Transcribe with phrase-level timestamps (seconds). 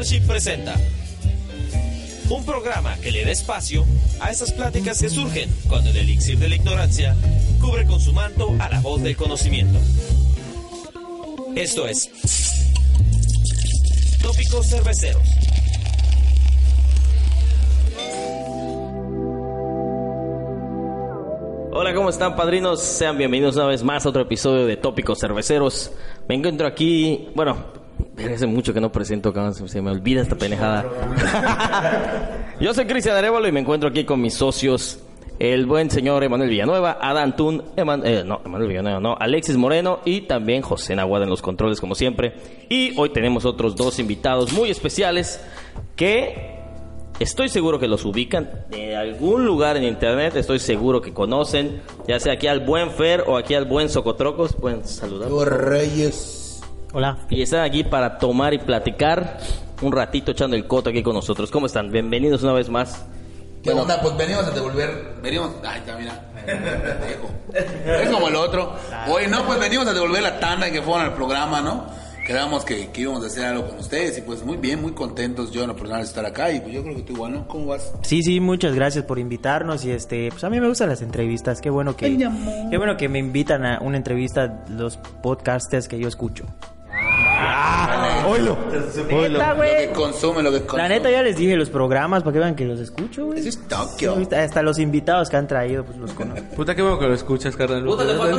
[0.00, 0.74] Presenta
[2.30, 3.84] un programa que le da espacio
[4.18, 7.14] a esas pláticas que surgen cuando el elixir de la ignorancia
[7.60, 9.78] cubre con su manto a la voz del conocimiento.
[11.54, 12.08] Esto es
[14.22, 15.22] Tópicos Cerveceros.
[21.72, 22.80] Hola, ¿cómo están, padrinos?
[22.80, 25.92] Sean bienvenidos una vez más a otro episodio de Tópicos Cerveceros.
[26.26, 27.79] Me encuentro aquí, bueno,
[28.34, 29.32] hace mucho que no presento,
[29.66, 30.84] se, me olvida esta penejada.
[32.60, 35.00] Yo soy Cristian Arevalo y me encuentro aquí con mis socios,
[35.38, 40.00] el buen señor Emanuel Villanueva, Adán Tun, Eman- eh, no, Emanuel Villanueva, no, Alexis Moreno
[40.04, 42.34] y también José Nahuada en los controles, como siempre.
[42.68, 45.40] Y hoy tenemos otros dos invitados muy especiales
[45.96, 46.60] que
[47.20, 52.18] Estoy seguro que los ubican de algún lugar en internet, estoy seguro que conocen, ya
[52.18, 55.28] sea aquí al buen Fer o aquí al buen Socotrocos, pueden saludar.
[55.30, 56.39] Los Reyes.
[56.92, 57.18] Hola.
[57.28, 59.38] Y están aquí para tomar y platicar
[59.80, 61.50] un ratito echando el coto aquí con nosotros.
[61.50, 61.90] ¿Cómo están?
[61.92, 63.04] Bienvenidos una vez más.
[63.62, 64.00] ¿Qué onda?
[64.00, 65.14] Pues venimos a devolver.
[65.22, 65.52] Venimos.
[65.64, 66.20] Ay, está, mira.
[68.02, 68.74] Es como el otro.
[69.08, 71.86] Oye, no, pues venimos a devolver la tanda que fueron al programa, ¿no?
[72.26, 75.50] Quedamos que, que íbamos a hacer algo con ustedes y pues muy bien, muy contentos
[75.50, 77.48] yo en lo personal de estar acá y pues yo creo que tú igual, ¿no?
[77.48, 77.92] ¿Cómo vas?
[78.02, 81.60] Sí, sí, muchas gracias por invitarnos y este, pues a mí me gustan las entrevistas.
[81.60, 82.18] Qué bueno que Ay,
[82.70, 86.44] qué bueno que me invitan a una entrevista los podcasters que yo escucho.
[88.26, 88.56] Oilo.
[88.70, 89.92] Neta, Lo que güey.
[89.92, 90.82] consume, lo que consume.
[90.82, 93.40] La neta ya les dije los programas para que vean que los escucho, güey.
[93.40, 94.16] Eso es Tokio.
[94.16, 96.44] Sí, Hasta los invitados que han traído, pues los conozco.
[96.56, 97.84] Puta, qué bueno que lo escuchas, carnal.
[97.84, 98.36] Puta, te falta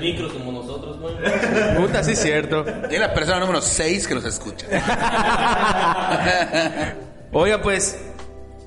[0.00, 1.14] micros como nosotros, güey.
[1.76, 2.64] Puta, sí es cierto.
[2.90, 4.66] Es la persona número 6 que nos escucha.
[7.32, 7.98] Oiga, pues,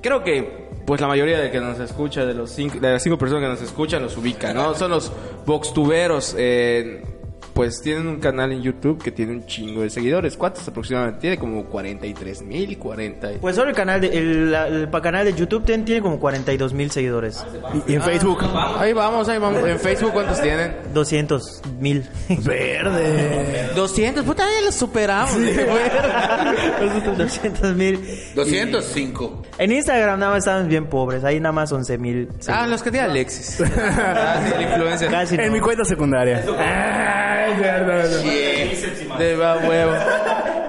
[0.02, 3.18] creo que pues la mayoría de que nos escucha, de los cinco, de las cinco
[3.18, 4.74] personas que nos escuchan, nos ubican, ¿no?
[4.74, 5.12] Son los
[5.44, 6.34] boxtuberos.
[6.38, 7.02] eh,
[7.58, 10.36] pues tienen un canal en YouTube que tiene un chingo de seguidores.
[10.36, 11.20] ¿Cuántos aproximadamente?
[11.22, 13.30] Tiene como 43 mil, 40.
[13.40, 16.20] Pues solo el canal de el, la- el pa- canal de YouTube tiene, tiene como
[16.20, 17.44] 42 mil seguidores.
[17.88, 18.38] Y, y en Facebook.
[18.78, 19.66] Ahí vamos, ahí vamos.
[19.68, 20.72] En Facebook, ¿cuántos tienen?
[20.94, 22.06] 200 mil.
[22.44, 23.70] Verde.
[23.74, 25.34] 200, puta, ya los superamos.
[27.16, 27.98] 200 mil.
[28.36, 29.42] 205.
[29.58, 31.24] En Instagram nada más estamos bien pobres.
[31.24, 32.28] Ahí nada más 11 mil.
[32.46, 33.60] Ah, los que tiene Alexis.
[33.76, 35.10] ah, sí, el influencer.
[35.10, 35.52] Casi En no.
[35.52, 36.44] mi cuenta secundaria.
[39.18, 39.92] De va huevo.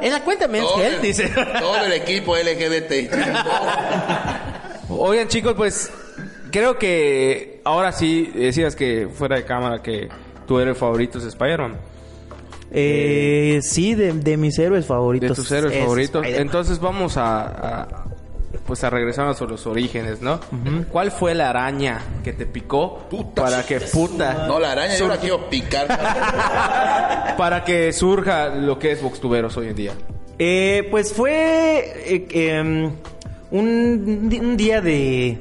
[0.02, 1.30] En la cuenta Men's Todo, Health, el- dice.
[1.60, 3.10] todo el equipo LGBT.
[4.90, 5.92] Oigan, chicos, pues
[6.52, 10.10] creo que ahora sí decías que fuera de cámara que
[10.48, 11.78] tu héroe favorito es Spider-Man.
[12.72, 15.36] Eh, sí, de, de mis héroes De favoritos.
[15.38, 16.26] tus héroes es favoritos.
[16.26, 17.42] Entonces vamos a,
[17.84, 18.06] a-
[18.70, 20.40] pues a regresarnos a los orígenes, ¿no?
[20.92, 23.42] ¿Cuál fue la araña que te picó Puta.
[23.46, 25.88] para que puta No, la araña yo la quiero picar.
[27.36, 29.94] para que surja lo que es Boxtuberos hoy en día?
[30.38, 32.92] Eh, pues fue eh, em,
[33.50, 35.40] un, un día de...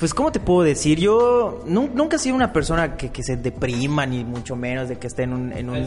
[0.00, 0.98] Pues, ¿cómo te puedo decir?
[0.98, 4.98] Yo nu- nunca he sido una persona que, que se deprima, ni mucho menos de
[4.98, 5.52] que esté en un...
[5.52, 5.86] En un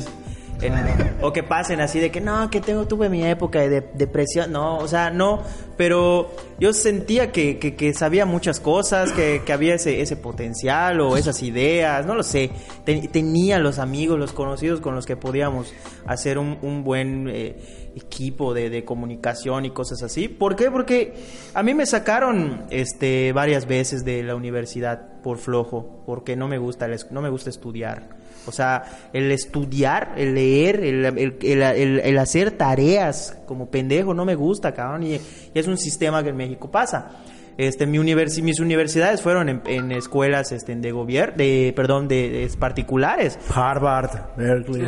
[0.61, 0.73] en-
[1.21, 4.51] o que pasen así de que no, que tengo, tuve mi época de, de- depresión.
[4.51, 5.41] No, o sea, no.
[5.77, 11.17] Pero yo sentía que, que- sabía muchas cosas, que, que había ese, ese potencial o
[11.17, 12.51] esas ideas, no lo sé.
[12.85, 15.73] Ten- tenía los amigos, los conocidos con los que podíamos
[16.05, 20.27] hacer un, un buen eh, equipo de, de comunicación y cosas así.
[20.27, 20.69] ¿Por qué?
[20.71, 21.13] Porque
[21.53, 26.57] a mí me sacaron este, varias veces de la universidad por flojo, porque no me
[26.57, 28.22] gusta, no me gusta estudiar.
[28.47, 28.83] O sea,
[29.13, 34.73] el estudiar, el leer, el, el- el- el- hacer tareas como pendejo no me gusta,
[34.73, 35.03] cabrón.
[35.03, 35.19] Y
[35.53, 37.11] es un sistema que en México pasa.
[37.57, 42.29] Este, mi universi- mis universidades fueron en, en escuelas este, de gobierno, de, perdón, de,
[42.29, 43.37] de particulares.
[43.53, 44.81] Harvard, Berkeley.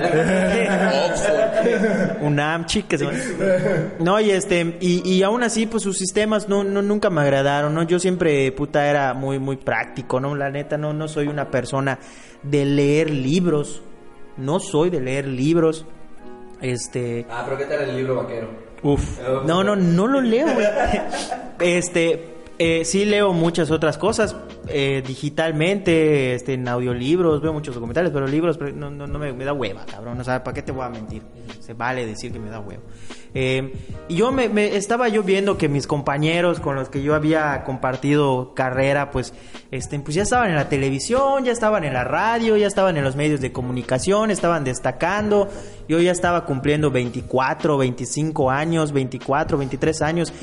[2.22, 3.02] UNAM, chicas.
[4.00, 7.74] No, y este, y, y aún así, pues sus sistemas no, no, nunca me agradaron,
[7.74, 7.84] ¿no?
[7.84, 10.36] Yo siempre, puta, era muy, muy práctico, ¿no?
[10.36, 12.00] La neta, no, no soy una persona
[12.44, 13.82] de leer libros.
[14.38, 15.86] No soy de leer libros.
[16.62, 17.26] Este.
[17.30, 18.50] Ah, pero ¿qué tal el libro vaquero?
[18.84, 19.20] Uf.
[19.46, 20.68] No, no, no lo leo, güey.
[21.60, 24.36] Este, eh, sí leo muchas otras cosas
[24.68, 29.46] eh, digitalmente, este, en audiolibros, veo muchos documentales, pero libros no, no, no me, me
[29.46, 30.20] da hueva, cabrón.
[30.20, 31.22] O sea, ¿para qué te voy a mentir?
[31.60, 32.82] Se vale decir que me da hueva.
[33.34, 33.74] Eh,
[34.08, 37.64] y yo me, me- estaba yo viendo que mis compañeros con los que yo había
[37.66, 39.34] compartido carrera, pues,
[39.72, 43.04] este, pues ya estaban en la televisión, ya estaban en la radio, ya estaban en
[43.04, 45.50] los medios de comunicación, estaban destacando.
[45.90, 50.34] Yo ya estaba cumpliendo 24, 25 años, 24, 23 años.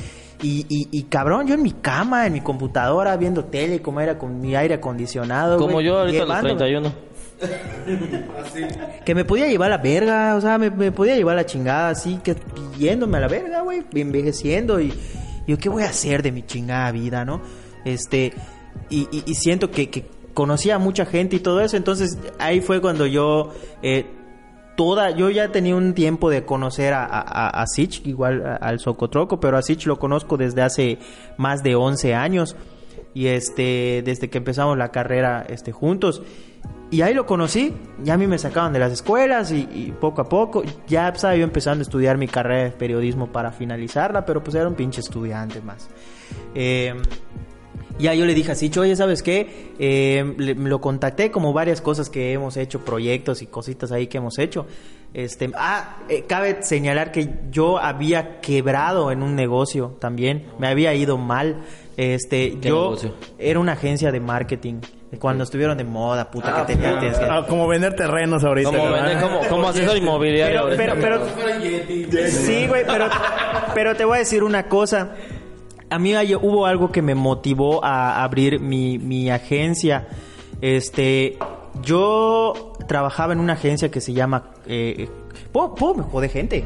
[0.43, 4.17] Y, y, y cabrón, yo en mi cama, en mi computadora, viendo tele, como era
[4.19, 5.57] con mi aire acondicionado.
[5.57, 7.13] Como yo ahorita a los llevándome- 31.
[9.05, 11.45] Que me podía llevar a la verga, o sea, me, me podía llevar a la
[11.45, 12.35] chingada, así que
[12.77, 14.93] yéndome a la verga, güey, envejeciendo y
[15.47, 17.41] yo, ¿qué voy a hacer de mi chingada vida, no?
[17.85, 18.33] Este,
[18.89, 22.61] y, y- y siento que, que conocía a mucha gente y todo eso, entonces ahí
[22.61, 23.51] fue cuando yo,
[23.81, 24.05] eh,
[24.75, 29.57] toda, yo ya tenía un tiempo de conocer a, a, Sich, igual al Socotroco, pero
[29.57, 30.99] a Sich lo conozco desde hace
[31.37, 32.55] más de 11 años
[33.13, 36.23] y este desde que empezamos la carrera este juntos.
[36.89, 37.73] Y ahí lo conocí
[38.03, 41.35] ya a mí me sacaban de las escuelas y, y poco a poco ya estaba
[41.35, 45.01] yo empezando a estudiar mi carrera de periodismo para finalizarla pero pues era un pinche
[45.01, 45.89] estudiante más.
[46.53, 46.93] Eh,
[47.99, 49.71] ya yo le dije así, oye, ¿sabes qué?
[49.79, 54.17] Eh, le- lo contacté como varias cosas que hemos hecho, proyectos y cositas ahí que
[54.17, 54.65] hemos hecho.
[55.13, 60.93] Este, ah, eh, cabe señalar que yo había quebrado en un negocio también, me había
[60.95, 61.57] ido mal.
[61.95, 63.13] Este, ¿Qué yo negocio?
[63.37, 64.81] era una agencia de marketing.
[65.19, 68.71] Cuando estuvieron de moda, puta, que tenía tienes que- Ah, como vender terrenos ahorita.
[68.71, 70.69] Como, vender- como, como asesor inmobiliario.
[70.75, 71.21] Pero, pero,
[72.09, 73.07] pero, sí, güey, pero,
[73.75, 75.11] pero te voy a decir una cosa.
[75.93, 80.07] A mí hay- hubo algo que me motivó a abrir mi, mi agencia.
[80.61, 81.37] Este,
[81.81, 84.43] yo trabajaba en una agencia que se llama.
[84.65, 85.07] Eh,
[85.51, 86.65] ¿puedo, puedo me jode gente?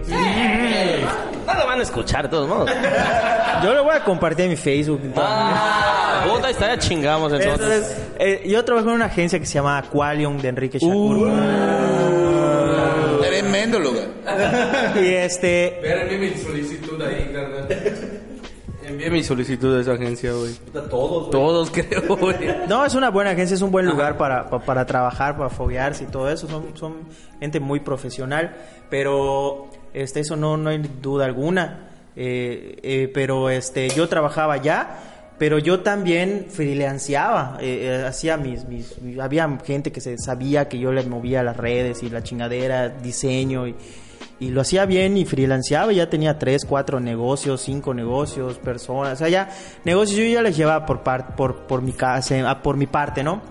[1.46, 2.70] No lo van a escuchar de todos modos.
[3.64, 5.02] Yo lo voy a compartir en mi Facebook.
[5.16, 7.60] Ah, puta, estaría chingamos entonces.
[7.60, 11.32] Entonces, eh, yo trabajé en una agencia que se llama Aqualium de Enrique Shakur.
[13.22, 14.08] Tremendo lugar.
[15.02, 15.80] Y este.
[15.82, 17.68] Ver, envíe mi solicitud ahí, carnal.
[19.12, 20.54] Mi solicitud a esa agencia, güey.
[20.90, 21.30] Todos.
[21.32, 22.36] Todos, creo, güey.
[22.68, 26.04] No, es una buena agencia, es un buen lugar para, pa- para trabajar, para foguearse
[26.06, 26.48] y todo eso.
[26.48, 26.96] Son, son
[27.40, 28.56] gente muy profesional,
[28.90, 31.90] pero este, eso no, no hay duda alguna.
[32.16, 34.88] Eh, eh, pero este, yo trabajaba allá,
[35.38, 37.58] pero yo también freelanceaba.
[37.62, 41.44] eh, eh, hacía mis, mis, mis- Había gente que se sabía que yo le movía
[41.44, 43.76] las redes y la chingadera, diseño y.
[44.40, 49.16] Y lo hacía bien y freelanceaba, ya tenía tres, cuatro negocios, cinco negocios, personas, o
[49.18, 49.50] sea, ya
[49.84, 53.24] negocios yo ya les llevaba por par- por, por mi casa, ah, por mi parte,
[53.24, 53.42] ¿no?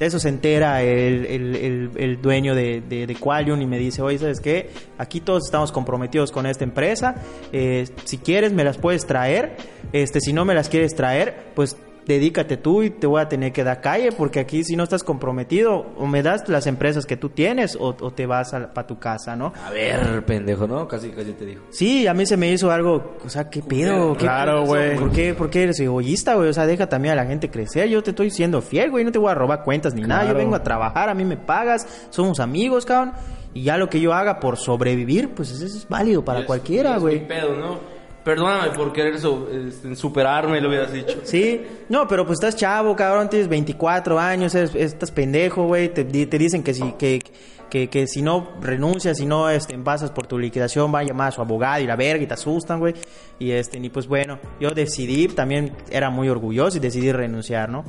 [0.00, 3.78] De eso se entera el, el, el- el dueño de, de, de Qualium y me
[3.78, 4.70] dice, oye, ¿sabes qué?
[4.98, 7.14] Aquí todos estamos comprometidos con esta empresa,
[7.52, 9.56] eh, si quieres me las puedes traer,
[9.92, 11.76] este, si no me las quieres traer, pues
[12.06, 15.04] dedícate tú y te voy a tener que dar calle porque aquí si no estás
[15.04, 18.98] comprometido o me das las empresas que tú tienes o, o te vas para tu
[18.98, 19.52] casa, ¿no?
[19.64, 20.88] A ver, pendejo, ¿no?
[20.88, 21.62] Casi, casi te dijo.
[21.70, 24.14] Sí, a mí se me hizo algo, o sea, ¿qué pedo?
[24.14, 24.96] ¿Qué Claro, güey.
[24.96, 26.48] ¿Por qué, ¿Por qué eres egoísta, güey?
[26.48, 27.88] O sea, deja también a la gente crecer.
[27.88, 29.04] Yo te estoy siendo fiel, güey.
[29.04, 30.26] No te voy a robar cuentas ni nada.
[30.28, 32.06] Yo vengo a trabajar, a mí me pagas.
[32.10, 33.12] Somos amigos, cabrón.
[33.54, 36.96] Y ya lo que yo haga por sobrevivir, pues eso es válido para Es- cualquiera,
[36.96, 37.26] es güey.
[37.28, 37.91] pedo, ¿no?
[38.24, 41.20] Perdóname por querer este, superarme, lo hubieras dicho.
[41.24, 46.38] Sí, no, pero pues estás chavo, cabrón, tienes 24 años, estás pendejo, güey, te, te
[46.38, 47.20] dicen que si, que,
[47.68, 51.28] que, que si no renuncias, si no este, pasas por tu liquidación, va a llamar
[51.28, 52.94] a su abogado y la verga y te asustan, güey.
[53.38, 57.84] Y este, y pues bueno, yo decidí, también era muy orgulloso y decidí renunciar, ¿no?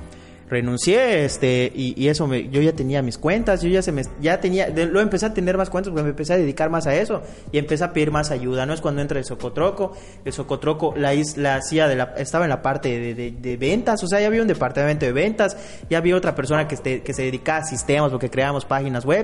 [0.49, 4.03] Renuncié este y, y eso me, yo ya tenía mis cuentas yo ya se me
[4.21, 6.85] ya tenía de- lo empecé a tener más cuentas porque me empecé a dedicar más
[6.85, 9.93] a eso y empecé a pedir más ayuda no es cuando entra el socotroco
[10.25, 14.03] el socotroco la isla hacía de la estaba en la parte de, de- de ventas
[14.03, 15.57] o sea ya había un departamento de ventas
[15.89, 19.23] ya había otra persona que, este- que se dedicaba a sistemas porque creábamos páginas web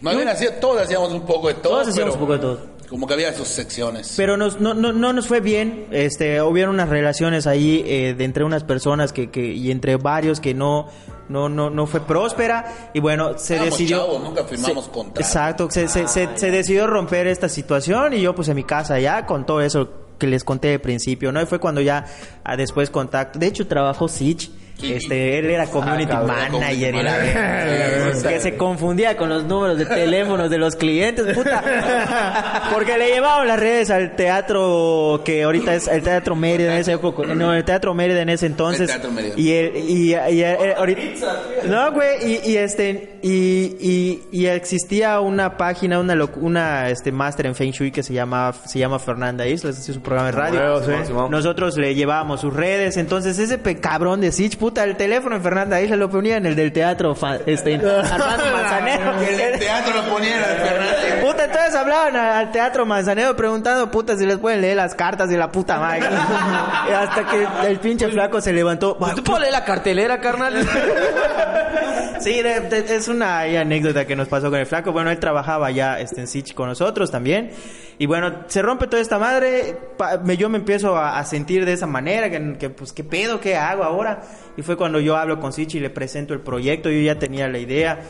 [0.00, 1.72] Más bien, hacía- todos hacíamos un poco de todo.
[1.74, 2.77] Todos hacíamos pero un poco de todo.
[2.88, 4.14] Como que había sus secciones.
[4.16, 8.24] Pero nos, no, no, no nos fue bien, este, hubieron unas relaciones ahí eh, de
[8.24, 10.88] entre unas personas que, que, y entre varios que no,
[11.28, 13.98] no, no, no fue próspera y bueno, se Éramos decidió...
[13.98, 15.20] chavos, nunca firmamos se- contrato.
[15.20, 18.98] Exacto, se, se, se, se decidió romper esta situación y yo pues en mi casa
[18.98, 21.40] ya con todo eso que les conté de principio, ¿no?
[21.42, 22.06] Y fue cuando ya
[22.42, 24.57] ah, después contacto, de hecho trabajó Sich, Sí.
[24.82, 26.50] Este, él era community cabrón, manager
[26.92, 28.14] community y la.
[28.14, 31.62] Sí, que se confundía con los números de teléfonos de los clientes, puta.
[32.72, 36.92] Porque le llevaban las redes al teatro que ahorita es el Teatro Mérida en ese
[36.92, 38.82] época, no, el Teatro Mérida en ese entonces.
[38.82, 39.34] El Teatro Mérida.
[39.36, 41.26] Y el, y, y- y- ahorita
[41.66, 42.08] No, güey,
[42.44, 47.70] y, y este y, y, y existía una página, una una este máster en Feng
[47.72, 50.60] Shui que se llama se llama Fernanda Islas, hacía su programa de radio.
[50.60, 51.12] Huevo, sí.
[51.30, 55.42] Nosotros le llevábamos sus redes, entonces ese pe- cabrón de Sich, puta, el teléfono en
[55.42, 59.12] Fernanda Islas lo ponía en el del teatro fa- este Armando Manzanero.
[59.20, 61.24] el teatro lo ponía en el Fernández.
[61.24, 65.38] Puta, entonces hablaban al teatro Manzanero preguntando, puta, si les pueden leer las cartas de
[65.38, 66.00] la puta madre.
[66.88, 68.96] Y Hasta que el pinche flaco se levantó.
[69.16, 70.54] ¿Tú puedes leer la cartelera, carnal?
[72.20, 74.92] Sí, de- de- es una anécdota que nos pasó con el flaco.
[74.92, 77.50] Bueno, él trabajaba ya este, en Sich con nosotros también.
[78.00, 79.76] Y bueno, se rompe toda esta madre.
[79.96, 83.02] pa- me- yo me empiezo a, a sentir de esa manera, que, que, pues, ¿qué
[83.02, 83.40] pedo?
[83.40, 84.22] ¿Qué hago ahora?
[84.56, 86.90] Y fue cuando yo hablo con Sich y le presento el proyecto.
[86.90, 88.00] Yo ya tenía la idea.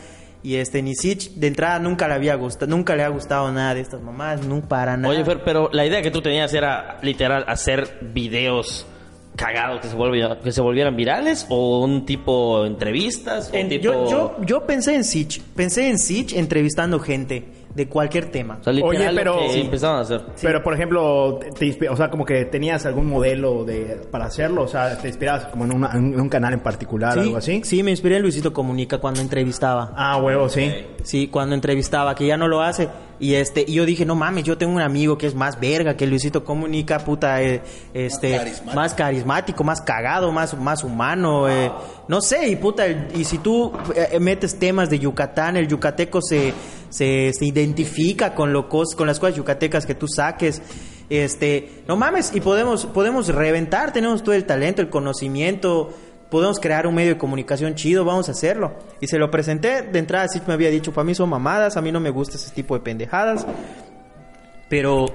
[0.41, 3.73] Y este, ni Sitch, de entrada nunca le había gustado, nunca le ha gustado nada
[3.73, 5.13] de estas mamás, no para nada.
[5.13, 8.85] Oye, Fer, pero la idea que tú tenías era literal hacer videos
[9.35, 13.83] cagados que se, volvieran, que se volvieran virales o un tipo entrevistas o En- tipo...
[13.83, 17.43] yo, yo, yo pensé en Sitch, pensé en Sitch entrevistando gente
[17.75, 18.57] de cualquier tema.
[18.59, 19.61] O sea, literal Oye, lo pero- que Sí.
[19.61, 20.21] empezaban a hacer.
[20.41, 24.63] Pero, por ejemplo, te inspi- o sea, como que tenías algún modelo de para hacerlo,
[24.63, 27.61] o sea, te inspirabas como en, una- en un canal en particular, Sí, algo así.
[27.63, 29.93] sí, me inspiré en Luisito Comunica cuando entrevistaba.
[29.95, 30.73] Ah, huevo, sí.
[31.03, 32.89] Sí, cuando entrevistaba, que ya no lo hace.
[33.21, 35.95] Y este, y yo dije, no mames, yo tengo un amigo que es más verga
[35.97, 37.61] que Luisito Comunica, puta, eh,
[37.93, 38.95] este, Más más carismático.
[38.97, 41.69] carismático, más, cagado, más, más humano, eh,
[42.07, 46.53] no sé, y puta, y si tú eh, metes temas de Yucatán, el yucateco se,
[46.89, 50.61] se, se identifica con lo con las cosas yucatecas que tú saques.
[51.09, 55.91] Este, no mames, y podemos, podemos reventar, tenemos todo el talento, el conocimiento,
[56.29, 58.75] podemos crear un medio de comunicación chido, vamos a hacerlo.
[59.01, 61.81] Y se lo presenté, de entrada sí me había dicho, para mí son mamadas, a
[61.81, 63.45] mí no me gusta ese tipo de pendejadas.
[64.69, 65.05] Pero,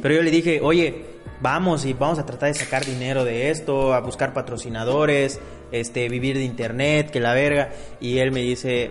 [0.00, 1.04] pero yo le dije, oye,
[1.42, 5.38] vamos y vamos a tratar de sacar dinero de esto, a buscar patrocinadores,
[5.70, 7.70] este, vivir de internet, que la verga.
[8.00, 8.90] Y él me dice,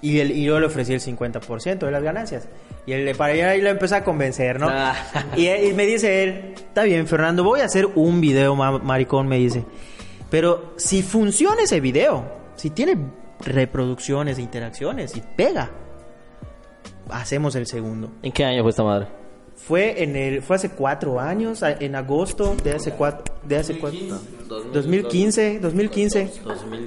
[0.00, 2.48] y, él- y yo le ofrecí el 50% de las ganancias.
[2.86, 4.68] Y él, para allá ahí lo empecé a convencer, ¿no?
[4.70, 4.94] Ah.
[5.36, 9.28] Y, y me dice él, está bien, Fernando, voy a hacer un video, ma- maricón,
[9.28, 9.64] me dice.
[10.30, 12.24] Pero si funciona ese video,
[12.56, 12.96] si tiene
[13.40, 15.70] reproducciones e interacciones y pega,
[17.10, 18.10] hacemos el segundo.
[18.22, 19.06] ¿En qué año fue esta madre?
[19.66, 23.98] Fue en el, fue hace cuatro años, en agosto de hace cuatro, de hace cuatro,
[24.72, 26.30] 2015, 2015,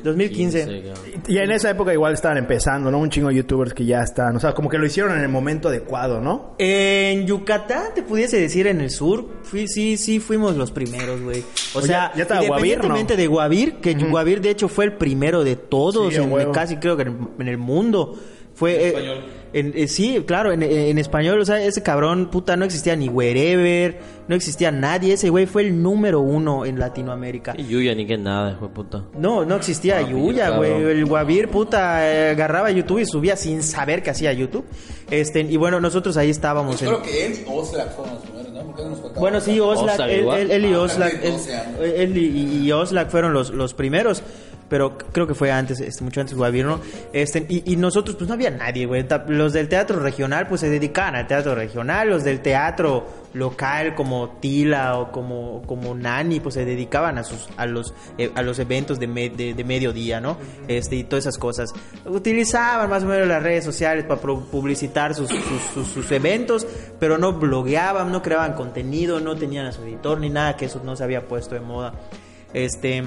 [0.03, 0.83] 2015.
[1.27, 2.97] Y en esa época igual estaban empezando, ¿no?
[2.99, 5.29] Un chingo de youtubers que ya están, o sea, como que lo hicieron en el
[5.29, 6.55] momento adecuado, ¿no?
[6.57, 11.43] En Yucatán, te pudiese decir en el sur, fui, sí, sí, fuimos los primeros, güey.
[11.73, 13.17] O sea, ya Guavir, independientemente ¿no?
[13.21, 16.95] de Guavir, que Guavir de hecho fue el primero de todos, Sí, en- casi creo
[16.97, 18.17] que en, en el mundo.
[18.53, 19.21] Fue, eh,
[19.53, 23.09] en- eh, sí, claro, en, en español, o sea, ese cabrón, puta, no existía ni
[23.09, 27.53] wherever, no existía nadie, ese güey fue el número uno en Latinoamérica.
[27.57, 29.03] Y Yuya ni que nada, hijo de puta.
[29.17, 30.71] No, no existía Yuya, güey.
[30.71, 34.65] El Guavir, puta, eh, agarraba YouTube y subía sin saber que hacía YouTube.
[35.09, 36.81] Este, y bueno, nosotros ahí estábamos.
[36.81, 38.61] en- Creo que él y Oxlack fueron los primeros, ¿no?
[38.63, 39.13] Porque no nos.
[39.19, 40.39] Bueno, sí, Oslak, Oslak él, igual.
[40.39, 41.79] él- él y Ah, Oslak, hace él, 12 años.
[41.95, 44.23] él y, y Oslak fueron los, los primeros,
[44.71, 46.79] pero creo que fue antes, este, mucho antes Guavir, ¿no?
[47.11, 49.05] Este, y, nosotros, pues no había nadie, güey.
[49.27, 54.37] Los del teatro regional, pues se dedicaban al teatro regional, los del teatro local, como
[54.39, 58.59] Tila o como, como Nani, pues se dedicaban a sus, a los, eh, a los
[58.59, 60.37] eventos de, me- de, de mediodía, ¿no?
[60.69, 61.69] Este, y todas esas cosas.
[62.05, 66.65] Utilizaban más o menos las redes sociales para publicitar sus, sus, sus- sus eventos,
[66.97, 70.81] pero no blogueaban, no creaban contenido, no tenían a su editor ni nada, que eso
[70.83, 71.93] no se había puesto de moda.
[72.53, 73.03] Este,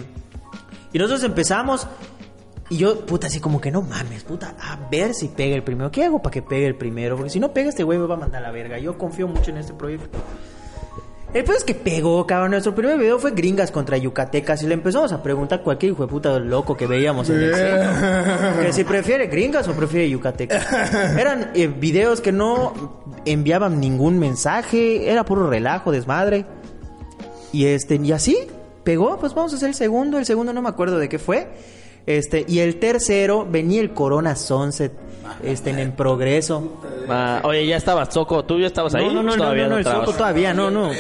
[0.94, 1.86] y nosotros empezamos
[2.70, 5.90] y yo, puta, así como que no mames, puta, a ver si pega el primero.
[5.90, 7.16] ¿Qué hago para que pegue el primero?
[7.16, 8.78] Porque si no pega este güey me va a mandar a la verga.
[8.78, 10.18] Yo confío mucho en este proyecto.
[11.34, 12.52] El peor es que pegó, cabrón.
[12.52, 16.02] Nuestro primer video fue Gringas contra Yucatecas y le empezamos a preguntar a cualquier hijo
[16.04, 18.62] de puta loco que veíamos en el centro.
[18.62, 20.64] Que si prefiere Gringas o prefiere Yucatecas.
[21.18, 26.46] Eran eh, videos que no enviaban ningún mensaje, era puro relajo, desmadre.
[27.52, 28.38] Y este, y así,
[28.84, 30.18] pegó, pues vamos a hacer el segundo.
[30.18, 31.48] El segundo no me acuerdo de qué fue.
[32.06, 34.92] Este, y el tercero venía el Corona Sunset,
[35.42, 36.80] este, en el progreso.
[37.08, 38.44] Ah, oye, ya estabas, Soco.
[38.44, 39.06] ¿Tú ya estabas ahí?
[39.06, 39.84] No, no, no, no, Todavía no, no, el.
[39.84, 40.90] Soco todavía, no, no.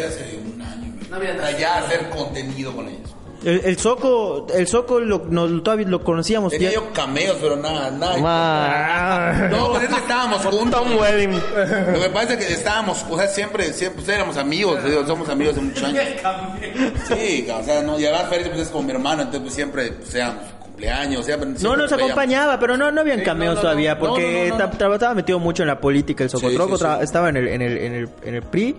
[1.10, 3.13] Para ya hacer contenido con ellos.
[3.44, 6.52] El, el Soco, el Soco lo, nos- todavía lo conocíamos.
[6.52, 8.16] Tenía ya- yo cameos, pero nada, nada.
[8.18, 10.82] Ma- No, pues es que estábamos juntos.
[10.82, 11.32] Tom Wedding.
[11.32, 15.28] Lo que pasa es que estábamos, o sea, siempre, siempre pues, éramos amigos, digo, somos
[15.28, 16.02] amigos de muchos años.
[17.08, 19.92] Sí, o sea, no, y además Félix pues, es como mi hermano, entonces pues, siempre,
[19.92, 23.60] pues, seamos cumpleaños, siempre, No nos acompañaba, pero no, no habían Sí, cameos no, no,
[23.62, 26.30] todavía, no, porque no, no, no, ta- tra- estaba metido mucho en la política el
[26.30, 28.76] Socotroco, Sí, sí, estaba en el, en el, en el, en el PRI,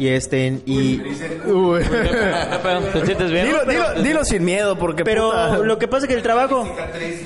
[0.00, 1.00] y este, y...
[1.46, 1.82] Uy.
[2.92, 3.46] ¿Te sientes bien?
[3.46, 6.66] dilo, dilo, dilo sin miedo, porque Pero puta- lo que pasa es que el trabajo,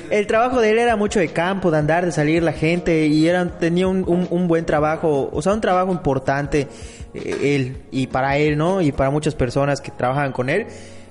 [0.09, 3.27] el trabajo de él era mucho de campo, de andar, de salir la gente y
[3.27, 6.67] era, tenía un, un- un buen trabajo, o sea, un trabajo importante
[7.13, 8.81] eh, él y para él, ¿no?
[8.81, 10.67] Y para muchas personas que trabajaban con él.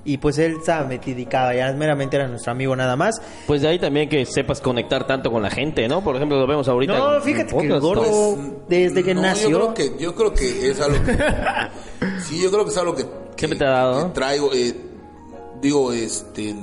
[0.07, 3.23] Y pues él estaba metidicado, ya meramente era nuestro amigo nada más.
[3.47, 6.05] Pues de ahí también que sepas conectar tanto con la gente, ¿no?
[6.05, 6.99] Por ejemplo, lo vemos ahorita.
[6.99, 8.37] No, en- fíjate en que el gordo,
[8.69, 9.49] desde que No, nació...
[9.51, 11.13] Yo creo que, yo creo que es algo que.
[12.29, 13.07] sí, yo creo que es algo que.
[13.37, 14.13] que- te ha dado, que ¿no?
[14.13, 14.51] traigo.
[14.53, 14.75] eh,
[15.63, 16.55] digo, este.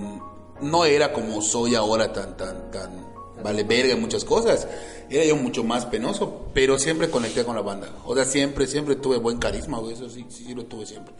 [0.61, 3.11] No era como soy ahora tan, tan, tan.
[3.43, 4.67] Vale, verga en muchas cosas.
[5.09, 7.89] Era yo mucho más penoso, pero siempre conecté con la banda.
[8.05, 9.93] O sea, siempre, siempre tuve buen carisma, güey.
[9.93, 11.15] Eso sí, sí, sí lo tuve siempre.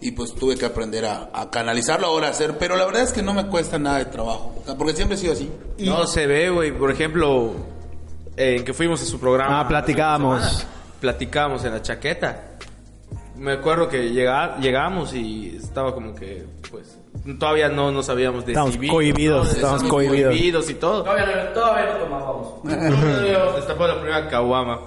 [0.00, 3.12] Y pues tuve que aprender a, a canalizarlo ahora a hacer, pero la verdad es
[3.12, 5.50] que no me cuesta nada de trabajo, porque siempre he sido así.
[5.78, 6.72] No se ve, güey.
[6.76, 7.52] Por ejemplo,
[8.36, 9.60] eh, en que fuimos a su programa.
[9.60, 10.50] Ah, semana,
[11.00, 12.50] Platicábamos en la chaqueta.
[13.36, 16.96] Me acuerdo que llega, llegamos y estaba como que, pues,
[17.38, 18.94] todavía no nos habíamos Estábamos decidido.
[18.94, 20.70] cohibidos, estábamos cohibidos.
[20.70, 21.02] y todo.
[21.02, 22.62] Todavía, todavía no tomábamos.
[23.56, 24.80] Destapó la primera caguama.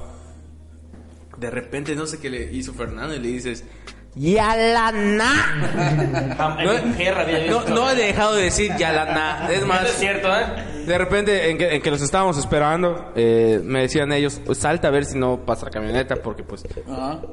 [1.38, 3.64] De repente, no sé qué le hizo Fernando y le dices...
[7.50, 9.48] No, No, no he dejado de decir Yalana.
[9.52, 10.46] Es más, es cierto, ¿eh?
[10.86, 14.92] De repente, en que, en que los estábamos esperando, eh, me decían ellos, salta a
[14.92, 16.64] ver si no pasa la camioneta, porque pues...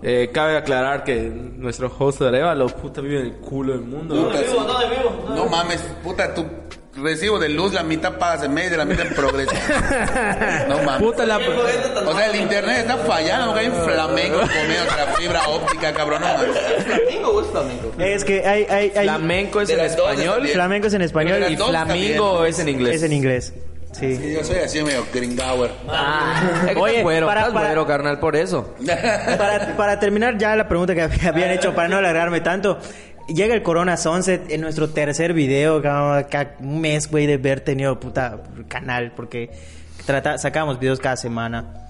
[0.03, 4.29] Eh, cabe aclarar que nuestro host de Arevalo, puta, vive en el culo del mundo.
[4.31, 5.25] De vivo, no de vivo.
[5.29, 6.45] No mames, puta, tu
[6.97, 9.53] recibo de luz, la mitad pagas en medio, la mitad en progreso.
[10.69, 11.03] No mames.
[11.03, 11.39] Puta la...
[11.39, 16.21] O sea, el internet está fallando porque hay un flamenco comiendo la fibra óptica, cabrón.
[16.23, 16.85] No mames.
[16.85, 17.93] ¿Flamenco o es flamenco?
[17.99, 22.45] Es que hay, hay, hay Flamenco es en español flamenco es en español y flamingo
[22.45, 22.97] es en inglés.
[22.97, 23.53] es en inglés.
[23.93, 24.17] Sí.
[24.17, 25.71] Sí, yo soy así medio gringauer.
[26.67, 28.75] Que Oye, güero, para- para- güero, carnal, por eso.
[29.39, 32.79] Para, para terminar ya la pregunta que hab- habían hecho, para no alargarme tanto,
[33.29, 35.83] llega el Corona Sunset en nuestro tercer video,
[36.61, 38.39] un mes, güey, de haber tenido puta
[38.69, 39.51] canal, porque
[40.07, 41.81] trata, sacábamos videos cada semana.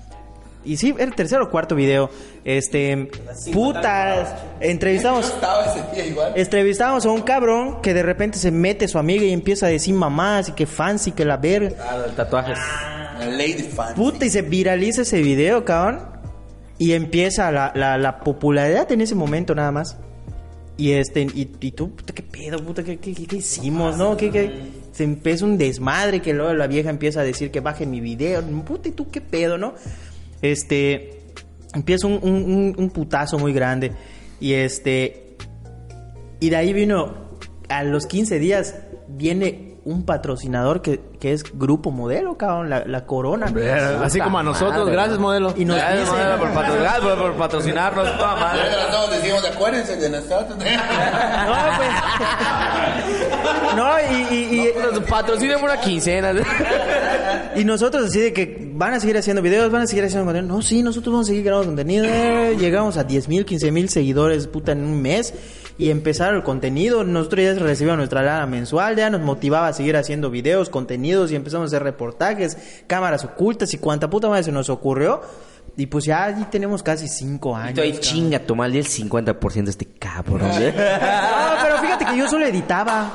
[0.65, 2.09] Y sí, el tercer o cuarto video.
[2.45, 3.11] Este,
[3.53, 5.35] putas, entrevistamos,
[6.35, 9.95] entrevistamos a un cabrón que de repente se mete su amiga y empieza a decir
[9.95, 11.77] mamás y que fancy, que la verga.
[11.81, 12.59] Ah, tatuajes.
[13.19, 13.95] La Lady Fan.
[13.95, 16.15] Puta, y se viraliza ese video, cabrón.
[16.79, 19.99] Y empieza la, la, la popularidad en ese momento nada más.
[20.77, 24.17] Y este, y, y tú, puta, qué pedo, puta, qué, qué, qué- qué hicimos, ¿no?
[24.17, 24.51] ¿Qué, qué?
[24.93, 28.43] Se empieza un desmadre que luego la vieja empieza a decir que baje mi video.
[28.65, 29.75] Puta, ¿y tú qué pedo, no?
[30.43, 31.21] Este,
[31.75, 33.93] empieza un, un, un- un putazo muy grande.
[34.41, 35.37] Y este,
[36.41, 37.31] y de ahí vino,
[37.69, 38.75] a los 15 días,
[39.09, 43.53] viene un patrocinador que, que es Grupo Modelo, cabrón, la, la Corona.
[44.03, 44.79] Así como a nosotros.
[44.81, 44.93] madre.
[44.93, 45.53] Gracias, modelo.
[45.57, 48.63] Y nos Gracias, dice- madre, por, patro- gracias por- por patrocinarnos, toda Ya madre.
[48.91, 50.57] todos decimos, acuérdense de nosotros.
[51.45, 51.89] No, pues.
[53.77, 56.33] No, y, y, y- Patrocinen por una quincena.
[57.57, 60.55] y nosotros así de que van a seguir haciendo videos, van a seguir haciendo contenido.
[60.57, 62.05] No, sí, nosotros vamos a seguir grabando contenido.
[62.59, 65.35] Llegamos a 10 mil, 15 mil seguidores, puta, en un mes.
[65.77, 67.03] Y empezaron el contenido.
[67.05, 71.37] Nosotros ya recibíamos nuestra lana mensual, ya nos motivaba a seguir haciendo videos, contenidos y
[71.37, 72.57] empezamos a hacer reportajes,
[72.87, 75.23] cámaras ocultas y cuánta puta madre se nos ocurrió.
[75.77, 77.71] Y pues ya allí tenemos casi 5 años.
[77.71, 78.03] Y tú ahí cabrón.
[78.03, 80.43] chinga y el 50% de este cabrón.
[80.53, 80.73] ¿eh?
[80.75, 83.15] No, pero fíjate que yo solo editaba.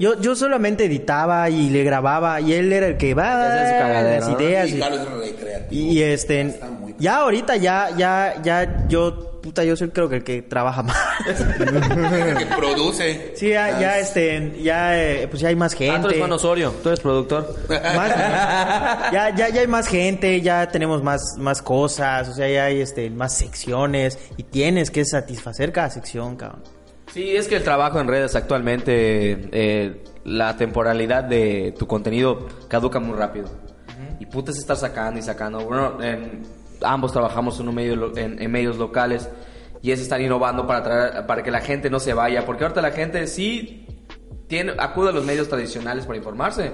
[0.00, 4.40] Yo, yo solamente editaba y le grababa y él era el que va cagadero, las
[4.40, 4.70] ideas.
[5.70, 6.58] Y este,
[6.98, 10.96] ya ahorita ya, ya, ya, yo, puta, yo soy creo que el que trabaja más.
[12.38, 13.32] que produce.
[13.34, 16.18] sí, ya, ya, este, ya, eh, pues ya hay más Ah, tú eres gente.
[16.18, 17.54] Juan Osorio, tú eres productor.
[17.68, 18.16] Más-
[19.12, 22.80] ya, ya, ya hay más gente, ya tenemos más, más cosas, o sea, ya hay
[22.80, 26.62] este, más secciones y tienes que satisfacer cada sección, cabrón.
[27.12, 33.00] Sí, es que el trabajo en redes actualmente, eh, la temporalidad de tu contenido caduca
[33.00, 33.48] muy rápido.
[34.20, 35.60] Y putas estar sacando y sacando.
[35.60, 36.42] Bueno, en-
[36.82, 39.28] ambos trabajamos en, un medio, en, en medios locales
[39.82, 42.44] y es estar innovando para, traer, para que la gente no se vaya.
[42.44, 43.86] Porque ahorita la gente sí
[44.46, 46.72] tiene, acude a los medios tradicionales para informarse.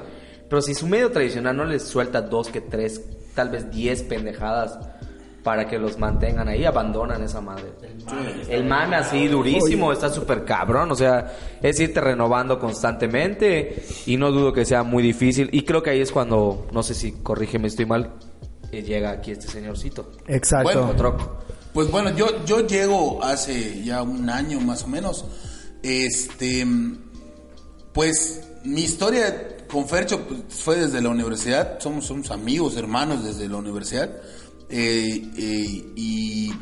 [0.49, 3.03] Pero si su medio tradicional no les suelta dos que tres,
[3.35, 4.79] tal vez diez pendejadas
[5.43, 7.65] para que los mantengan ahí, abandonan esa madre.
[8.49, 14.33] El mame así durísimo, está súper cabrón, o sea, es irte renovando constantemente y no
[14.33, 15.51] dudo que sea muy difícil.
[15.53, 18.13] Y creo que ahí es cuando, no sé si corrígeme, estoy mal,
[18.83, 20.13] llega aquí este señorcito.
[20.27, 20.65] Exacto.
[20.65, 21.39] Bueno, Troco.
[21.73, 25.25] Pues bueno, yo, yo llego hace ya un año más o menos.
[25.83, 26.67] Este,
[27.93, 31.81] pues mi historia con Fercho pues, fue desde la universidad.
[31.81, 34.11] Somos, somos amigos, hermanos desde la universidad.
[34.69, 36.53] Eh, eh, y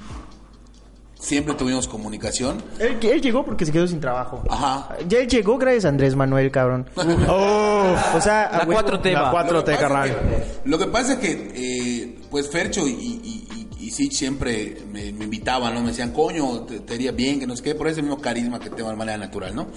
[1.23, 2.61] siempre tuvimos comunicación.
[2.81, 4.43] Él, él llegó porque se quedó sin trabajo.
[4.51, 4.97] Ajá.
[5.09, 6.91] Ya él llegó gracias a Andrés Manuel, cabrón.
[7.29, 8.81] Oh, O sea, La a huevo.
[8.83, 9.47] 4T la va.
[9.47, 10.17] 4T, Lo que pasa carnal.
[10.65, 13.47] Lo que pasa es que, eh, pues Fercho y, y,
[13.79, 15.81] y, y Sich siempre me, me invitaban, ¿no?
[15.81, 18.59] Me decían, coño, te, te iría bien, que no sé qué, por ese mismo carisma
[18.59, 19.69] que tengo de manera natural, ¿no?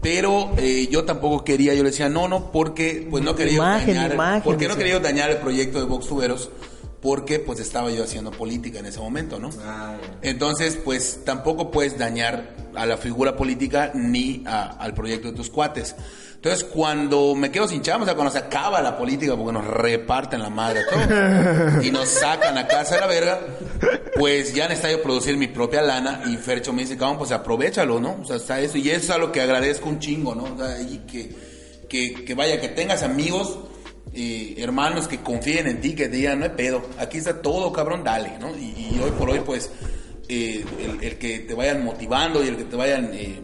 [0.00, 3.94] Pero eh, yo tampoco quería, yo le decía, no, no, porque pues no quería Imagen,
[3.94, 6.50] dañar, imagen, porque no quería dañar el proyecto de Vox Tuberos,
[7.02, 9.50] porque pues estaba yo haciendo política en ese momento, ¿no?
[10.22, 15.50] Entonces, pues tampoco puedes dañar a la figura política ni a- al proyecto de tus
[15.50, 15.94] cuates.
[16.36, 19.64] Entonces, cuando me quedo sin chamba, o sea, cuando se acaba la política, porque nos
[19.66, 23.40] reparten la madre a todos y nos sacan a casa de la verga,
[24.16, 26.22] pues ya necesito yo producir mi propia lana.
[26.26, 28.18] Y Fercho me dice, cabrón, pues aprovechalo, ¿no?
[28.22, 28.76] O sea, está eso.
[28.78, 30.44] Y eso es algo que agradezco un chingo, ¿no?
[30.44, 31.32] O sea, y que,
[31.88, 33.58] que, que vaya, que tengas amigos,
[34.14, 37.72] eh, hermanos que confíen en ti, que te digan, no hay pedo, aquí está todo,
[37.72, 38.50] cabrón, dale, ¿no?
[38.56, 39.70] Y, y hoy por hoy, pues,
[40.28, 43.40] eh, el, el que te vayan motivando y el que te vayan eh,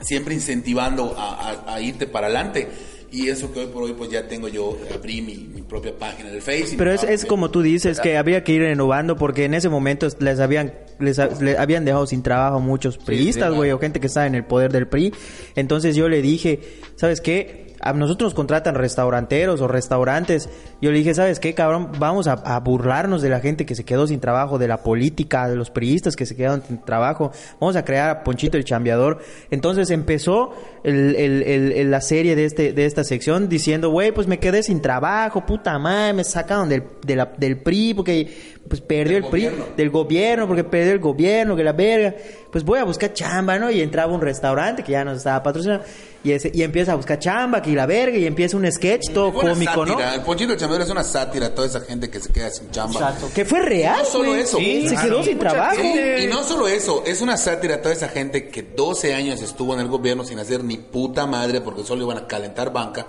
[0.00, 2.68] siempre incentivando a, a- a irte para adelante.
[3.12, 6.28] Y eso que hoy por hoy, pues ya tengo yo, abrí mi, mi propia página
[6.28, 6.76] del Facebook.
[6.76, 10.08] Pero es, es como tú dices, que habría que ir renovando porque en ese momento
[10.18, 14.08] les habían les, ha- le habían dejado sin trabajo muchos priistas, güey, o gente que
[14.08, 15.14] está en el poder del PRI.
[15.54, 16.60] Entonces yo le dije,
[16.96, 17.65] ¿sabes qué?
[17.80, 20.48] A nosotros nos contratan restauranteros o restaurantes.
[20.80, 21.92] Yo le dije, ¿sabes qué, cabrón?
[21.98, 25.48] Vamos a, a burlarnos de la gente que se quedó sin trabajo, de la política,
[25.48, 27.32] de los priistas que se quedaron sin trabajo.
[27.60, 29.18] Vamos a crear a Ponchito el Chambeador.
[29.50, 30.50] Entonces empezó
[30.84, 34.38] el- el- el- el- la serie de, este, de esta sección diciendo, güey, pues me
[34.38, 39.14] quedé sin trabajo, puta madre, me sacaron del, de la- del PRI porque pues perdió
[39.14, 42.14] Del el PRI, del gobierno, porque perdió el gobierno, que la verga.
[42.50, 43.70] Pues voy a buscar chamba, ¿no?
[43.70, 45.84] Y entraba un restaurante que ya nos estaba patrocinando.
[46.26, 49.28] Y, ese, y empieza a buscar chamba, que la verga, y empieza un sketch todo
[49.28, 50.08] una cómico, sátira.
[50.08, 50.14] ¿no?
[50.14, 52.94] El Ponchito Chambeador es una sátira a toda esa gente que se queda sin chamba.
[52.98, 53.30] Exacto.
[53.32, 54.40] Que fue real, No solo güey.
[54.40, 54.58] eso.
[54.58, 55.08] Sí, se Claro.
[55.08, 55.76] quedó sin Mucha trabajo.
[55.76, 59.40] gente- Y no solo eso, es una sátira a toda esa gente que 12 años
[59.40, 63.06] estuvo en el gobierno sin hacer ni puta madre porque solo iban a calentar banca.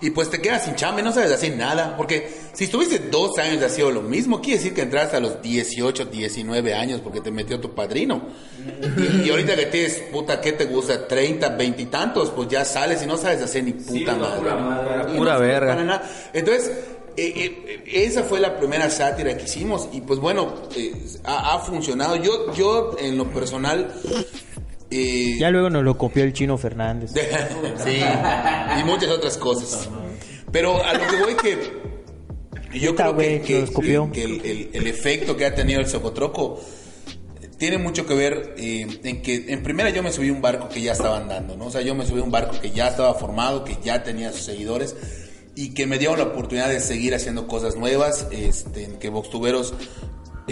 [0.00, 1.96] Y pues te quedas sin chamba y no sabes hacer nada.
[1.96, 6.06] Porque si estuviste dos años haciendo lo mismo, quiere decir que entraste a los 18,
[6.06, 8.22] 19 años porque te metió tu padrino.
[8.96, 11.06] Y, y ahorita que tienes, puta, ¿qué te gusta?
[11.06, 14.40] 30, 20 y tantos, pues ya sales y no sabes hacer ni puta madre.
[15.16, 15.74] Pura no sirve verga.
[15.76, 16.10] nada.
[16.32, 16.70] Entonces,
[17.16, 17.32] eh,
[17.66, 22.16] eh, esa fue la primera sátira que hicimos y pues bueno, eh, ha, ha funcionado.
[22.16, 23.92] Yo, yo en lo personal...
[25.38, 27.12] Ya luego nos lo copió el chino Fernández.
[27.84, 28.00] sí,
[28.80, 29.88] y muchas otras cosas.
[30.52, 33.16] Pero a lo que voy que yo creo
[34.12, 36.60] que, el, el- el efecto que ha tenido el Socotroco
[37.58, 40.68] tiene mucho que ver eh, en que en primera yo me subí a un barco
[40.68, 41.66] que ya estaba andando, ¿no?
[41.66, 44.32] O sea, yo me subí a un barco que ya estaba formado, que ya tenía
[44.32, 44.96] sus seguidores
[45.56, 49.74] y que me dieron la oportunidad de seguir haciendo cosas nuevas, este, que Voxtuberos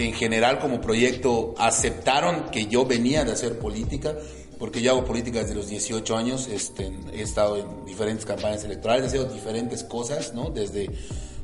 [0.05, 4.15] en general como proyecto aceptaron que yo venía de hacer política,
[4.57, 9.13] porque yo hago política desde los 18 años, este, he estado en diferentes campañas electorales,
[9.13, 10.49] he hecho diferentes cosas, ¿no?
[10.49, 10.89] Desde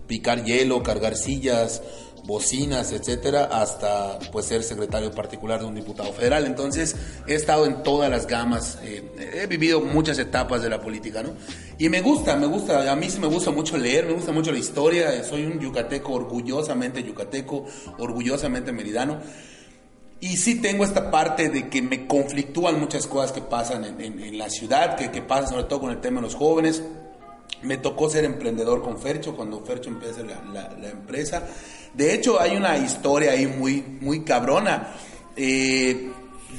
[0.08, 1.82] picar hielo, cargar sillas,
[2.26, 6.46] bocinas, etcétera, hasta pues ser secretario particular de un diputado federal.
[6.46, 6.96] Entonces,
[7.28, 9.04] he estado en todas las gamas, eh,
[9.42, 11.32] he vivido muchas etapas de la política, ¿no?
[11.78, 14.52] Y me gusta, me gusta, a mí sí me gusta mucho leer, me gusta mucho
[14.52, 17.66] la historia, eh, soy un yucateco orgullosamente yucateco,
[18.00, 19.20] orgullosamente meridano.
[20.22, 24.50] Y sí tengo esta parte de que me conflictúan muchas cosas que pasan en, la
[24.50, 26.82] ciudad, que, que pasan sobre todo con el tema de los jóvenes.
[27.65, 31.43] Me tocó ser emprendedor con Fercho cuando Fercho empieza la, empresa.
[31.93, 34.93] De hecho, hay una historia ahí muy, muy cabrona.
[35.36, 36.12] Eh,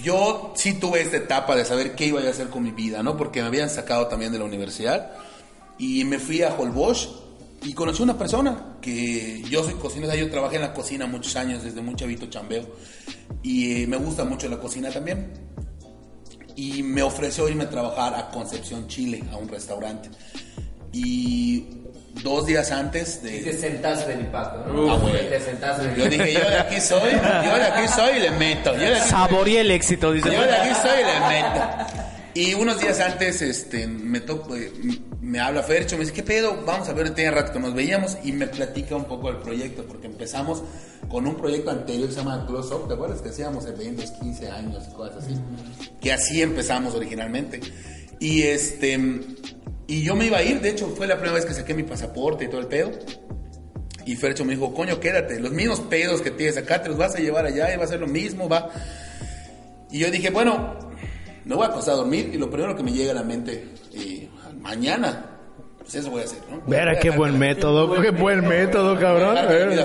[0.02, 3.16] yo sí tuve esta etapa de saber qué iba a hacer con mi vida, ¿no?
[3.16, 5.12] Porque me habían sacado también de la universidad
[5.78, 7.08] y me fui a Holbox
[7.62, 11.62] y conocí una persona que yo soy cocinero, yo trabajé en la cocina muchos años,
[11.64, 12.64] desde muy chavito chambeo
[13.42, 15.32] y eh, me gusta mucho la cocina también.
[16.54, 20.08] Y me ofreció irme a trabajar a Concepción, Chile, a un restaurante.
[20.98, 21.66] Y
[22.22, 23.58] dos días antes Y te de...
[23.58, 24.92] sentaste del impacto, ¿no?
[24.92, 25.28] Ah, güey.
[25.28, 28.30] Te sentaste del Yo dije, yo de aquí soy, yo de aquí soy y le
[28.32, 28.72] meto.
[28.74, 30.32] Yo de aquí Saboreé el éxito, dice.
[30.32, 31.66] yo de aquí soy y le meto.
[32.34, 34.70] Y unos días antes, este, me, to- eh,
[35.22, 36.62] me habla Fercho, me dice, ¿qué pedo?
[36.66, 39.84] Vamos a ver, tenía rato que nos veíamos y me platica un poco del proyecto,
[39.86, 40.62] porque empezamos
[41.08, 43.22] con un proyecto anterior que se llama Close Up, ¿te acuerdas?
[43.22, 45.34] Que hacíamos eventos 15 años y cosas así.
[46.00, 47.60] Que así empezamos originalmente.
[48.20, 48.98] Y este,
[49.86, 51.84] y yo me iba a ir, de hecho fue la primera vez que saqué mi
[51.84, 52.90] pasaporte y todo el pedo.
[54.04, 57.16] Y Fercho me dijo, coño, quédate, los mismos pedos que tienes acá te los vas
[57.16, 58.70] a llevar allá y va a ser lo mismo, va.
[59.90, 60.78] Y yo dije, bueno,
[61.44, 63.68] me voy a acostar a dormir y lo primero que me llega a la mente,
[63.94, 64.28] eh,
[64.60, 65.24] mañana,
[65.78, 66.60] pues eso voy a hacer, ¿no?
[66.66, 69.36] Verá, qué buen método, qué buen método, cabrón.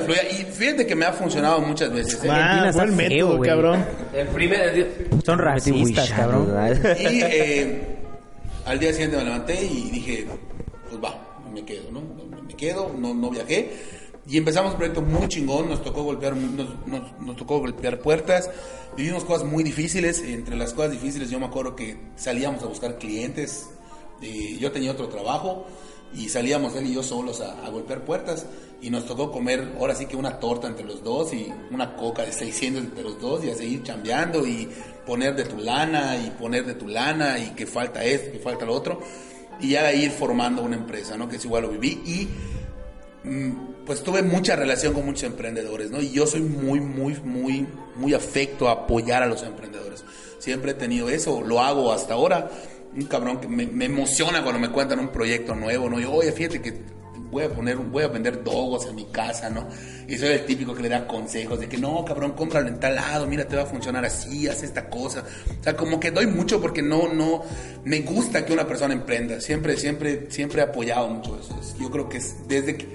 [0.05, 0.23] fluya.
[0.31, 2.23] Y fíjate que me ha funcionado muchas veces.
[2.23, 2.27] ¿eh?
[2.29, 3.85] Ah, buen feo, método, cabrón.
[4.13, 5.09] El primer...
[5.23, 6.47] Son racistas, cabrón.
[6.99, 7.90] Y eh,
[8.65, 10.27] al día siguiente me levanté y dije,
[10.89, 12.01] pues va, me quedo, ¿no?
[12.47, 13.71] Me quedo, no, no viajé.
[14.27, 18.49] Y empezamos un proyecto muy chingón, nos tocó golpear, nos, nos- nos tocó golpear puertas,
[18.95, 22.97] vivimos cosas muy difíciles, entre las cosas difíciles yo me acuerdo que salíamos a buscar
[22.99, 23.69] clientes,
[24.21, 25.65] eh, yo tenía otro trabajo
[26.13, 28.45] y salíamos él y yo solos a, a golpear puertas
[28.81, 32.23] y nos tocó comer ahora sí que una torta entre los dos y una coca
[32.23, 34.67] de 600 entre los dos y a seguir chambeando y
[35.05, 38.65] poner de tu lana y poner de tu lana y que falta esto, que falta
[38.65, 38.99] lo otro.
[39.59, 41.29] y ya de ir formando una empresa, ¿no?
[41.29, 46.01] Que es igual lo viví y mm, pues tuve mucha relación con muchos emprendedores, ¿no?
[46.01, 50.03] Y yo soy muy, muy, muy, muy afecto a apoyar a los emprendedores.
[50.39, 52.49] Siempre he tenido eso, lo hago hasta ahora.
[52.95, 55.99] Un cabrón que me, me emociona cuando me cuentan un proyecto nuevo, ¿no?
[55.99, 57.00] Yo, oye, fíjate que
[57.31, 59.67] voy a poner, voy a vender dogos en mi casa, ¿no?
[60.07, 62.95] Y soy el típico que le da consejos de que no, cabrón, cómpralo en tal
[62.95, 65.23] lado, mira, te va a funcionar así, haz esta cosa.
[65.59, 67.43] O sea, como que doy mucho porque no, no,
[67.85, 69.39] me gusta que una persona emprenda.
[69.39, 71.57] Siempre, siempre, siempre he apoyado mucho eso.
[71.79, 72.87] Yo creo que es desde que,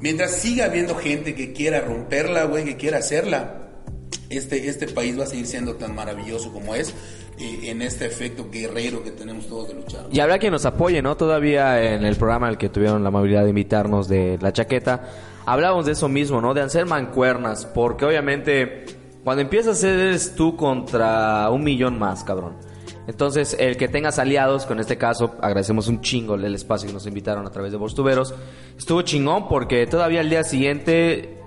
[0.00, 3.68] mientras siga habiendo gente que quiera romperla, güey, que quiera hacerla,
[4.30, 6.94] este, este país va a seguir siendo tan maravilloso como es
[7.40, 10.06] en este efecto guerrero que tenemos todos de luchar.
[10.10, 11.16] Y habrá quien nos apoye, ¿no?
[11.16, 15.04] Todavía en el programa al que tuvieron la amabilidad de invitarnos de La Chaqueta,
[15.46, 16.54] hablábamos de eso mismo, ¿no?
[16.54, 18.84] De hacer mancuernas, porque obviamente
[19.24, 22.56] cuando empiezas eres tú contra un millón más, cabrón.
[23.06, 27.06] Entonces, el que tengas aliados, con este caso, agradecemos un chingo el espacio que nos
[27.06, 28.34] invitaron a través de Bostuberos.
[28.76, 31.37] Estuvo chingón porque todavía al día siguiente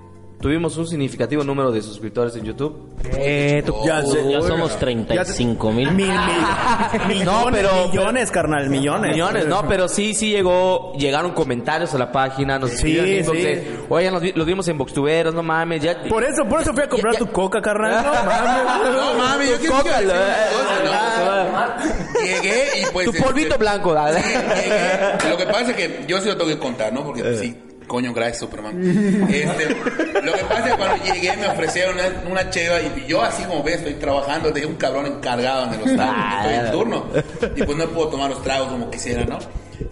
[0.42, 2.90] tuvimos un significativo número de suscriptores en YouTube.
[3.16, 4.02] Eh, tú- Ya.
[4.30, 5.92] Ya somos 35 mil.
[5.92, 6.18] Mil, mil,
[7.08, 9.12] millones, No, pero- millones, carnal, millones.
[9.12, 13.38] Millones, no, pero sí, sí llegó, llegaron comentarios a la página, nos Sí, escribieron inbox
[13.38, 13.44] sí.
[13.44, 16.02] de, oigan, los, vi- los vimos en Boxtuberos, no mames, ya...
[16.10, 18.04] Por eso, por eso fui a comprar Ya- ya- tu coca, carnal.
[18.06, 18.96] No mames.
[18.96, 22.22] No mami, yo quiero Coca, quiero decir eh, ¿no?
[22.24, 23.06] Llegué y pues.
[23.12, 24.22] Tu polvito blanco, dale.
[24.22, 25.30] Sí, llegué.
[25.30, 27.04] Lo que pasa es que yo sí lo tengo que contar, ¿no?
[27.04, 28.82] Porque pues, sí, coño, gracias, Superman.
[29.32, 29.70] Este,
[30.22, 33.44] lo que pasa es que cuando llegué me ofrecieron una, una cheva y yo, así
[33.44, 37.06] como ves, estoy trabajando, tenía un cabrón encargado de los tragos, estoy en turno.
[37.56, 39.40] Y pues no puedo tomar los tragos como quisiera, ¿no?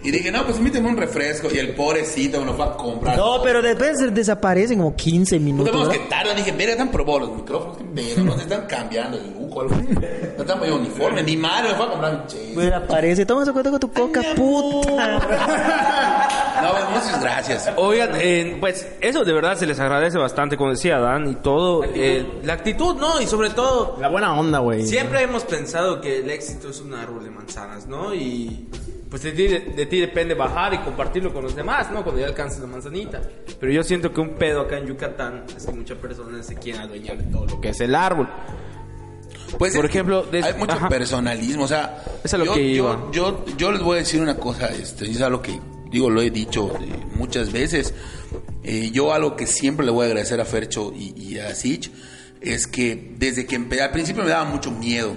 [0.04, 1.47] Y dije, no, pues invíteme un refresco.
[1.54, 3.17] Y el pobrecito me lo fue a comprar.
[3.17, 5.86] No, pero después se desaparecen como 15 Puta, minutos.
[5.86, 5.91] ¿no?
[5.91, 9.62] que tarda, dije, mira, están probando los micrófonos, que no se están cambiando el lujo,
[9.62, 9.75] algo.
[9.75, 12.52] No están poniendo uniforme, ni madre, me fue a comprar un che.
[12.54, 15.19] Pues aparece, toma ese cuento con tu coca, puta.
[16.60, 17.71] No, pues, muchas gracias.
[17.78, 21.86] Oigan, eh, pues eso de verdad se les agradece bastante, como decía Dan y todo.
[21.86, 23.21] eh, la actitud, ¿no?
[23.21, 24.86] Y sobre todo, La buena onda, güey.
[24.86, 28.13] siempre hemos pensado que el éxito es un árbol de manzanas, ¿no?
[28.13, 28.67] Y
[29.10, 32.04] pues de ti, de ti depende bajar y compartirlo con los demás, ¿no?
[32.04, 33.22] Cuando ya alcances la manzanita.
[33.60, 36.82] Pero yo siento que un pedo acá en Yucatán es que muchas personas se quieren
[36.82, 38.30] adueñar de todo lo que es el árbol.
[39.58, 40.89] Pues, Por ejemplo, des- hay mucho ajá.
[40.89, 43.08] personalismo, o sea, es lo yo, que yo, iba.
[43.12, 46.30] yo, yo les voy a decir una cosa, este, es algo que, digo, lo he
[46.30, 47.93] dicho eh, muchas veces,
[48.62, 51.89] Eh, yo algo que siempre le voy a agradecer a Fercho y, y a Sich,
[52.41, 55.13] es que desde que empecé, al principio me daba mucho miedo,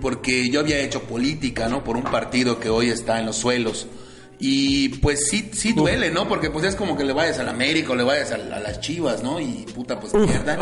[0.00, 1.84] porque yo había hecho política, ¿no?
[1.84, 3.86] Por un partido que hoy está en los suelos.
[4.40, 6.28] Y pues sí, sí duele, ¿no?
[6.28, 8.78] Porque pues es como que le vayas al América o le vayas a, a las
[8.80, 9.40] Chivas, ¿no?
[9.40, 10.60] Y puta, pues pierdan.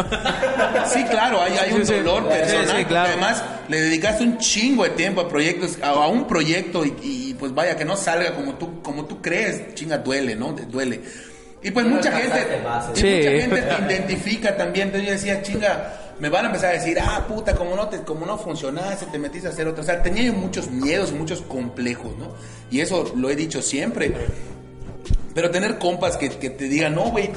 [0.91, 1.93] Sí, claro, hay, hay un sí.
[1.93, 2.77] dolor Sí, personal.
[2.79, 3.09] sí, claro.
[3.11, 7.35] Además, le dedicaste un chingo de tiempo a proyectos, a, a un proyecto y, y,
[7.39, 10.53] pues vaya, que no salga como tú, como tú crees, chinga, duele, ¿no?
[10.53, 11.03] Duele.
[11.63, 12.39] Y pues mucha gente,
[12.95, 13.07] y Sí.
[13.07, 14.87] mucha gente te identifica también.
[14.89, 17.99] Entonces yo decía, chinga, me van a empezar a decir, ah, puta, como no, te,
[18.03, 19.83] como no funcionaste, te metiste a hacer otra.
[19.83, 22.29] O sea, tenía yo muchos miedos, muchos complejos, ¿no?
[22.71, 24.13] Y eso lo he dicho siempre.
[25.35, 27.31] Pero tener compas que, que te digan, no, güey.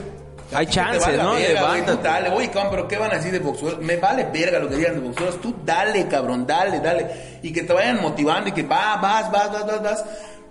[0.52, 1.34] Hay te chance, vale la ¿no?
[1.34, 2.02] verga, Levántate.
[2.08, 3.80] dale, oye, cabrón, pero ¿qué van a decir de boxeadores?
[3.86, 5.42] Me vale verga lo que digan de boxeadores.
[5.42, 7.40] Tú dale, cabrón, dale, dale.
[7.44, 10.06] Y que te vayan motivando y que va, vas, vas, vas, vas, vas.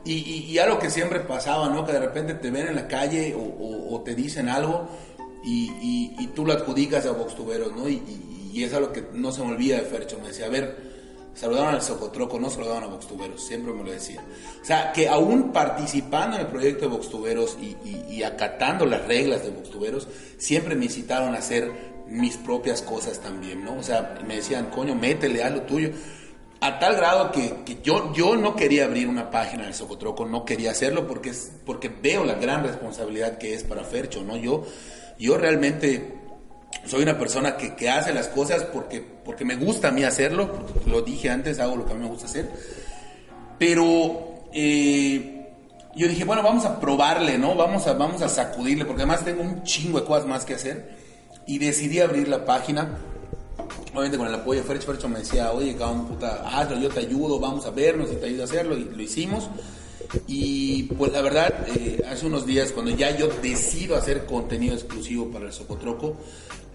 [0.04, 1.84] Y, y, y algo que siempre pasaba, ¿no?
[1.84, 4.88] Que de repente te ven en la calle o, o- o te dicen algo
[5.44, 7.88] y, y- y tú lo adjudicas a boxtuberos, ¿no?
[7.88, 7.94] Y,
[8.52, 10.18] y- es algo que no se me olvida de Fercho.
[10.20, 10.76] Me decía, a ver,
[11.34, 14.20] saludaron al Socotroco, no saludaron a Boxtuberos, siempre me lo decía.
[14.60, 19.06] O sea, que aún participando en el proyecto de Boxtuberos y, y- y acatando las
[19.06, 21.70] reglas de Boxtuberos, siempre me incitaron a hacer
[22.08, 23.76] mis propias cosas también, ¿no?
[23.78, 25.90] O sea, me decían, coño, métele, haz lo tuyo.
[26.60, 30.44] A tal grado que, que yo, yo no quería abrir una página del Socotroco, no
[30.44, 34.36] quería hacerlo porque, es, porque veo la gran responsabilidad que es para Fercho, ¿no?
[34.36, 34.64] Yo,
[35.18, 36.14] yo realmente
[36.84, 40.66] soy una persona que, que hace las cosas porque, porque me gusta a mí hacerlo,
[40.86, 42.50] lo dije antes, hago lo que a mí me gusta hacer,
[43.58, 45.50] pero eh,
[45.94, 47.54] yo dije, bueno, vamos a probarle, ¿no?
[47.54, 50.96] Vamos a, vamos a sacudirle, porque además tengo un chingo de cosas más que hacer,
[51.46, 52.98] y decidí abrir la página,
[53.92, 57.00] obviamente con el apoyo de Fercho, Fercho me decía, oye, cabrón, puta, hazlo, yo te
[57.00, 59.48] ayudo, vamos a vernos y te ayudo a hacerlo, y lo hicimos.
[60.26, 65.30] Y pues la verdad, eh, hace unos días cuando ya yo decido hacer contenido exclusivo
[65.30, 66.16] para el Socotroco,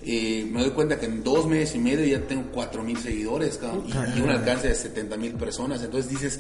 [0.06, 3.58] eh, me doy cuenta que en dos meses y medio ya tengo cuatro mil seguidores
[3.58, 5.82] cabrón, y, y un alcance de 70 mil personas.
[5.82, 6.39] Entonces dices,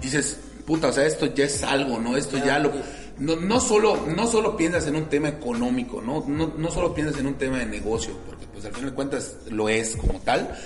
[0.00, 2.16] dices, puta, o sea, esto ya es algo, ¿no?
[2.16, 2.72] Esto ya lo...
[3.18, 6.24] No, no, solo, no solo piensas en un tema económico, ¿no?
[6.26, 9.36] No, no solo piensas en un tema de negocio, porque pues al final de cuentas
[9.50, 10.56] lo es como tal,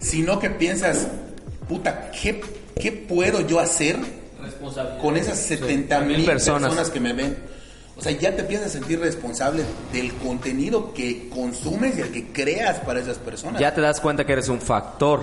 [0.00, 1.08] sino que piensas,
[1.68, 2.40] puta, ¿qué,
[2.80, 3.98] qué puedo yo hacer
[5.00, 6.70] con esas 70 mil mil personas.
[6.70, 6.90] personas.
[6.90, 7.36] que me ven.
[7.96, 12.28] O sea, ya te empiezas a sentir responsable del contenido que consumes y el que
[12.32, 13.60] creas para esas personas.
[13.60, 15.20] Ya te das cuenta que eres un factor.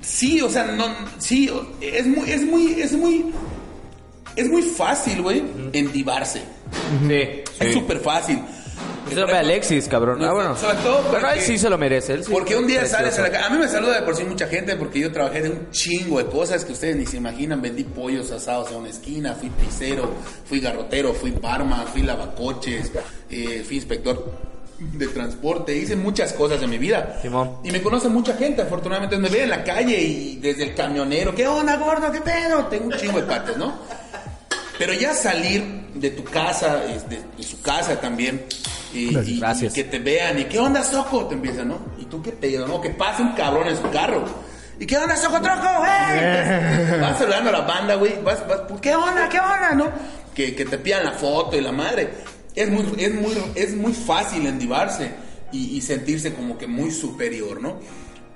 [0.00, 0.86] Sí, o sea, no,
[1.18, 3.26] sí, es muy, es muy, es muy,
[4.36, 5.42] es muy fácil, güey,
[5.72, 6.42] endivarse.
[7.06, 7.22] Sí.
[7.60, 8.40] Es súper fácil.
[9.16, 10.22] Eso Alexis, cabrón.
[10.22, 10.56] Ah, bueno.
[10.56, 12.14] sobre todo Pero él sí se lo merece.
[12.14, 12.32] Él sí.
[12.32, 13.02] Porque un día Precioso.
[13.02, 13.44] sales a la calle.
[13.44, 16.18] A mí me saluda de por sí mucha gente porque yo trabajé de un chingo
[16.18, 17.60] de cosas que ustedes ni se imaginan.
[17.62, 20.12] Vendí pollos asados en una esquina, fui pizzero,
[20.44, 22.90] fui garrotero, fui barman, fui lavacoches,
[23.30, 24.32] eh, fui inspector
[24.78, 25.74] de transporte.
[25.74, 27.18] Hice muchas cosas en mi vida.
[27.22, 27.58] Simón.
[27.64, 29.16] Y me conoce mucha gente, afortunadamente.
[29.16, 31.34] Me ve en la calle y desde el camionero.
[31.34, 32.10] ¿Qué onda, gordo?
[32.12, 32.66] ¿Qué pedo?
[32.66, 33.78] Tengo un chingo de partes, ¿no?
[34.78, 35.62] Pero ya salir
[35.94, 36.80] de tu casa,
[37.38, 38.44] de su casa también,
[38.94, 39.40] y, y-
[39.74, 41.78] que te vean, y qué onda, Soco, te empiezan, ¿no?
[41.98, 42.80] Y tú qué pedo, ¿no?
[42.80, 44.24] Que pase un cabrón en su carro.
[44.78, 45.66] ¿Y qué onda, Soco Troco?
[45.84, 47.00] ¡Ey!
[47.00, 48.14] Vas saludando a la banda, güey.
[48.22, 49.86] Vas, vas, pues, ¿qué onda, qué onda, no?
[50.34, 52.10] Que, que te pidan la foto y la madre.
[52.56, 55.10] Es muy, es muy, es muy fácil endivarse
[55.52, 57.78] y, y sentirse como que muy superior, ¿no?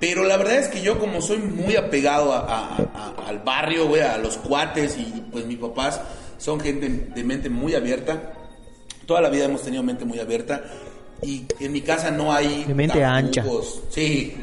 [0.01, 3.88] Pero la verdad es que yo como soy muy apegado a- a- a- al barrio,
[3.88, 6.01] güey, a los cuates y pues mis papás
[6.38, 8.33] son gente de mente muy abierta.
[9.09, 10.62] Toda la vida hemos tenido mente muy abierta
[11.23, 12.64] y en mi casa no hay...
[12.64, 13.42] De mente ancha.
[13.88, 14.37] Sí,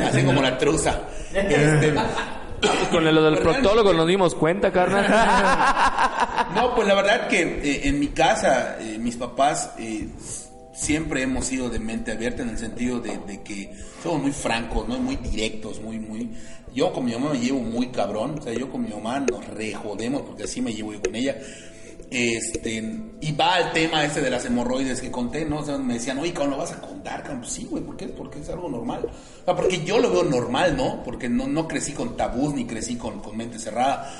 [0.00, 1.08] así como la truza.
[1.34, 1.92] Este,
[2.92, 5.06] Con lo del proctólogo nos dimos cuenta, carnal.
[6.54, 10.06] No, pues la verdad que eh, en mi casa, eh, mis papás eh,
[10.72, 13.72] siempre hemos sido de mente abierta en el sentido de, de que
[14.04, 14.98] somos muy francos, ¿no?
[14.98, 16.30] muy directos, muy, muy...
[16.72, 19.44] Yo con mi mamá me llevo muy cabrón, o sea, yo con mi mamá nos
[19.48, 21.36] rejodemos porque así me llevo yo con ella.
[22.12, 25.62] Este, y va al tema ese de las hemorroides que conté, ¿no?
[25.78, 27.22] Me decían, oye, ¿cómo lo vas a contar?
[27.22, 28.08] cabrón?" Pues sí, güey, ¿por qué?
[28.08, 29.08] Porque es algo normal.
[29.46, 31.02] Porque yo lo veo normal, ¿no?
[31.02, 34.12] Porque no, no crecí con tabús ni crecí con, con mente cerrada.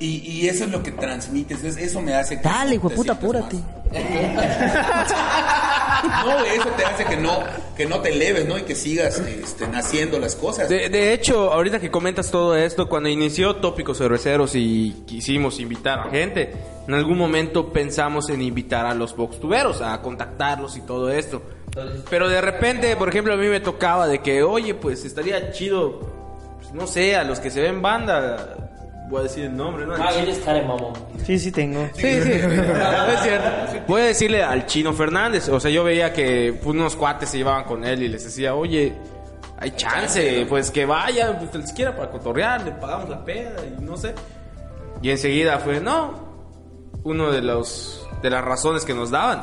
[0.00, 2.48] Y, y eso es lo que transmites, entonces eso me hace que...
[2.48, 3.56] Dale, hijo puta, apúrate.
[6.02, 7.40] No, eso te hace que no,
[7.76, 8.58] que no te eleves, ¿no?
[8.58, 10.68] Y que sigas este, haciendo las cosas.
[10.68, 16.00] De, de hecho, ahorita que comentas todo esto, cuando inició Tópicos Cerveceros y quisimos invitar
[16.00, 16.52] a gente,
[16.86, 21.42] en algún momento pensamos en invitar a los boxtuberos, a contactarlos y todo esto.
[22.08, 26.00] Pero de repente, por ejemplo, a mí me tocaba de que, oye, pues estaría chido,
[26.60, 28.59] pues, no sé, a los que se ven banda,
[29.10, 29.94] voy a decir el nombre, ¿no?
[29.94, 30.92] Ah, eres care mamón.
[31.24, 31.84] Sí, sí tengo.
[31.94, 33.50] Sí, sí, es cierto.
[33.88, 37.38] Voy a decirle al Chino Fernández, o sea, yo veía que pues, unos cuates se
[37.38, 38.94] llevaban con él y les decía, oye,
[39.58, 43.82] hay chance, pues que vayan, pues ni siquiera para cotorrear, le pagamos la peda y
[43.82, 44.14] no sé.
[45.02, 46.30] Y enseguida fue, no,
[47.02, 49.42] uno de los de las razones que nos daban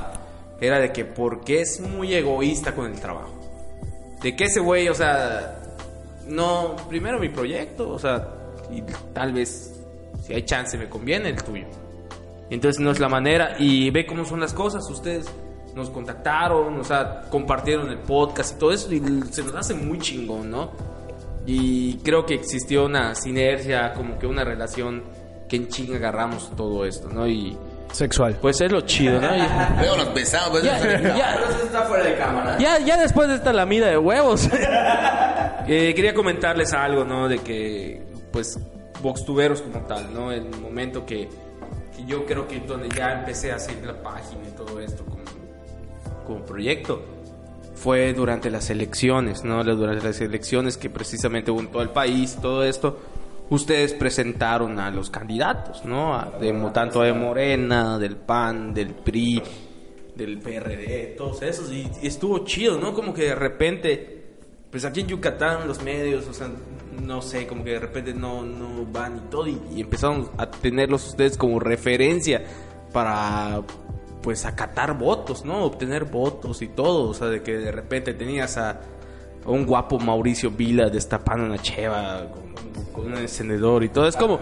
[0.61, 3.33] era de que porque es muy egoísta con el trabajo.
[4.21, 5.59] De que ese güey, o sea,
[6.25, 8.36] no, primero mi proyecto, o sea,
[8.71, 9.73] y tal vez
[10.23, 11.65] si hay chance me conviene el tuyo.
[12.49, 15.25] Entonces no es la manera y ve cómo son las cosas, ustedes
[15.75, 18.99] nos contactaron, o sea, compartieron el podcast y todo eso y
[19.31, 20.71] se nos hace muy chingón, ¿no?
[21.45, 25.03] Y creo que existió una sinergia, como que una relación
[25.47, 27.27] que en chinga agarramos todo esto, ¿no?
[27.27, 27.55] Y
[27.93, 28.37] Sexual.
[28.41, 29.29] pues es lo chido, ¿no?
[29.79, 32.57] Luego nos besamos, pues, ya, eso- ya, está fuera de cámara.
[32.59, 34.49] ya, ya después de esta lamida de huevos,
[35.67, 37.27] eh, quería comentarles algo, ¿no?
[37.29, 38.59] De que, pues,
[39.01, 40.31] Voxtuberos como tal, ¿no?
[40.31, 41.29] El momento que,
[41.95, 45.23] que yo creo que donde ya empecé a seguir la página y todo esto como,
[46.25, 47.03] como proyecto
[47.75, 49.63] fue durante las elecciones, ¿no?
[49.63, 52.97] Durante las elecciones que precisamente hubo en todo el país, todo esto,
[53.51, 56.15] ustedes presentaron a los candidatos, ¿no?
[56.15, 59.43] A- de, tanto de Morena, del PAN, del PRI,
[60.15, 62.95] del PRD, todos esos, y estuvo chido, ¿no?
[62.95, 64.23] Como que de repente,
[64.71, 66.49] pues aquí en Yucatán los medios, o sea,
[67.01, 70.49] no sé, como que de repente no, no van y todo, y, y empezaron a
[70.49, 72.43] tenerlos ustedes como referencia
[72.93, 73.61] para,
[74.21, 75.63] pues, acatar votos, ¿no?
[75.63, 78.71] Obtener votos y todo, o sea, de que de repente tenías a,
[79.45, 82.53] a un guapo Mauricio Vila destapando una cheva con,
[82.93, 84.39] con un encendedor y todo, es como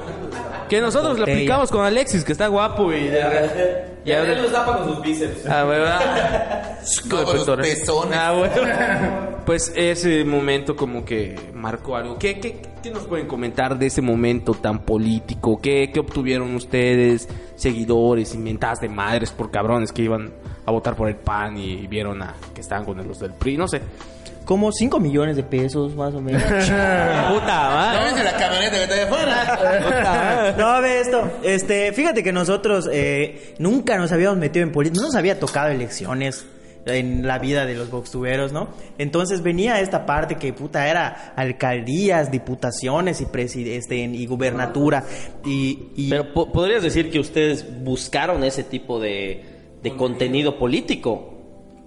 [0.70, 3.95] que nosotros lo aplicamos con Alexis, que está guapo y de repente...
[4.06, 5.46] Y a él los tapa con sus bíceps.
[5.48, 6.62] Ah, ¿verdad?
[7.10, 8.16] No, con los pezones.
[8.16, 9.36] Ah, bueno.
[9.46, 12.18] Pues ese momento como que marcó algo.
[12.18, 15.60] ¿Qué, qué, qué nos pueden comentar de ese momento tan político?
[15.62, 17.30] ¿Qué, qué obtuvieron ustedes?
[17.56, 20.34] Seguidores, inventadas de madres por cabrones que iban
[20.66, 23.68] a votar por el PAN y vieron a que estaban con los del PRI, no
[23.68, 23.82] sé.
[24.46, 26.42] Como 5 millones de pesos, más o menos.
[26.44, 28.04] Puta, ¿No ¿va?
[28.06, 30.56] viste la camioneta que está de afuera?
[30.58, 31.32] No, ve esto.
[31.44, 35.02] Este, fíjate que nosotros eh, nunca nos habíamos metido en política.
[35.02, 36.46] No nos había tocado elecciones.
[36.88, 38.68] en la vida de los boxtuberos, ¿no?
[39.00, 45.04] Entonces venía esta parte que puta era alcaldías, diputaciones y este, y gubernatura
[45.44, 49.44] y, y- Pero po- podrías decir que ustedes buscaron ese tipo de,
[49.82, 51.32] de contenido político.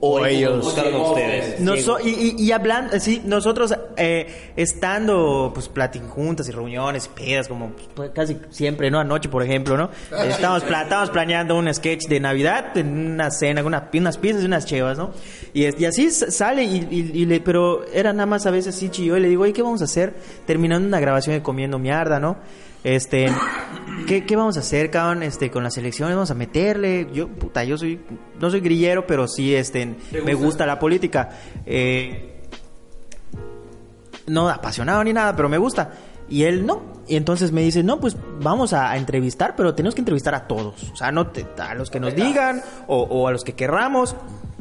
[0.01, 0.65] O, O ellos ellos.
[0.65, 1.61] buscaron a ustedes.
[1.61, 7.49] Noso- y, y- y hablando, sí, nosotros eh, estando, pues, platicando juntas y reuniones, pedas,
[7.49, 9.01] como pues, casi siempre, ¿no?
[9.01, 9.91] Anoche, por ejemplo, ¿no?
[10.25, 14.43] Estamos, pla- estábamos planeando un sketch de Navidad, en una cena, con una- unas pizzas
[14.43, 15.11] y unas chevas, ¿no?
[15.53, 18.91] Y, y así sale, y, y- y le- pero era nada más a veces así
[18.91, 20.15] chillo, y le digo, oye, ¿qué vamos a hacer?
[20.47, 22.37] Terminando una grabación de Comiendo Mierda, ¿no?
[22.85, 23.29] Este,
[24.07, 25.23] ¿qué, qué vamos a hacer, cabrón?
[25.23, 27.09] Este, con las elecciones vamos a meterle.
[27.13, 28.01] Yo, puta, yo soy,
[28.41, 31.31] no soy grillero, pero sí, este, me gusta la política.
[31.67, 32.35] Eh,
[34.27, 35.91] no apasionado ni nada, pero me gusta.
[36.29, 36.83] Y él no.
[37.09, 40.47] Y entonces me dice, no, pues vamos a, a entrevistar, pero tenemos que entrevistar a
[40.47, 40.91] todos.
[40.93, 44.15] O sea, no te- a los que nos digan, o, o a los que querramos,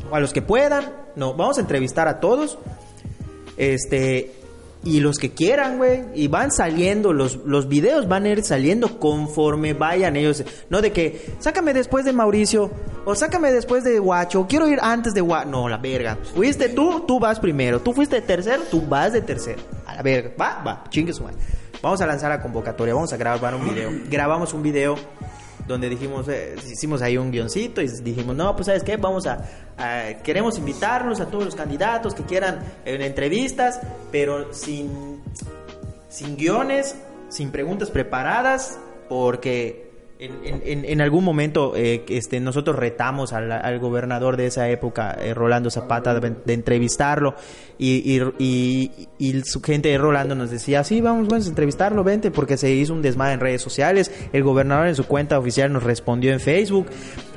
[0.09, 0.85] o a los que puedan.
[1.17, 2.57] No, vamos a entrevistar a todos.
[3.57, 4.36] Este,
[4.83, 6.03] y los que quieran, güey.
[6.15, 10.43] Y van saliendo, los, los videos van a ir saliendo conforme vayan ellos.
[10.69, 12.71] No de que, sácame después de Mauricio,
[13.05, 15.49] o sácame después de Guacho, quiero ir antes de Guacho.
[15.49, 16.17] No, la verga.
[16.35, 17.81] Fuiste tú, tú vas primero.
[17.81, 19.61] Tú fuiste tercero, tú vas de tercero.
[19.85, 20.31] A la verga.
[20.39, 21.37] Va, va, chingue su madre.
[21.81, 23.91] Vamos a lanzar la convocatoria, vamos a grabar un video.
[24.09, 24.95] Grabamos un video
[25.67, 29.43] donde dijimos, eh, hicimos ahí un guioncito y dijimos, no, pues sabes qué, vamos a,
[29.77, 33.79] a- queremos invitarlos a todos los candidatos que quieran en entrevistas,
[34.11, 35.21] pero sin,
[36.09, 36.95] sin guiones,
[37.29, 39.86] sin preguntas preparadas, porque
[40.19, 45.33] en, en- en- algún momento eh, este, nosotros retamos al, gobernador de esa época, eh,
[45.33, 47.35] Rolando Zapata, de, entrevistarlo.
[47.77, 52.03] Y, y- y- y su gente de Rolando nos decía, sí, vamos, vamos a entrevistarlo,
[52.03, 55.71] vente, porque se hizo un desmadre en redes sociales, el gobernador en su cuenta oficial
[55.71, 56.87] nos respondió en Facebook.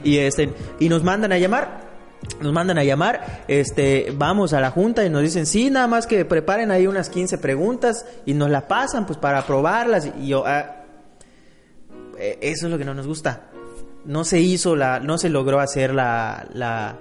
[0.03, 1.91] Y, este, y nos mandan a llamar
[2.43, 6.07] nos mandan a llamar, este, vamos a la junta y nos dicen, sí, nada más
[6.07, 10.45] que preparen ahí unas 15 preguntas y nos la pasan pues para probarlas y yo,
[10.47, 10.80] ah,
[12.21, 13.49] eso es lo que no nos gusta.
[14.05, 16.97] No se hizo la, no se logró hacer la, la,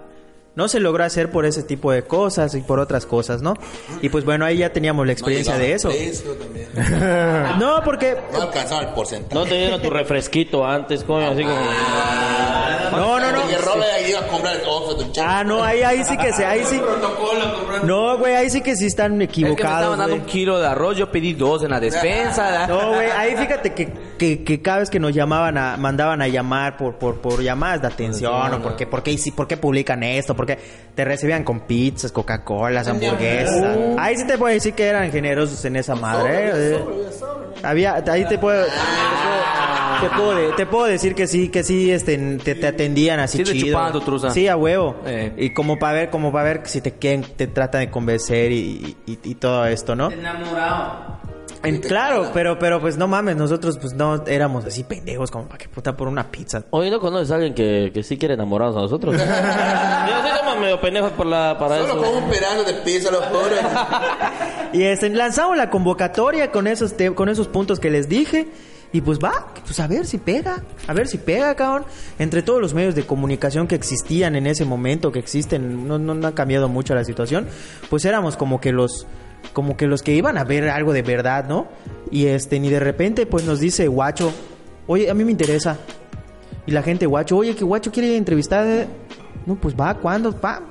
[0.55, 3.53] no se logró hacer por ese tipo de cosas y por otras cosas, ¿no?
[4.01, 5.89] Y pues bueno, ahí ya teníamos la experiencia No de eso.
[7.59, 9.35] No, porque No alcanzaba el porcentaje.
[9.35, 11.55] No te dieron tu refresquito antes, coño, así como...
[12.91, 13.38] no, no, no.
[13.73, 16.33] Porque Robert ahí iba a comprar el Oxford, un Ah, no, ahí, ahí sí que
[16.33, 16.79] se, ahí sí.
[17.83, 19.75] No, güey, ahí sí que sí están Es que me equivocados.
[19.79, 20.19] estaban dando güey.
[20.21, 22.67] un kilo de arroz, yo pedí dos en la despensa.
[22.67, 26.27] No, güey, ahí fíjate que, que, que cada vez que nos llamaban a, mandaban a
[26.27, 30.35] llamar por, por, por llamadas de atención, o porque, porque, sí, por qué publican esto,
[30.35, 30.57] porque
[30.95, 33.77] te recibían con pizzas, Coca-Colas, hamburguesas.
[33.97, 36.51] Ahí sí te puedo decir que eran generosos en esa madre.
[36.75, 36.79] eh.
[37.63, 38.65] Había, ahí te puedo,
[40.01, 43.43] te puedo, de- te puedo decir que sí, que sí, este, te, te atendían así
[43.45, 44.01] Sí chido.
[44.01, 44.29] truza.
[44.31, 44.97] Sí, a huevo.
[45.05, 45.33] Eh.
[45.37, 48.95] Y como para ver, como para ver si te quieren, te tratan de convencer y,
[49.05, 50.11] y, y todo esto, ¿no?
[50.11, 51.19] Enamorado.
[51.61, 55.57] En- claro, pero, pero pues no mames, nosotros pues no éramos así pendejos como para
[55.57, 56.63] que puta por una pizza.
[56.69, 59.13] Oye, ¿no conoces a alguien que, que sí quiere enamorarnos a nosotros?
[59.17, 62.13] Yo sí estamos medio pendejos por la, para Solo eso.
[62.13, 63.59] con un pedazo de pizza, los pobres.
[64.71, 68.47] Y este, lanzamos la convocatoria con esos, te- con esos puntos que les dije.
[68.91, 71.85] Y pues va, pues a ver si pega, a ver si pega, cabrón.
[72.17, 76.15] Entre todos los medios de comunicación que existían en ese momento, que existen, no, no,
[76.15, 77.47] no ha cambiado mucho la situación,
[77.89, 79.05] pues éramos como que los,
[79.53, 81.67] como que los que iban a ver algo de verdad, ¿no?
[82.09, 84.33] Y este, ni de repente pues nos dice Guacho,
[84.87, 85.77] oye, a mí me interesa.
[86.65, 88.65] Y la gente, Guacho, oye, que Guacho quiere entrevistar.
[88.65, 88.87] eh".
[89.45, 90.35] No, pues va, ¿cuándo?
[90.39, 90.61] Va.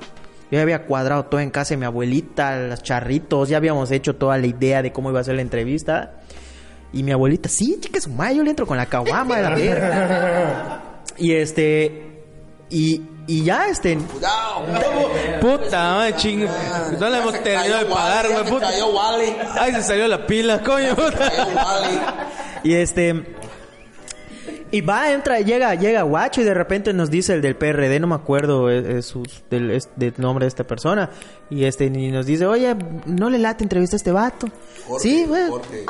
[0.51, 4.15] Yo ya había cuadrado todo en casa de mi abuelita, los charritos, ya habíamos hecho
[4.15, 6.18] toda la idea de cómo iba a ser la entrevista.
[6.91, 9.49] Y mi abuelita, sí, chica, su madre, yo le entro con la caguama de la
[9.51, 10.81] verga.
[11.17, 12.23] y este,
[12.69, 13.97] y, y ya este.
[15.39, 16.47] Puta madre, chingo.
[16.99, 18.43] No le hemos terminado de pagar, güey.
[18.43, 18.69] se puta.
[19.59, 21.31] Ay, se salió la pila, coño, puta.
[22.63, 23.23] Y este,
[24.71, 28.07] y va, entra, llega, llega Guacho y de repente nos dice el del PRD, no
[28.07, 31.09] me acuerdo es, es su- del, es- del nombre de esta persona,
[31.49, 34.47] y este, y nos dice, oye, no le late entrevista a este vato.
[34.87, 35.43] Jorge, sí, güey,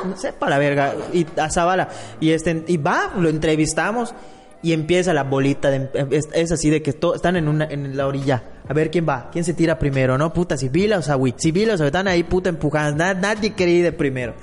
[0.04, 1.88] no sepa la verga, y a Zavala,
[2.20, 4.14] y este, y va, lo entrevistamos,
[4.62, 7.96] y empieza la bolita, de, es, es así de que to- están en una, en
[7.96, 10.32] la orilla, a ver quién va, quién se tira primero, ¿no?
[10.32, 13.50] Puta, si Vila o Sawi, si Vila o Sawi, están ahí puta empujando, na- nadie
[13.54, 14.34] quería ir de primero.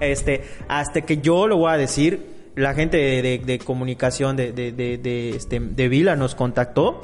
[0.00, 4.52] Este, hasta que yo lo voy a decir, la gente de, de- de comunicación de,
[4.52, 7.00] de, este, de Vila nos contactó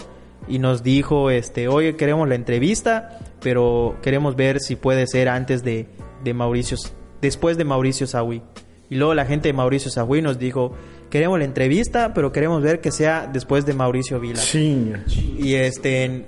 [0.48, 5.62] y nos dijo, este, oye, queremos la entrevista, pero queremos ver si puede ser antes
[5.64, 5.86] de,
[6.24, 6.76] de Mauricio,
[7.20, 8.42] después de Mauricio Sawi.
[8.88, 10.72] Y luego la gente de Mauricio Sawi nos dijo,
[11.10, 14.36] queremos la entrevista, pero queremos ver que sea después de Mauricio Vila.
[14.40, 14.92] Sí.
[15.38, 16.24] Y este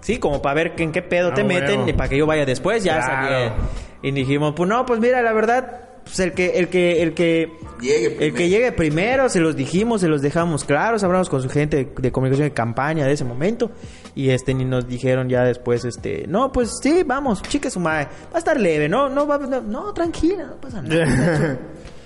[0.00, 2.44] Sí, como para ver en qué pedo te Ah, meten y para que yo vaya
[2.46, 3.22] después, ya Claro.
[3.28, 3.54] sabía.
[4.02, 7.52] Y dijimos, pues no, pues mira, la verdad, pues el que, el que, el que,
[7.80, 11.50] Llegue el que llegue primero, se los dijimos, se los dejamos claros, hablamos con su
[11.50, 13.72] gente de, de comunicación de campaña de ese momento,
[14.14, 18.08] y este, ni nos dijeron ya después, este, no, pues sí, vamos, chique su madre,
[18.32, 21.58] va a estar leve, no, no, va, no, no, tranquila, no pasa nada.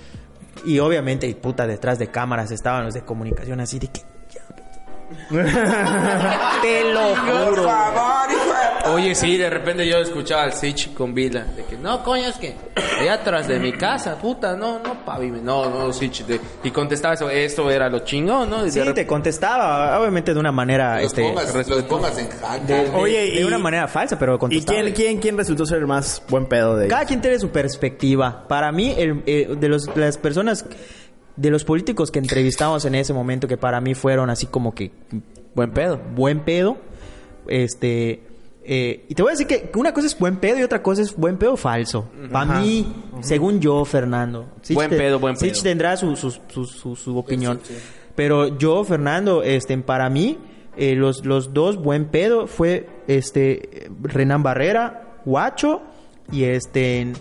[0.65, 4.01] y obviamente, y puta, detrás de cámaras estaban los de comunicación así de que,
[5.29, 7.69] te lo juro.
[8.89, 11.43] Oye, sí, de repente yo escuchaba al Sich con Vila.
[11.55, 12.55] De que, no, coño, es que
[12.99, 15.45] allá atrás de mi casa, puta, no, no, pavimento.
[15.45, 16.25] No, no, Sich.
[16.25, 18.65] de- y contestaba eso, esto era lo chingón, ¿no?
[18.65, 22.65] Y Sí, te contestaba, obviamente de una manera, Los, este, pongas, los pongas en jaque.
[22.73, 24.79] de, de- Oye, de y- una manera falsa, pero ¿Y contestaba.
[24.81, 27.07] quién, quién, quién resultó ser el más buen pedo de Cada ellos?
[27.09, 28.47] quien tiene su perspectiva.
[28.47, 30.65] Para mí, el- eh, de los, las personas,
[31.35, 34.91] de los políticos que entrevistamos en ese momento, que para mí fueron así como que
[35.53, 35.99] Buen pedo.
[36.15, 36.77] buen pedo,
[37.47, 38.27] este...
[38.73, 41.01] eh, y te voy a decir que una cosa es buen pedo y otra cosa
[41.01, 42.07] es buen pedo falso.
[42.31, 42.85] Para mí,
[43.19, 44.45] según yo, Fernando.
[44.61, 45.63] Sich Buen pedo, buen Sich pedo.
[45.63, 47.59] tendrá su, su, su, su- opinión.
[48.15, 50.37] Pero yo, Fernando, este, para mí,
[50.77, 55.81] eh, los, los dos buen pedo fue este Renan Barrera, Guacho
[56.31, 57.11] y este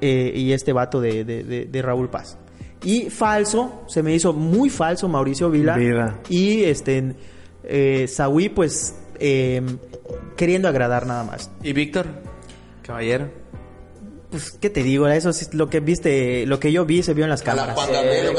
[0.00, 2.38] eh, y este vato de, de- de- de Raúl Paz.
[2.84, 5.76] Y falso, se me hizo muy falso Mauricio Vila.
[5.76, 6.20] Vila.
[6.30, 7.16] Y este
[7.64, 9.62] eh, Saúl, pues eh,
[10.36, 11.50] queriendo agradar nada más.
[11.62, 12.06] ¿Y Víctor?
[12.82, 13.30] Caballero.
[14.36, 15.08] Pues, ¿qué te digo?
[15.08, 17.74] Eso es lo que viste, lo que yo vi se vio en las cámaras.
[17.74, 18.34] Lo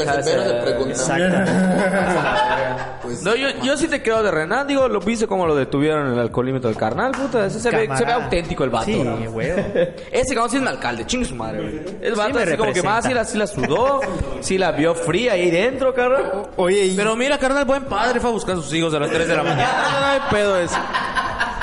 [0.86, 1.12] que se.
[3.02, 6.08] Pues, No, yo, yo sí te creo de Renan, digo, lo viste como lo detuvieron
[6.08, 8.84] en el alcoholímetro del carnal, puta, ese se, ve, se ve auténtico el vato.
[8.86, 9.48] Sí, güey.
[10.12, 11.80] Ese cabrón sí es un alcalde, chingue su madre, güey.
[12.02, 14.00] El vato me así como que más sí la, sí la sudó,
[14.40, 16.48] sí la vio fría ahí dentro, carnal.
[16.56, 19.10] Oye, y- Pero mira, carnal, buen padre, fue a buscar a sus hijos a las
[19.10, 19.98] 3 de la mañana.
[20.00, 20.76] No hay pedo eso.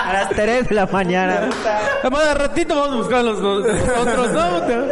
[0.10, 1.50] A las 3 de la mañana.
[2.02, 4.86] Además, de ratito vamos a buscar a los, los, los otros, ¿no?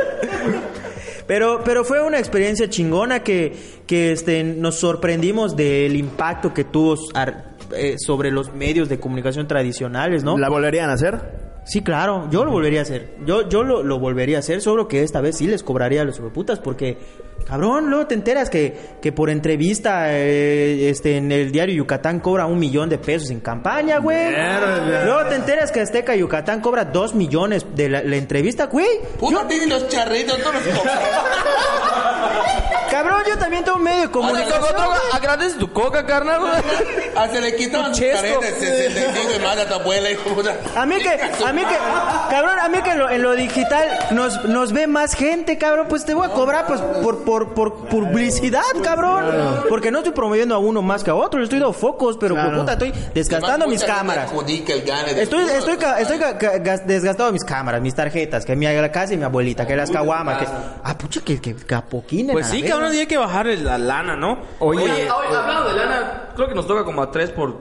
[1.28, 3.56] Pero, pero fue una experiencia chingona que,
[3.88, 9.48] que este, nos sorprendimos del impacto que tuvo ar- eh, sobre los medios de comunicación
[9.48, 10.38] tradicionales, ¿no?
[10.38, 11.43] ¿La volverían a hacer?
[11.66, 13.16] Sí, claro, yo lo volvería a hacer.
[13.26, 16.04] Yo, yo lo, lo volvería a hacer, solo que esta vez sí les cobraría a
[16.06, 16.98] los putas porque,
[17.48, 22.48] cabrón, luego te enteras que, que por entrevista eh, este, en el diario Yucatán cobra
[22.48, 24.32] un millón de pesos en campaña, güey.
[25.06, 29.00] Luego te enteras que Azteca Yucatán cobra dos millones de la, la entrevista, güey.
[29.18, 30.64] Puta, los charritos, todos los.
[32.94, 34.62] Cabrón, yo también tengo un medio de comunicación.
[34.76, 35.00] güey.
[35.14, 36.40] Agradece tu coca, carnal.
[36.42, 36.52] güey.
[37.16, 38.22] Ah, se le quitaban sus Chesco.
[38.40, 40.56] caretas, 65 y manda a tu abuela, hijo de puta.
[40.76, 41.76] A mí que, a mí que,
[42.30, 45.88] cabrón, a mí que en lo, en lo digital nos, nos ve más gente, cabrón,
[45.90, 49.26] pues te voy a cobrar pues por, por, por publicidad, cabrón.
[49.70, 52.36] Porque no estoy promoviendo a uno más que a otro, le estoy dando focos, pero
[52.36, 52.60] Claro.
[52.60, 54.26] puta, estoy desgastando mis cámaras.
[54.32, 57.96] adjudica el gane de Estoy, estoy, ca- estoy ca- ca- gas- desgastando mis cámaras, mis
[57.96, 60.48] tarjetas, que mi la casa y mi abuelita, que las caguamas, que...
[60.84, 62.76] Ah, pucha, que, que, que apoquinen Pues la sí, verga.
[62.76, 64.40] cabrón, hay que bajarle la lana, ¿no?
[64.60, 67.56] Oye, Oye, hablando de lana, creo que nos toca como a 3 por,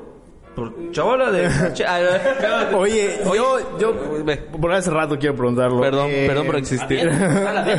[0.55, 1.49] por chavala de...
[2.75, 3.95] Oye, yo, yo,
[4.61, 5.81] por hace rato quiero preguntarlo.
[5.81, 7.11] Perdón, Eh, perdón por existir.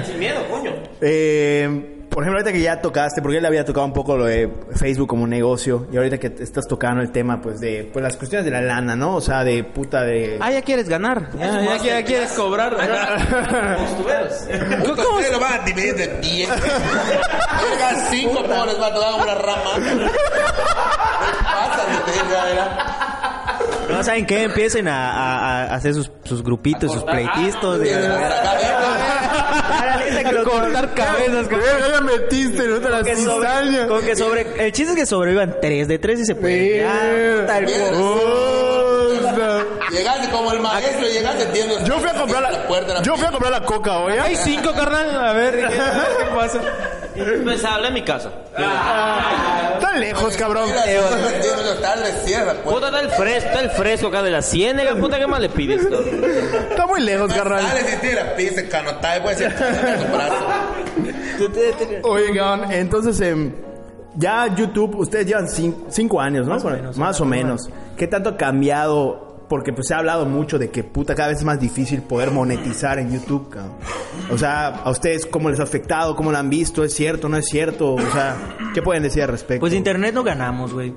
[0.06, 0.72] sin miedo, coño.
[1.02, 4.50] Eh, por ejemplo, ahorita que ya tocaste, porque él había tocado un poco lo de
[4.76, 8.46] Facebook como negocio, y ahorita que estás tocando el tema, pues, de pues las cuestiones
[8.46, 9.16] de la lana, ¿no?
[9.16, 10.38] O sea, de puta de...
[10.40, 11.30] Ah, ya quieres ganar.
[11.38, 12.76] Ya, ya, ya quieres cobrar.
[14.86, 16.50] Puta, ustedes lo van a dividir de 10.
[16.52, 19.72] Oigan, 5 pobres va a tocar una rama.
[21.44, 22.88] Pásale, venga, era.
[23.90, 27.80] No saben qué, empiecen a, a- a hacer sus, sus grupitos, sus pleitistos.
[30.44, 35.56] Cortar cabezas, ya metiste, las que sobre, con que sobre, el chiste es que sobrevivan
[35.62, 36.86] tres de tres y se puede.
[37.46, 38.44] Tal cual.
[39.92, 41.86] Llegaste como el maestro, llegaste entiendo.
[41.86, 43.02] Yo fui a comprar la, puerta.
[43.04, 44.14] yo fui a comprar la coca hoy.
[44.14, 45.16] Hay cinco, carnal.
[45.16, 46.62] A ver, ¿qué, qué pasa?
[47.44, 48.32] Pues habla en mi casa.
[49.80, 50.70] Tan lejos, cabrón.
[50.70, 50.86] pues.
[52.64, 54.96] Puta, está el fresco, está el fresco acá de la ciénaga.
[54.96, 55.82] Puta, ¿qué más le pides?
[56.70, 57.64] Está muy lejos, carnal.
[57.64, 60.46] Dale, si tira, pise, canotaje, puede ser tu brazo.
[62.04, 63.52] Oye, cabrón, entonces, em,
[64.16, 66.56] ya YouTube, ustedes llevan cin- cinco años, ¿no?
[66.98, 67.70] Más o menos.
[67.98, 69.33] ¿Qué tanto ha cambiado?
[69.50, 72.32] Porque pues se ha hablado mucho de que puta cada vez es más difícil poder
[72.32, 73.74] monetizar en YouTube, cabrón.
[74.32, 77.38] O sea, a ustedes cómo les ha afectado, cómo lo han visto, es cierto, no
[77.38, 78.36] es cierto, o sea,
[78.74, 79.60] ¿qué pueden decir al respecto?
[79.62, 80.94] Pues de internet no ganamos, güey.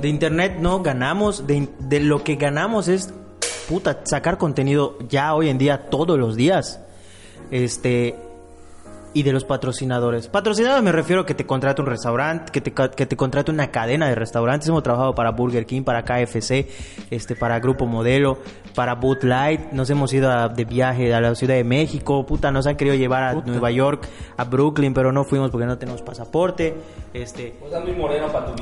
[0.00, 1.46] De internet no ganamos.
[1.46, 3.12] De, de lo que ganamos es,
[3.68, 6.80] puta, sacar contenido ya hoy en día, todos los días.
[7.50, 8.25] Este.
[9.18, 10.28] Y de los patrocinadores.
[10.28, 13.50] Patrocinadores me refiero a que te contrate un restaurante, que te, ca- que te contrate
[13.50, 14.68] una cadena de restaurantes.
[14.68, 16.66] Hemos trabajado para Burger King, para KFC,
[17.10, 18.36] este, para Grupo Modelo,
[18.74, 19.72] para Bud Light.
[19.72, 22.26] Nos hemos ido a- de viaje a la Ciudad de México.
[22.26, 24.06] Puta, nos han querido llevar a Nueva York,
[24.36, 26.74] a Brooklyn, pero no fuimos porque no tenemos pasaporte.
[27.14, 27.54] Este,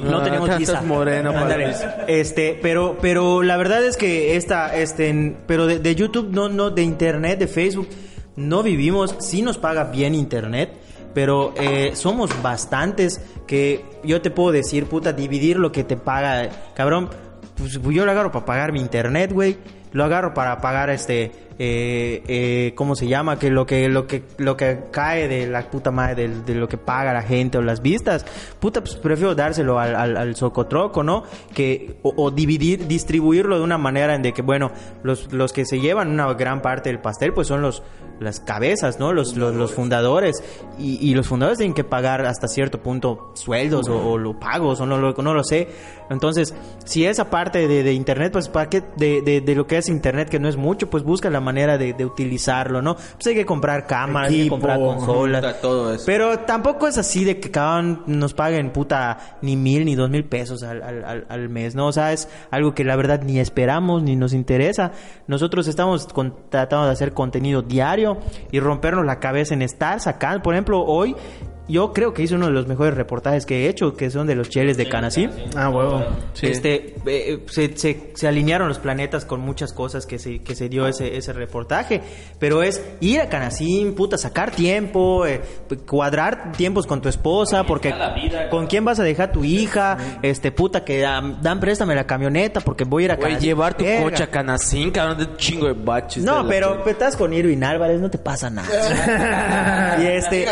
[0.05, 0.83] no Ah, tenemos estás visa.
[0.83, 2.05] moreno para.
[2.07, 6.49] Este, pero, pero la verdad es que esta, este, en- pero de, de YouTube, no,
[6.49, 7.89] no, de internet, de Facebook,
[8.37, 9.17] no vivimos.
[9.21, 10.73] Sí nos paga bien internet,
[11.13, 16.49] pero eh, somos bastantes que yo te puedo decir, puta, dividir lo que te paga,
[16.75, 17.11] cabrón.
[17.57, 19.57] Pues yo lo agarro para pagar mi internet, güey.
[19.93, 23.39] Lo agarro para pagar este, eh, eh, ¿cómo se llama?
[23.39, 26.79] Que lo que, lo que, lo que cae de la puta madre, de, lo que
[26.79, 28.27] paga la gente o las vistas,
[28.59, 31.23] puta, pues prefiero dárselo al, al, socotroco, ¿no?
[31.55, 35.79] Que, o, dividir, distribuirlo de una manera en de que, bueno, los, los que se
[35.79, 37.83] llevan una gran parte del pastel, pues son los,
[38.19, 39.13] las cabezas, ¿no?
[39.13, 40.43] Los, los, fundadores.
[40.79, 44.99] Y, los fundadores tienen que pagar hasta cierto punto sueldos o, o pagos o no
[44.99, 45.69] lo, no lo sé.
[46.11, 49.79] Entonces, si esa parte de, de internet, pues para qué, de, de, de lo que
[49.79, 52.97] es internet, que no es mucho, pues busca la manera de, de utilizarlo, ¿no?
[52.97, 55.41] Pues hay que comprar cámaras, hay que comprar consolas.
[55.45, 56.03] puta, todo eso.
[56.07, 60.25] Pero tampoco es así de que cabrón nos paguen puta ni mil ni dos mil
[60.25, 61.87] pesos al, al, al- al mes, ¿no?
[61.87, 64.91] O sea, es algo que la verdad ni esperamos ni nos interesa.
[65.29, 68.17] Nosotros estamos con- tratando de hacer contenido diario
[68.51, 70.43] y rompernos la cabeza en estar sacando.
[70.43, 71.15] Por ejemplo, hoy
[71.69, 74.35] yo creo que hice uno de los mejores reportajes que he hecho, que son de
[74.35, 75.29] los cheles de Canasí.
[75.57, 76.05] Ah, huevo.
[76.43, 80.69] Este, eh, se, se- se alinearon los planetas con muchas cosas que se, que se
[80.69, 82.03] dio ese, ese reportaje.
[82.39, 85.41] Pero es ir a Canacín, puta, sacar tiempo, eh,
[85.87, 87.95] cuadrar tiempos con tu esposa, porque
[88.51, 92.61] con quién vas a dejar tu hija, este, puta, que dan, dan préstame la camioneta
[92.61, 93.49] porque voy a ir a Güey, Canacín.
[93.49, 96.23] llevar tu coche a Canacín, cabrón, de un chingo de baches.
[96.25, 99.97] No, pero estás con Irving Álvarez, no te pasa nada.
[100.03, 100.47] y este.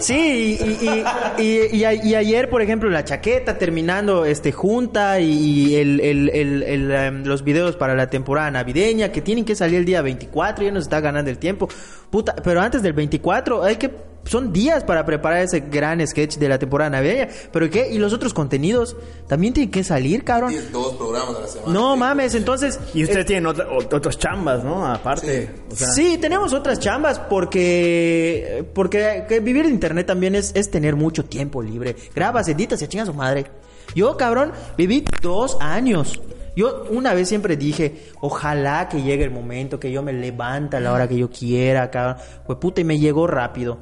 [0.00, 7.24] Sí, y, y, y- ayer, por ejemplo, la chaqueta terminando este junta y el, em,
[7.24, 10.84] los videos para la temporada navideña que tienen que salir el día 24, ya nos
[10.84, 11.68] está ganando el tiempo.
[12.10, 13.90] Puta, pero antes del 24 hay que
[14.28, 17.28] son días para preparar ese gran sketch de la temporada navideña.
[17.52, 17.88] ¿Pero qué?
[17.90, 18.96] ¿Y los otros contenidos?
[19.26, 20.50] También tienen que salir, cabrón.
[20.50, 21.72] Tienes dos programas a la semana.
[21.72, 22.78] No mames, entonces...
[22.94, 24.86] Y ustedes tienen otra- ot- otras chambas, ¿no?
[24.86, 25.50] Aparte.
[25.70, 30.70] O sea, sí, tenemos otras chambas porque porque que vivir de internet también es, es
[30.70, 31.96] tener mucho tiempo libre.
[32.14, 33.46] Grabas, editas y a chinga su madre.
[33.94, 36.20] Yo, cabrón, viví dos años.
[36.56, 40.80] Yo una vez siempre dije, ojalá que llegue el momento que yo me levante a
[40.80, 42.16] la hora que yo quiera, cabrón.
[42.46, 43.78] Pues puta, y me llegó rápido.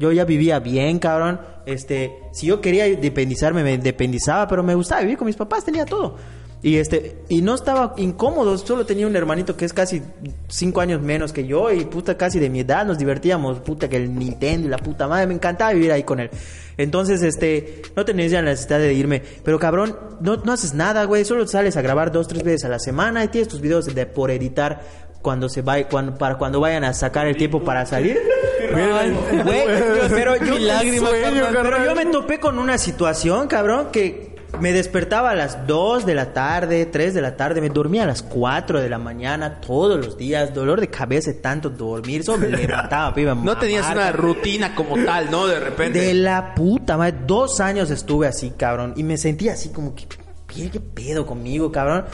[0.00, 1.42] Yo ya vivía bien, cabrón.
[1.66, 5.84] Este, si yo quería independizarme, me independizaba, pero me gustaba vivir con mis papás, tenía
[5.84, 6.16] todo.
[6.62, 10.02] Y este, y no estaba incómodo, solo tenía un hermanito que es casi
[10.48, 13.96] cinco años menos que yo y puta casi de mi edad, nos divertíamos, puta que
[13.96, 16.30] el Nintendo y la puta madre, me encantaba vivir ahí con él.
[16.78, 21.04] Entonces, este, no tenías ya la necesidad de irme, pero cabrón, no, no haces nada,
[21.04, 23.94] güey, solo sales a grabar dos, tres veces a la semana y tienes tus videos
[23.94, 24.80] de por editar
[25.22, 28.18] cuando se vaya, cuando, para cuando vayan a sacar el tiempo para salir.
[28.74, 31.62] Ay, güey, yo- pero yo, Mi lágrima, Sueño, carnal.
[31.62, 36.14] pero yo me topé con una situación, cabrón, que me despertaba a las 2 de
[36.14, 40.04] la tarde, 3 de la tarde, me dormía a las 4 de la mañana todos
[40.04, 43.34] los días, dolor de cabeza tanto dormir, solo me levantaba, piba.
[43.34, 45.46] No tenías una rutina como tal, ¿no?
[45.46, 46.00] De repente.
[46.00, 50.06] De la puta madre, dos años estuve así, cabrón, y me sentía así como que,
[50.46, 52.04] ¿qué, qué pedo conmigo, cabrón?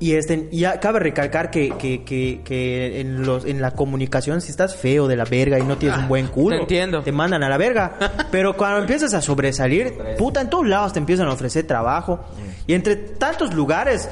[0.00, 4.40] Y este, y ya cabe recalcar que, que, que, que en los, en la comunicación,
[4.40, 7.02] si estás feo de la verga y no tienes un buen culo, te entiendo.
[7.02, 7.96] te mandan a la verga.
[8.30, 12.20] Pero cuando empiezas a sobresalir, puta, en todos lados te empiezan a ofrecer trabajo.
[12.68, 14.08] Y entre tantos lugares,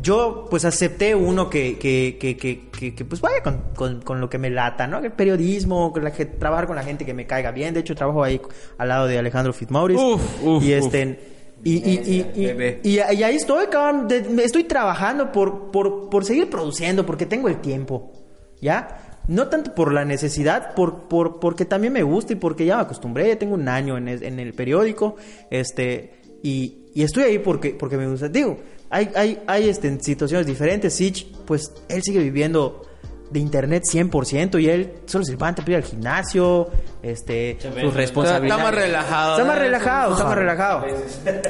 [0.00, 4.20] yo pues acepté uno que, que, que, que, que, que, pues vaya con, con, con
[4.22, 4.98] lo que me lata, ¿no?
[5.00, 7.74] El periodismo, con la, que- trabajar con la gente que me caiga bien.
[7.74, 8.40] De hecho, trabajo ahí
[8.78, 10.02] al lado de Alejandro Fitzmaurice.
[10.02, 11.35] Uf, uf, y este...
[11.68, 12.50] y, y, y,
[12.84, 14.08] y- y ahí estoy, cabrón.
[14.42, 18.12] estoy trabajando por, por, por seguir produciendo, porque tengo el tiempo.
[18.60, 19.18] ¿Ya?
[19.28, 22.82] No tanto por la necesidad, por, por, porque también me gusta y porque ya me
[22.82, 23.28] acostumbré.
[23.28, 25.16] Ya tengo un año en, es- en el periódico.
[25.50, 28.28] Este, y, y estoy ahí porque, porque me gusta.
[28.28, 28.58] Digo,
[28.88, 30.94] hay, hay, hay este, situaciones diferentes.
[30.94, 32.82] Sitch, pues él sigue viviendo
[33.30, 36.68] de internet 100% y él solo se levanta para ir al gimnasio,
[37.02, 38.60] este, sus responsabilidades.
[38.60, 40.84] Está más relajado, Está más relajado, está más relajado.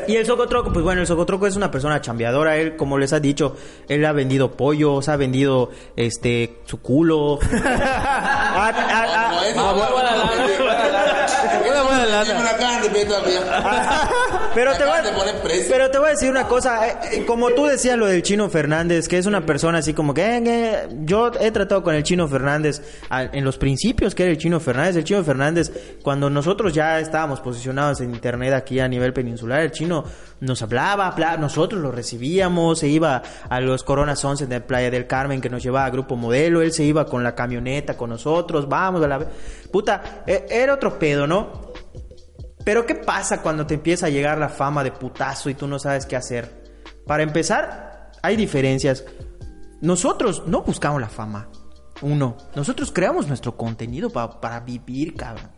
[0.07, 2.57] Y el Socotroco, pues bueno, el Socotroco es una persona chambeadora.
[2.57, 3.57] Él, como les ha dicho,
[3.89, 7.39] él ha vendido pollos, ha vendido este su culo.
[7.43, 8.73] A
[9.75, 10.35] vuelvo a la lana.
[11.69, 12.51] Una buena Y me
[12.91, 13.41] todavía.
[14.55, 14.93] Pero te, voy,
[15.69, 18.49] pero te voy a decir una cosa, eh, eh, como tú decías lo del Chino
[18.49, 22.03] Fernández, que es una persona así como que eh, eh, yo he tratado con el
[22.03, 22.81] Chino Fernández
[23.11, 25.71] a- en los principios que era el Chino Fernández, el Chino Fernández
[26.03, 30.05] cuando nosotros ya estábamos posicionados en internet aquí a nivel peninsular, el Chino
[30.41, 35.07] nos hablaba, habla- nosotros lo recibíamos, se iba a los Coronas 11 de Playa del
[35.07, 38.67] Carmen que nos llevaba a Grupo Modelo, él se iba con la camioneta con nosotros,
[38.71, 39.19] vamos a la
[39.71, 41.66] puta, eh, era otro pedo, ¿no?
[42.67, 45.79] Pero ¿qué pasa cuando te empieza a llegar la fama de putazo y tú no
[45.79, 46.65] sabes qué hacer?
[47.07, 49.05] Para empezar, hay diferencias.
[49.81, 51.49] Nosotros no buscamos la fama.
[52.03, 55.49] Uno, nosotros creamos nuestro contenido pa- para vivir, cabrón.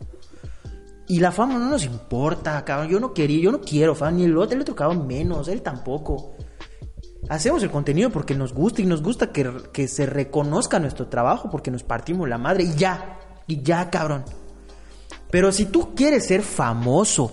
[1.07, 2.89] Y la fama no nos importa, cabrón.
[2.89, 5.63] Yo no quería, yo no quiero fama, ni el otro, el otro cabrón menos, él
[5.63, 6.35] tampoco.
[7.27, 11.49] Hacemos el contenido porque nos gusta y nos gusta que, que se reconozca nuestro trabajo
[11.49, 14.23] porque nos partimos la madre y ya, y ya, cabrón.
[15.29, 17.31] Pero si tú quieres ser famoso,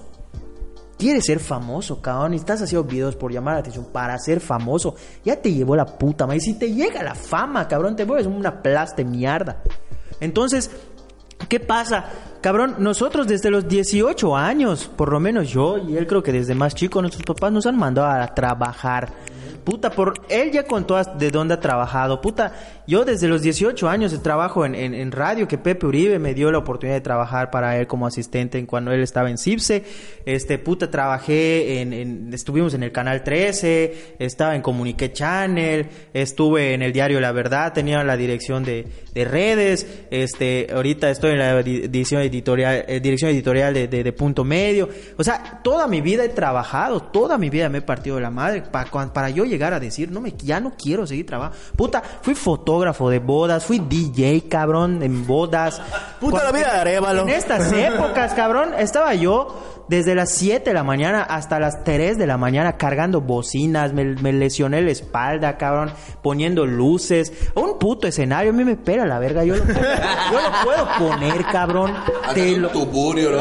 [0.98, 4.94] quieres ser famoso, cabrón, y estás haciendo videos por llamar la atención para ser famoso,
[5.24, 6.38] ya te llevó la puta madre.
[6.38, 9.62] Y si te llega la fama, cabrón, te vuelves una plasta de mierda.
[10.20, 10.70] Entonces,
[11.48, 12.04] ¿qué pasa?
[12.40, 16.54] Cabrón, nosotros desde los 18 años, por lo menos yo y él creo que desde
[16.54, 19.08] más chico, nuestros papás nos han mandado a trabajar.
[19.64, 22.20] Puta, por él ya contó de dónde ha trabajado.
[22.20, 22.52] Puta,
[22.86, 26.52] yo desde los 18 años trabajo en, en, en radio, que Pepe Uribe me dio
[26.52, 29.82] la oportunidad de trabajar para él como asistente en cuando él estaba en CIPSE.
[30.24, 36.74] Este, puta, trabajé en, en- estuvimos en el Canal 13, estaba en Comunique Channel, estuve
[36.74, 41.38] en el diario La Verdad, tenía la dirección de, de redes, este, ahorita estoy en
[41.40, 44.88] la di- edición editorial, eh, dirección editorial de, de- de Punto Medio.
[45.16, 48.30] O sea, toda mi vida he trabajado, toda mi vida me he partido de la
[48.30, 51.58] madre para, para yo llegar a decir, no me, ya no quiero seguir trabajando.
[51.76, 55.80] Puta, fui fotógrafo de bodas, fui DJ, cabrón, en bodas.
[56.20, 57.22] Puta la vida de Arévalo.
[57.22, 62.18] En estas épocas, cabrón, estaba yo desde las 7 de la mañana hasta las 3
[62.18, 65.90] de la mañana cargando bocinas, me, me lesioné la espalda, cabrón,
[66.22, 70.40] poniendo luces, un puto escenario, a mí me pela la verga, yo lo, puedo- yo
[70.40, 71.92] lo puedo poner, cabrón,
[72.34, 73.38] te lo, tuburio, ¿no?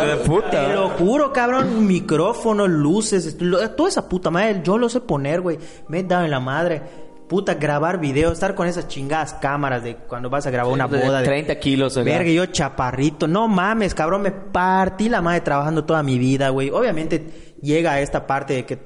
[0.52, 5.42] te lo juro, cabrón, micrófono, luces, lo- toda esa puta madre, yo lo sé poner,
[5.42, 7.05] güey, me he dado en la madre.
[7.28, 11.00] Puta, grabar video, estar con esas chingadas cámaras de cuando vas a grabar una de
[11.04, 11.20] boda.
[11.20, 12.04] de- 30 kilos, acá.
[12.06, 13.28] Verga, yo chaparrito.
[13.28, 16.70] No mames, cabrón, me partí la madre trabajando toda mi vida, güey.
[16.70, 18.80] Obviamente llega a esta parte de que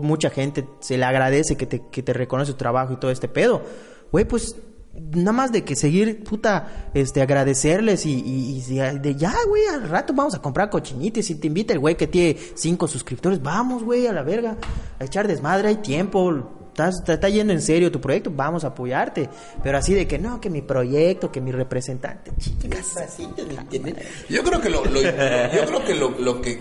[0.00, 3.28] mucha gente se le agradece que te, que te reconoce tu trabajo y todo este
[3.28, 3.62] pedo.
[4.10, 4.56] Güey, pues
[5.12, 9.88] nada más de que seguir, puta, este, agradecerles y, y- y de ya, güey, al
[9.88, 11.24] rato vamos a comprar cochinitas.
[11.26, 14.56] Si te invita el güey que tiene cinco suscriptores, vamos, güey, a la verga,
[14.98, 16.60] a echar desmadre, hay tiempo.
[16.74, 19.28] Estás, te está yendo en serio tu proyecto, vamos a apoyarte.
[19.62, 23.28] Pero así de que no, que mi proyecto, que mi representante, chicas, así.
[24.28, 26.58] Yo creo que lo, lo- yo creo que lo, lo que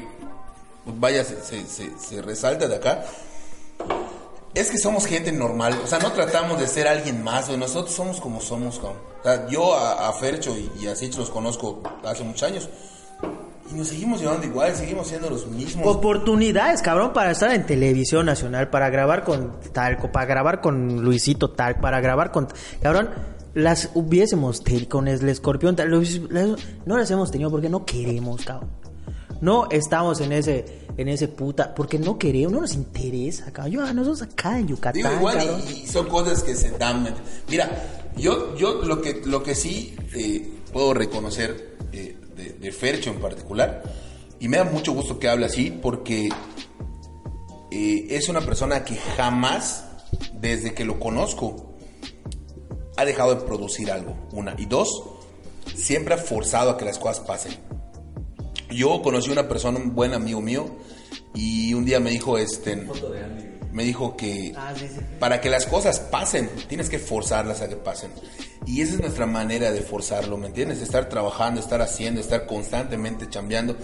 [0.85, 3.05] vaya se, se, se- se resalta de acá
[4.53, 7.57] es que somos gente normal, o sea, no tratamos de ser alguien más, güey.
[7.57, 8.77] nosotros somos como somos.
[8.79, 8.93] O
[9.23, 12.69] sea, yo a, a Fercho y, y a Sitch los conozco hace muchos años
[13.71, 15.85] y nos seguimos llevando igual, seguimos siendo los mismos.
[15.87, 21.49] Oportunidades, cabrón, para estar en televisión nacional, para grabar con Talco, para grabar con Luisito
[21.51, 22.47] Talco, para grabar con...
[22.81, 23.09] Cabrón,
[23.53, 28.43] las hubiésemos tenido con el escorpión, tal, las- no las hemos tenido porque no queremos,
[28.43, 28.69] cabrón.
[29.41, 33.73] No estamos en ese, en ese puta, porque no queremos, no nos interesa, cabrón.
[33.73, 35.61] Yo, a nosotros acá en Yucatán, Digo, igual cabrón.
[35.69, 37.03] y, y son cosas que se dan.
[37.03, 37.11] ¿me-
[37.49, 37.69] Mira,
[38.15, 41.72] yo, yo lo que lo que sí eh, puedo reconocer
[42.35, 43.83] de, de Fercho en particular,
[44.39, 46.29] y me da mucho gusto que hable así, porque
[47.71, 49.85] eh, es una persona que jamás,
[50.33, 51.73] desde que lo conozco,
[52.97, 54.15] ha dejado de producir algo.
[54.31, 54.55] Una.
[54.57, 55.03] Y dos,
[55.73, 57.53] siempre ha forzado a que las cosas pasen.
[58.69, 60.65] Yo conocí una persona, un buen amigo mío,
[61.33, 62.85] y un día me dijo, este,
[63.73, 65.01] me dijo que Ah, sí, sí.
[65.19, 68.11] para que las cosas pasen, tienes que forzarlas a que pasen.
[68.65, 70.81] Y esa es nuestra manera de forzarlo, ¿me entiendes?
[70.81, 73.75] Estar trabajando, estar haciendo, estar constantemente chambeando.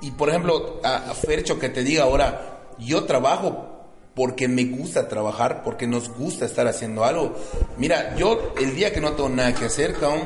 [0.00, 3.72] Y por ejemplo, a, a Fercho que te diga ahora, yo trabajo
[4.14, 7.34] porque me gusta trabajar, porque nos gusta estar haciendo algo.
[7.76, 10.22] Mira, yo el día que no tengo nada que hacer, cabrón,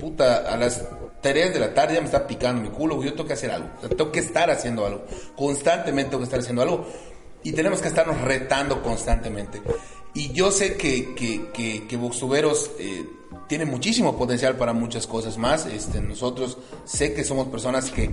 [0.00, 0.82] puta, a las
[1.20, 3.68] 3 de la tarde ya me está picando mi culo, yo tengo que hacer algo.
[3.76, 5.04] O sea, tengo que estar haciendo algo.
[5.36, 6.86] Constantemente tengo que estar haciendo algo.
[7.44, 9.62] Y tenemos que estarnos retando constantemente.
[10.14, 11.96] Y yo sé que, que, que, que
[12.78, 13.06] eh,
[13.48, 15.66] tiene muchísimo potencial para muchas cosas más.
[15.66, 18.10] Este, nosotros sé que somos personas que,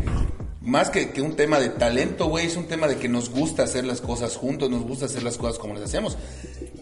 [0.62, 3.64] más que, que un tema de talento, güey, es un tema de que nos gusta
[3.64, 6.18] hacer las cosas juntos, nos gusta hacer las cosas como las hacemos.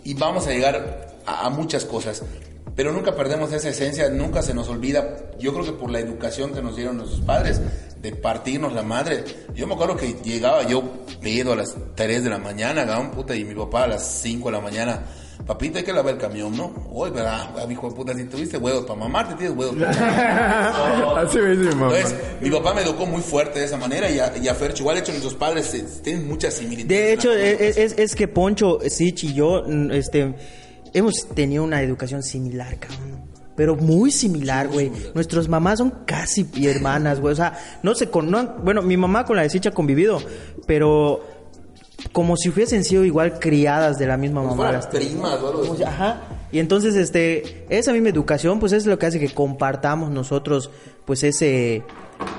[0.04, 2.24] Y vamos a llegar a muchas cosas.
[2.76, 5.32] Pero nunca perdemos esa esencia, nunca se nos olvida.
[5.39, 7.59] Yo creo que por la educación que nos dieron nuestros padres,
[8.01, 9.24] de partirnos la madre.
[9.53, 10.82] Yo me acuerdo que llegaba yo
[11.22, 14.47] pedo a las 3 de la mañana, cabrón, puta, y mi papá a las 5
[14.49, 15.01] de la mañana.
[15.45, 16.74] Papito, hay que lavar el camión, ¿no?
[16.93, 17.49] Oye, ¿verdad?
[17.57, 21.22] Ah, hijo de puta, si tuviste huevos para mamarte, tienes huevos para.
[21.22, 21.97] Así me dice mi mamá.
[21.97, 24.84] Entonces, mi papá me educó muy fuerte de esa manera y a, y a Fercho,
[24.84, 26.88] igual de hecho nuestros padres eh, tienen muchas similitudes.
[26.89, 30.36] De hecho, Una cosa es, es- es que Poncho, Sich y yo, este,
[30.94, 33.20] hemos tenido una educación similar, cabrón.
[33.56, 34.90] Pero muy similar, güey.
[35.14, 37.34] Nuestras mamás son casi hermanas, güey.
[37.34, 38.32] O sea, no se con...
[38.32, 40.22] no- bueno, mi mamá con la de Sich ha convivido,
[40.66, 41.26] pero
[42.14, 44.72] como si hubiesen sido igual criadas de la misma mamá.
[44.72, 46.22] las primas o si- Ajá.
[46.54, 50.72] Y entonces, este, esa misma educación, pues es lo que hace que compartamos nosotros,
[51.06, 51.84] pues ese,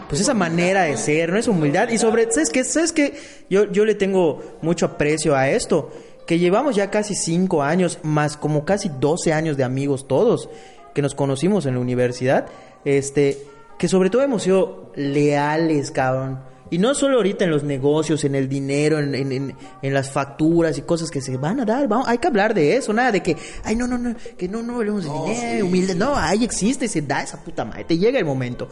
[0.09, 1.39] pues esa manera de ser, ¿no?
[1.39, 1.91] Esa humildad.
[1.91, 2.65] Y sobre, ¿sabes qué?
[2.65, 3.15] ¿Sabes qué?
[3.51, 5.93] Yo, yo le tengo mucho aprecio a esto.
[6.31, 10.49] Que llevamos ya casi cinco años, más como casi 12 años de amigos todos,
[10.95, 12.47] que nos conocimos en la universidad.
[12.85, 13.37] Este,
[13.81, 16.39] que sobre todo hemos sido leales, cabrón.
[16.71, 20.13] Y no solo ahorita en los negocios, en el dinero, en, en- en- en las
[20.13, 21.89] facturas y cosas que se van a dar.
[21.89, 24.63] Vamos, hay que hablar de eso, nada de que, ay, no, no, no, que no,
[24.63, 25.97] no hablemos de dinero, humilde.
[25.97, 27.83] No, ahí existe, se da esa puta madre.
[27.85, 28.69] Te llega el momento.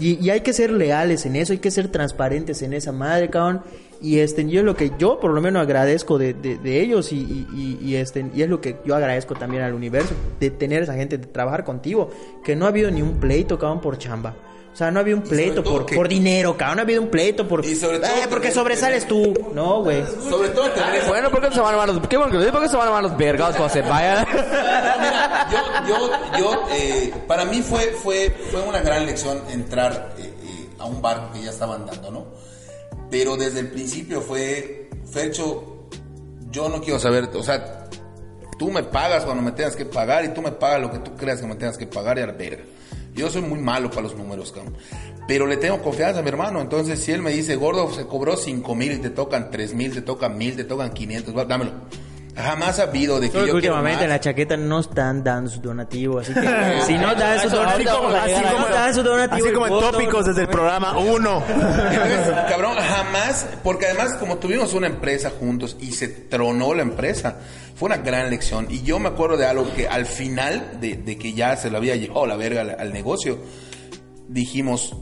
[0.00, 3.30] Y, y hay que ser leales en eso, hay que ser transparentes en esa madre,
[3.30, 3.62] cabrón.
[4.00, 7.12] Y este, yo es lo que yo por lo menos agradezco de, de- de ellos
[7.12, 7.46] y, y-
[7.82, 10.94] y- y, este, y es lo que yo agradezco también al universo, de tener esa
[10.94, 12.10] gente, de trabajar contigo,
[12.44, 14.34] que no ha habido ni un pleito, cabrón, por chamba.
[14.72, 17.02] O sea, no ha habido un pleito por, que- por dinero, cabrón, no ha habido
[17.02, 17.64] un pleito por...
[17.64, 19.34] Y sobre todo Eh, porque sobresales tú.
[19.52, 20.04] No, güey.
[20.30, 22.06] Sobre todo tener Bueno, ¿por qué se van a los...
[22.06, 24.24] Qué bueno que ¿por qué se van a los vergados cuando se vayan?
[24.32, 30.32] Mira, yo, yo, yo, eh, para mí fue, fue, fue una gran lección entrar eh,
[30.44, 32.26] eh, a un barco que ya estaban dando, ¿no?
[33.10, 35.88] Pero desde el principio fue, Fercho,
[36.50, 37.88] yo no quiero saber, o sea,
[38.58, 41.14] tú me pagas cuando me tengas que pagar y tú me pagas lo que tú
[41.16, 42.34] creas que me tengas que pagar y a la.
[43.14, 44.76] Yo soy muy malo para los números, cabrón.
[45.26, 46.60] Pero le tengo confianza a mi hermano.
[46.60, 49.92] Entonces, si él me dice, gordo, se cobró 5 mil y te tocan 3 mil,
[49.92, 51.72] te tocan mil, te tocan 500, va, dámelo.
[52.38, 54.16] Jamás ha habido de que Solo que yo quiero últimamente en más.
[54.16, 56.40] la chaqueta no están dando su donativo, así que
[56.86, 59.66] si no dan su donativo, a así llegar a como dan su donativo, Así como
[59.66, 61.42] en tópicos desde el programa 1.
[61.48, 67.38] Entonces, cabrón, jamás, porque además como tuvimos una empresa juntos y se tronó la empresa,
[67.74, 68.66] fue una gran lección.
[68.70, 71.78] Y yo me acuerdo de algo que al final de, de que ya se lo
[71.78, 73.38] había llevado la verga al, al negocio,
[74.28, 74.94] dijimos,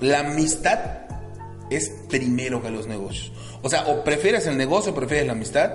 [0.00, 0.78] la amistad
[1.70, 3.32] es primero que los negocios.
[3.62, 5.72] O sea, o prefieres el negocio o prefieres la amistad.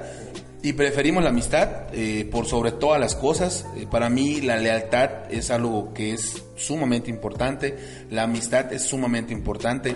[0.63, 3.65] Y preferimos la amistad eh, por sobre todas las cosas.
[3.75, 7.75] Eh, para mí la lealtad es algo que es sumamente importante.
[8.11, 9.95] La amistad es sumamente importante.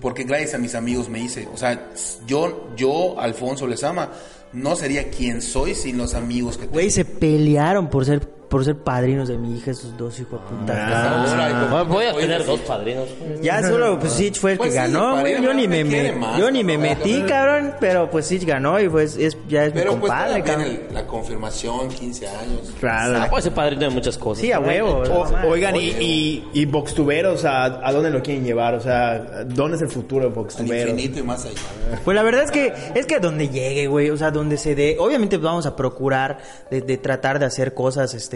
[0.00, 1.46] Porque gracias a mis amigos me hice.
[1.52, 1.90] O sea,
[2.26, 4.10] yo, yo Alfonso Lezama,
[4.52, 6.74] no sería quien soy sin los amigos que tengo.
[6.74, 10.56] Güey, se pelearon por ser por ser padrinos de mi hija esos dos hijos de
[10.56, 11.66] puta.
[11.70, 13.08] Bueno, Voy a tener dos padrinos.
[13.42, 15.42] Ya solo pues Sich fue el Pues que sí, ganó, güey.
[15.42, 19.16] Yo ni me más, yo ni me metí, cabrón, pero pues Sich ganó y pues
[19.16, 20.66] es, ya es Pero mi pues compadre, cabrón.
[20.66, 22.60] el- la confirmación, 15 años.
[22.68, 23.30] Ah, Claro.
[23.30, 24.42] puede ser padrino de muchas cosas.
[24.42, 25.02] Sí, a huevo.
[25.02, 28.74] O- oigan, y, y, y Boxtuberos, ¿a, ¿a dónde lo quieren llevar?
[28.74, 30.90] O sea, ¿dónde es el futuro de Al Boxtuberos?
[30.90, 31.60] infinito y más allá.
[32.04, 34.74] Pues la verdad es que es que a donde llegue, güey, o sea, donde se
[34.74, 36.38] dé, obviamente vamos a procurar
[36.70, 38.35] de, de tratar de hacer cosas, este,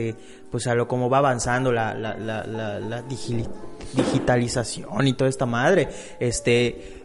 [0.50, 3.48] pues a lo como va avanzando la, la, la, la, la digili-
[3.94, 5.88] digitalización y toda esta madre,
[6.18, 7.00] este,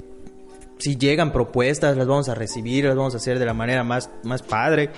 [0.77, 4.09] si llegan propuestas, las vamos a recibir, las vamos a hacer de la manera más,
[4.23, 4.89] más padre.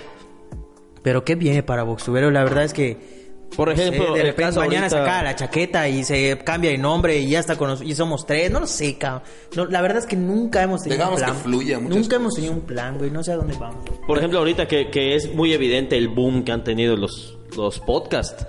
[1.02, 2.30] Pero ¿qué viene para Boxtubero?
[2.30, 3.18] La verdad es que...
[3.56, 6.70] Por sé, ejemplo, de el repente caso mañana ahorita- saca la chaqueta y se cambia
[6.70, 9.22] de nombre y ya está con nos- y somos tres, no lo sé, cabrón.
[9.56, 11.42] No, la verdad es que nunca hemos tenido Dejamos un que plan.
[11.44, 13.88] fluya muchas nunca hemos tenido un plan, güey, no sé a dónde vamos.
[14.06, 17.80] Por ejemplo, ahorita que, que es muy evidente el boom que han tenido los, los
[17.80, 18.46] podcasts,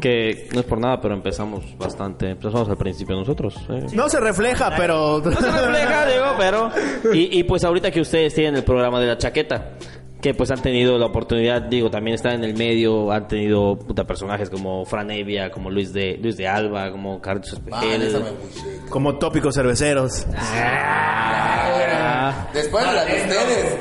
[0.00, 3.56] que no es por nada, pero empezamos bastante, empezamos al principio nosotros.
[3.70, 3.86] ¿eh?
[3.92, 5.20] No se refleja, pero...
[5.24, 6.70] No se refleja, digo, pero...
[7.14, 9.72] Y, y pues ahorita que ustedes tienen el programa de la chaqueta,
[10.20, 14.04] que pues han tenido la oportunidad, digo, también están en el medio, han tenido puta
[14.04, 18.22] personajes como Fran Evia, como Luis de Luis de Alba, como Carlos Ah, Espejel.
[18.88, 20.24] Como tópicos cerveceros.
[20.36, 23.78] Ah, Después de la de ustedes,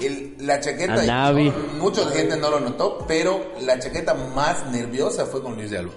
[0.00, 1.50] el- la chaqueta, A Navi.
[1.50, 5.78] no- mucha gente no lo notó, pero la chaqueta más nerviosa fue con Luis de
[5.78, 5.92] Alba.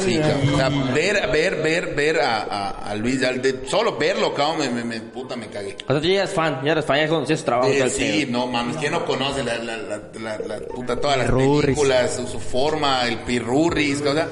[0.00, 0.54] Sí, cabrón.
[0.54, 4.34] O sea, ver, ver, ver, ver a, a, a Luis de Alba, de- solo verlo,
[4.34, 5.76] cabrón, me, me, me- puta, me cagué.
[5.86, 7.68] O sea, tú ya eres fan, ya eres fan, ya conocías su trabajo.
[7.70, 8.32] Eh, sí, pedo.
[8.38, 12.26] no mames, ¿quién no conoce la, la, la, la, la puta, todas las películas, su,
[12.26, 14.28] su forma, el pirurris, o sea,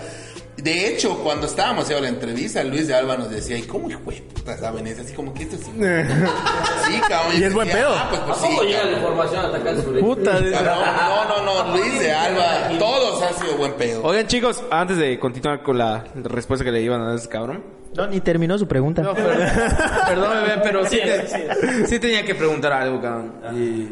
[0.63, 4.01] De hecho, cuando estábamos haciendo la entrevista, Luis de Alba nos decía, ¿y cómo hijo
[4.11, 5.03] de puta saben eso?
[5.03, 5.63] Así como que esto es...
[5.67, 7.33] Sí, cabrón.
[7.41, 7.89] Y es buen pedo.
[7.93, 8.47] Ah, pues, pues sí.
[8.47, 9.01] ¿Cómo llega la cabrón.
[9.01, 10.31] información a atacar su Puta.
[10.33, 14.03] Cabrón, No, no, no, Luis de Alba, todos han sido buen pedo.
[14.05, 17.29] Oigan, chicos, antes de continuar con la respuesta que le iban a dar a ese
[17.29, 17.65] cabrón.
[17.97, 19.03] No, ni terminó su pregunta.
[19.03, 19.37] No, perdón,
[20.07, 23.35] perdón, bebé, pero sí, te- sí tenía que preguntar algo, cabrón.
[23.55, 23.89] Y...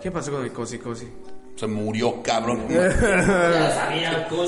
[0.00, 1.08] ¿Qué pasó con el cosi cosi?
[1.60, 2.62] Se murió, cabrón.
[2.70, 2.74] ¿Se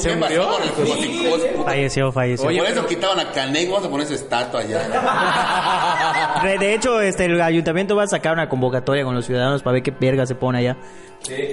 [0.09, 0.47] ¿Qué murió?
[0.47, 1.71] pasó con el cosicos, puta?
[1.71, 2.45] Falleció, falleció.
[2.47, 6.41] Por eso quitaban a Canek, vamos a poner su estatua allá.
[6.59, 9.83] De, hecho, este, el ayuntamiento va a sacar una convocatoria con los ciudadanos para ver
[9.83, 10.79] qué verga se pone allá.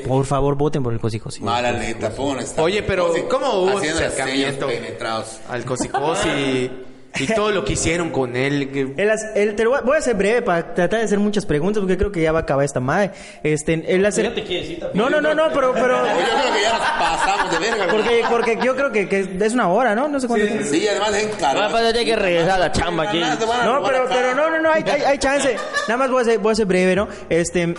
[0.07, 1.43] Por favor, voten por el cosicosi.
[1.43, 2.63] Mala neta, pongan una estatua.
[2.63, 4.65] Oye, pero Cosi- ¿cómo hubo acercamiento?
[4.67, 5.41] penetrados.
[5.49, 6.71] Al cosi cosi
[7.17, 8.69] y todo lo que hicieron con él.
[8.71, 11.19] que- El, el- te lo voy a- voy a ser breve para tratar de hacer
[11.19, 13.11] muchas preguntas porque creo que ya va a acabar esta madre.
[13.43, 14.25] Este, el hacer...
[14.25, 14.97] Ya te quieres ir también.
[15.03, 15.97] No, no, no, no, pero, pero...
[16.05, 17.87] Yo creo que ya nos pasamos de verga.
[17.89, 20.07] Porque, porque yo creo que, que es una hora, ¿no?
[20.07, 20.45] No sé cuánto.
[20.45, 20.65] tiempo.
[20.69, 21.73] Sí, además es Va, encargado.
[21.73, 23.19] va, tiene que regresar a la chamba aquí.
[23.19, 25.55] No, pero, pero no, no, no, hay, hay, hay chance.
[25.87, 27.07] Nada más voy a ser, voy a ser breve, ¿no?
[27.29, 27.73] Este,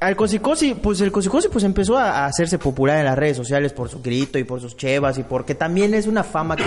[0.00, 3.88] al Cosicosi, pues el Cosicosi pues empezó a, hacerse popular en las redes sociales por
[3.88, 6.64] su grito y por sus chevas y porque también es una fama que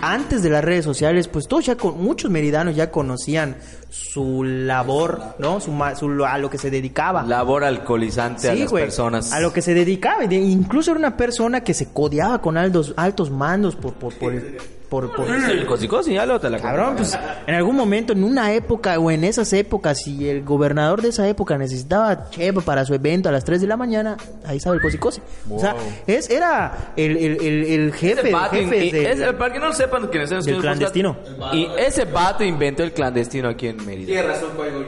[0.00, 3.56] antes de las redes sociales, pues todos ya con muchos meridanos ya conocían
[3.92, 5.60] su labor, ¿no?
[5.60, 7.22] Su, ma- su- a lo que se dedicaba.
[7.24, 9.32] Labor alcoholizante a Sí, las güey, personas.
[9.34, 10.24] A lo que se dedicaba.
[10.24, 14.56] incluso era una persona que se codeaba con altos, altos mandos por, por, por, el-
[14.88, 18.22] por, por- El cosi cosi, ya lo te la Cabrón, pues en algún momento, en
[18.24, 22.84] una época o en esas épocas, si el gobernador de esa época necesitaba cheva para
[22.84, 24.98] su evento a las 3 de la mañana, ahí estaba el cosi
[25.50, 25.74] O sea,
[26.06, 30.18] es, era el, el, el, el jefe, de- es- para que no lo sepan, que
[30.18, 31.16] del clandestino.
[31.54, 34.06] Y ese vato inventó el clandestino aquí en Mérida.
[34.06, 34.84] Tiene razón, Fuego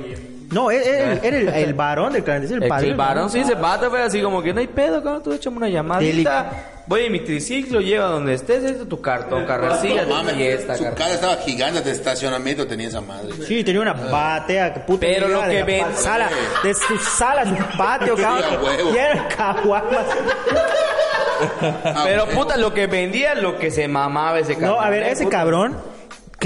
[0.50, 2.88] No, era, era- era el, el varón del clandestino, el El, padre.
[2.88, 5.56] el varón, sí, ese vato fue así como que no hay pedo, cabrón, tú échame
[5.56, 6.70] una llamadita.
[6.86, 10.12] Voy en mi triciclo, llego a donde estés, este es tu cartón, carrecilla No de
[10.22, 13.32] mames, fiesta, su casa estaba gigante de estacionamiento, tenía esa madre.
[13.46, 16.28] Sí, tenía una batea que puta Pero lo que ven- sala,
[16.62, 18.60] de su sala, su patio, cabrón.
[18.94, 20.04] eran caguamas.
[22.04, 24.70] Pero puta, lo que vendía, lo que se mamaba ese cabrón.
[24.76, 25.10] No, a ver, ¿eh?
[25.12, 25.76] ese cabrón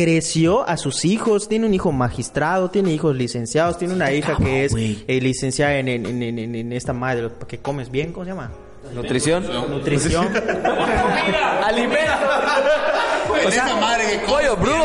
[0.04, 4.64] creció a sus hijos, tiene un hijo magistrado, tiene hijos licenciados, tiene una hija que
[4.64, 8.30] es eh, licenciada en, en, en, en- en esta madre, que comes bien, ¿cómo se
[8.30, 8.50] llama?
[8.94, 9.44] Nutrición.
[9.70, 10.28] Nutrición.
[11.64, 12.12] Alimento.
[13.42, 14.26] En esa madre que.
[14.26, 14.84] Pollo, brujo.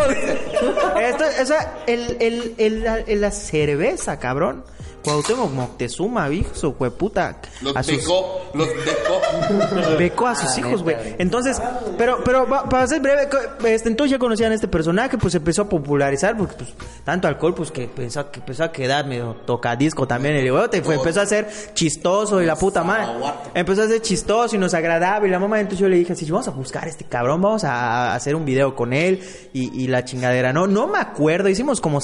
[0.99, 4.64] Esto, o sea, el, el, el, la, el- la cerveza, cabrón.
[5.03, 7.37] Cuauhtémoc Moctezuma, hijo, hueputa.
[7.61, 9.97] Los a sus- becó, los becó.
[9.97, 10.95] becó a sus hijos, güey.
[11.17, 11.61] Entonces,
[11.97, 13.27] pero, pero para ser breve,
[13.65, 16.69] este, entonces ya conocían a este personaje, pues se empezó a popularizar, porque pues
[17.03, 20.95] tanto alcohol, pues que pensó que empezó a quedar medio tocadisco también el güey, fue,
[20.95, 23.07] empezó a ser chistoso y la puta madre.
[23.53, 26.29] Empezó a ser chistoso y nos agradaba y la mamá, entonces yo le dije, sí,
[26.31, 29.21] vamos a buscar a este cabrón, vamos a, a hacer un video con él
[29.53, 30.53] y, y la chingadera.
[30.53, 31.99] No, no me acuerdo, hicimos como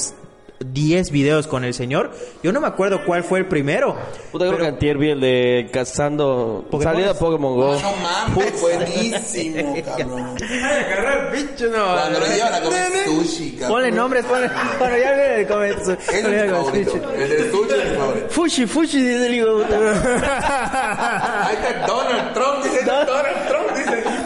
[0.60, 2.12] 10 videos con el señor.
[2.44, 3.96] Yo no me acuerdo cuál fue el primero.
[4.32, 6.66] Puta, creo que antier vi el de cazando...
[6.82, 7.80] Salida Pokémon Go.
[7.80, 10.36] No mames, buenísimo, cabrón.
[10.42, 11.94] Agarrar el bicho, no.
[11.94, 13.70] Cuando lo llevan a comer sushi, cabrón.
[13.70, 14.50] Ponle nombres, ponle.
[14.80, 15.42] Bueno, ya el.
[15.42, 17.12] Es mi favorito.
[17.14, 18.28] El de sushi es mi favorito.
[18.30, 21.48] Fushi, fushi, dice el hijo de puta.
[21.48, 23.49] Ahí está Donald Trump, dice Donald Trump.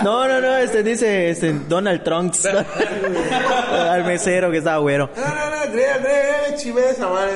[0.04, 2.34] No, no, no, este dice este, Donald Trump.
[3.89, 5.10] Al mesero que estaba güero.
[5.16, 5.97] No, no, no, Andrea.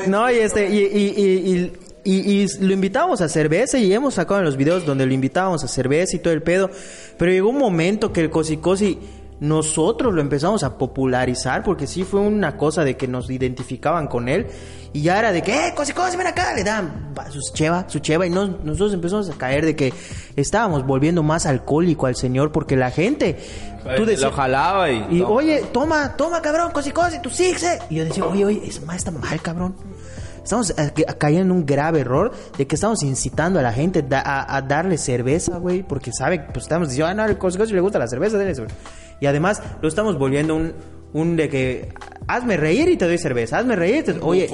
[0.08, 1.72] No, y este, y, y, y,
[2.04, 5.14] y, y- y lo invitábamos a cerveza y hemos sacado en los videos donde lo
[5.14, 6.70] invitábamos a cerveza y todo el pedo.
[7.18, 8.98] Pero llegó un momento que el Cosi Cosi
[9.40, 14.30] nosotros lo empezamos a popularizar porque sí fue una cosa de que nos identificaban con
[14.30, 14.48] él
[14.94, 17.86] y ya era de que, eh, Cosi Cosi, ven acá, le daban va, sus cheva,
[17.88, 19.94] su cheva y nos- nosotros empezamos a caer de que
[20.36, 23.38] estábamos volviendo más alcohólico al señor porque la gente,
[23.96, 25.06] tú decías, Lo jalaba y...
[25.12, 25.28] y no.
[25.30, 28.96] oye, toma, toma, cabrón, cosi, cosi, tu six, Y yo decía, oye, oye, es más,
[28.98, 29.76] está mal, cabrón.
[30.44, 34.56] Estamos eh, cayendo en un grave error de que estamos incitando a la gente a,
[34.56, 37.82] a darle cerveza, güey, porque sabe, pues estamos diciendo, ah, no, el cosi, cosi le
[37.82, 38.76] gusta la cerveza, denle cerveza.
[39.20, 40.74] Y además lo estamos volviendo un,
[41.14, 41.90] un de que
[42.28, 44.48] hazme reír y te doy cerveza, hazme reír, y te- oye,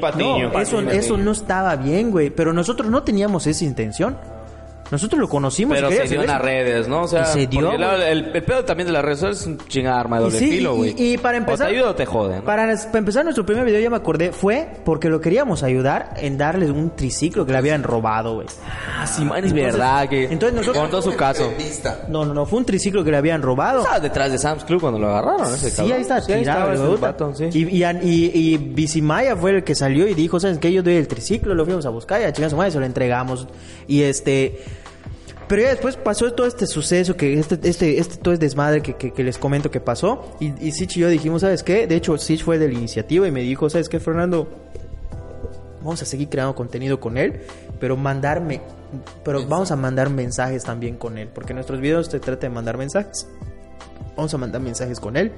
[0.00, 0.50] Patiño.
[0.52, 4.16] no, eso, eso no estaba bien, güey, pero nosotros no teníamos esa intención.
[4.92, 5.74] Nosotros lo conocimos.
[5.76, 7.02] Pero se dio en las redes, ¿no?
[7.02, 9.58] O sea, Y se dio, el, el pedo también de las redes sociales es un
[9.66, 10.94] chingada arma de doble sí, filo, güey.
[10.96, 11.66] y, para empezar.
[11.66, 12.44] O te ayuda o te jode, ¿no?
[12.44, 16.38] Para, para empezar, nuestro primer video, ya me acordé, fue porque lo queríamos ayudar en
[16.38, 18.46] darles un triciclo que le habían robado, güey.
[18.98, 20.24] Ah, sí, man, es verdad que...
[20.24, 21.50] entonces nosotros- Contó su caso.
[22.08, 23.80] No, no, no, fue un triciclo que le habían robado.
[23.80, 25.92] Estaba detrás de Sam's Club cuando lo agarraron, ese Sí, cabrón.
[25.96, 27.44] ahí está Sí, ahí tirado, estaba el sí.
[27.58, 30.70] Y, y, y, y Bisimaya fue el que salió y dijo, ¿sabes qué?
[30.72, 32.84] Yo doy el triciclo, lo fuimos a buscar y a chingar su madre se lo
[32.86, 33.46] entregamos.
[33.86, 34.60] Y este...
[35.52, 38.94] pero ya después pasó todo este suceso, que este, este, este todo este desmadre que,
[38.94, 40.34] que, que les comento que pasó.
[40.40, 41.86] Y, y Sich y yo dijimos, ¿sabes qué?
[41.86, 44.48] De hecho, Sich fue de la iniciativa y me dijo, ¿sabes qué, Fernando?
[45.82, 47.42] Vamos a seguir creando contenido con él,
[47.78, 48.62] pero mandarme,
[49.26, 52.78] pero vamos a mandar mensajes también con él, porque nuestros videos se trata de mandar
[52.78, 53.28] mensajes.
[54.16, 55.32] Vamos a mandar mensajes con él.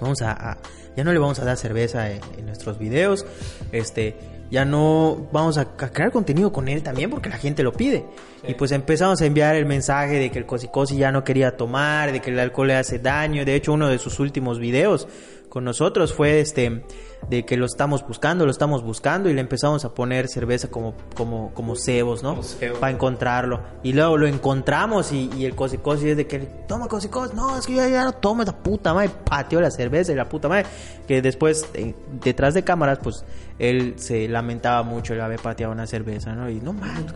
[0.00, 0.58] Vamos a, a-
[0.96, 3.24] ya no le vamos a dar cerveza en, en nuestros videos.
[3.72, 4.16] Este,
[4.50, 8.04] ya no vamos a, a crear contenido con él también porque la gente lo pide.
[8.46, 12.10] Y pues empezamos a enviar el mensaje de que el cosicosi ya no quería tomar,
[12.12, 13.44] de que el alcohol le hace daño.
[13.44, 15.06] De hecho, uno de sus últimos videos
[15.50, 16.84] con nosotros fue este
[17.28, 20.94] de que lo estamos buscando, lo estamos buscando y le empezamos a poner cerveza como
[21.14, 22.40] como como cebos, ¿no?
[22.78, 23.60] Para encontrarlo.
[23.82, 27.66] Y luego lo encontramos y, y el cosicosi es de que toma cosicos, no, es
[27.66, 30.64] que yo ya no tomo esa puta madre, pateó la cerveza y la puta madre
[31.06, 33.24] que después eh, detrás de cámaras pues
[33.58, 36.48] él se lamentaba mucho el haber pateado una cerveza, ¿no?
[36.48, 37.12] Y no mames.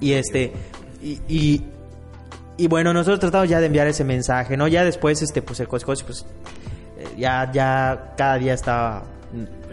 [0.00, 0.52] Y este
[1.00, 1.64] y, y
[2.60, 4.68] y bueno, nosotros tratamos ya de enviar ese mensaje, ¿no?
[4.68, 6.26] Ya después, este, pues el Cosicosi, pues,
[7.16, 9.02] ya, ya cada día estaba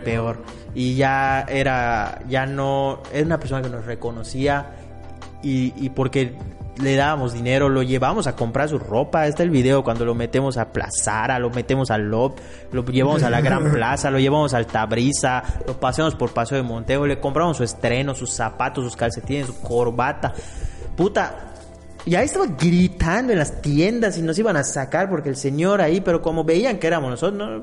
[0.04, 0.38] peor.
[0.74, 4.76] Y ya era, ya no, era una persona que nos reconocía
[5.42, 6.36] y, y porque
[6.82, 9.28] le dábamos dinero, lo llevamos a comprar su ropa.
[9.28, 12.36] Está el video cuando lo metemos a Plazara, lo metemos al Lob,
[12.72, 16.64] lo llevamos a la Gran Plaza, lo llevamos al Tabriza, lo paseamos por Paseo de
[16.64, 20.34] Monteo, le compramos su estreno, sus zapatos, sus calcetines, su corbata.
[20.96, 21.54] Puta,
[22.08, 25.82] y ahí estaba gritando en las tiendas y nos iban a sacar porque el señor
[25.82, 27.62] ahí, pero como veían que éramos nosotros, no,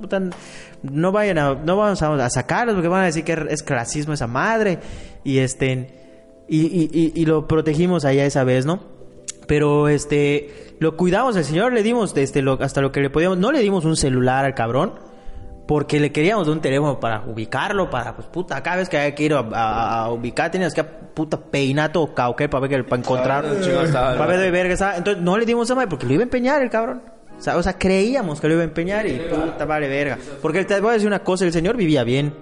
[0.82, 4.26] no vayan a, no vamos a, sacarlos porque van a decir que es clasismo esa
[4.26, 4.80] madre.
[5.24, 8.80] Y este, y, y, y, y lo protegimos allá esa vez, ¿no?
[9.46, 13.38] Pero este, lo cuidamos al señor, le dimos este, lo, hasta lo que le podíamos,
[13.38, 14.92] no le dimos un celular al cabrón.
[15.66, 19.22] Porque le queríamos un teléfono para ubicarlo, para, pues, puta, cada vez que hay que
[19.22, 23.00] ir a, a- a ubicar, tenías que, puta, peinato o cauque para ver que, para
[23.00, 23.44] encontrar,
[24.18, 24.96] para ver de verga.
[24.96, 27.02] Entonces, no le dimos esa madre porque lo iba a empeñar el cabrón.
[27.38, 30.18] O sea, o sea, creíamos que lo iba a empeñar y, puta, vale verga.
[30.42, 32.34] Porque te voy a decir una cosa, el señor vivía bien.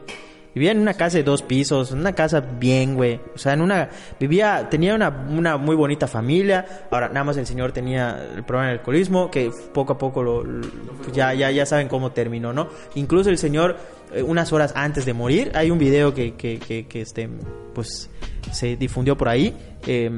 [0.54, 3.20] Vivía en una casa de dos pisos, en una casa bien, güey.
[3.34, 3.88] O sea, en una...
[4.20, 4.68] Vivía...
[4.70, 6.86] Tenía una, una muy bonita familia.
[6.90, 10.44] Ahora, nada más el señor tenía el problema del alcoholismo, que poco a poco lo...
[10.44, 10.68] lo-
[11.12, 12.68] ya, ya, ya saben cómo terminó, ¿no?
[12.94, 13.76] Incluso el señor,
[14.14, 17.28] eh, unas horas antes de morir, hay un video que, que, que, que, este,
[17.74, 18.10] pues,
[18.50, 20.10] se difundió por ahí, eh,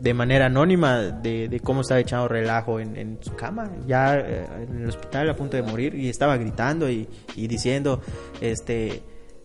[0.00, 4.46] de manera anónima, de, de cómo estaba echado relajo en, en su cama, ya eh,
[4.68, 8.00] en el hospital a punto de morir, y estaba gritando y, y diciendo,
[8.40, 9.02] este...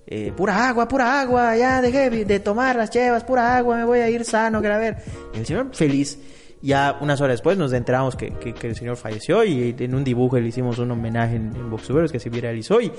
[0.10, 4.00] Eh, pura agua, pura agua, ya dejé de tomar las chevas, pura agua, me voy
[4.00, 4.98] a ir sano, que a ver.
[5.34, 6.18] Y el señor feliz.
[6.60, 10.04] Ya unas horas después nos enteramos que, que- que el señor falleció y en un
[10.04, 12.92] dibujo le hicimos un homenaje en, en Boxuberos que se viralizó y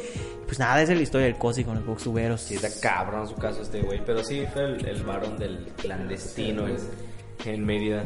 [0.46, 2.40] pues nada, esa es la historia del Cosi con los Boxuberos.
[2.40, 4.00] Sí, está cabrón su caso este güey.
[4.06, 6.76] Pero sí, fue el, el varón del clandestino en,
[7.46, 8.04] en Mérida.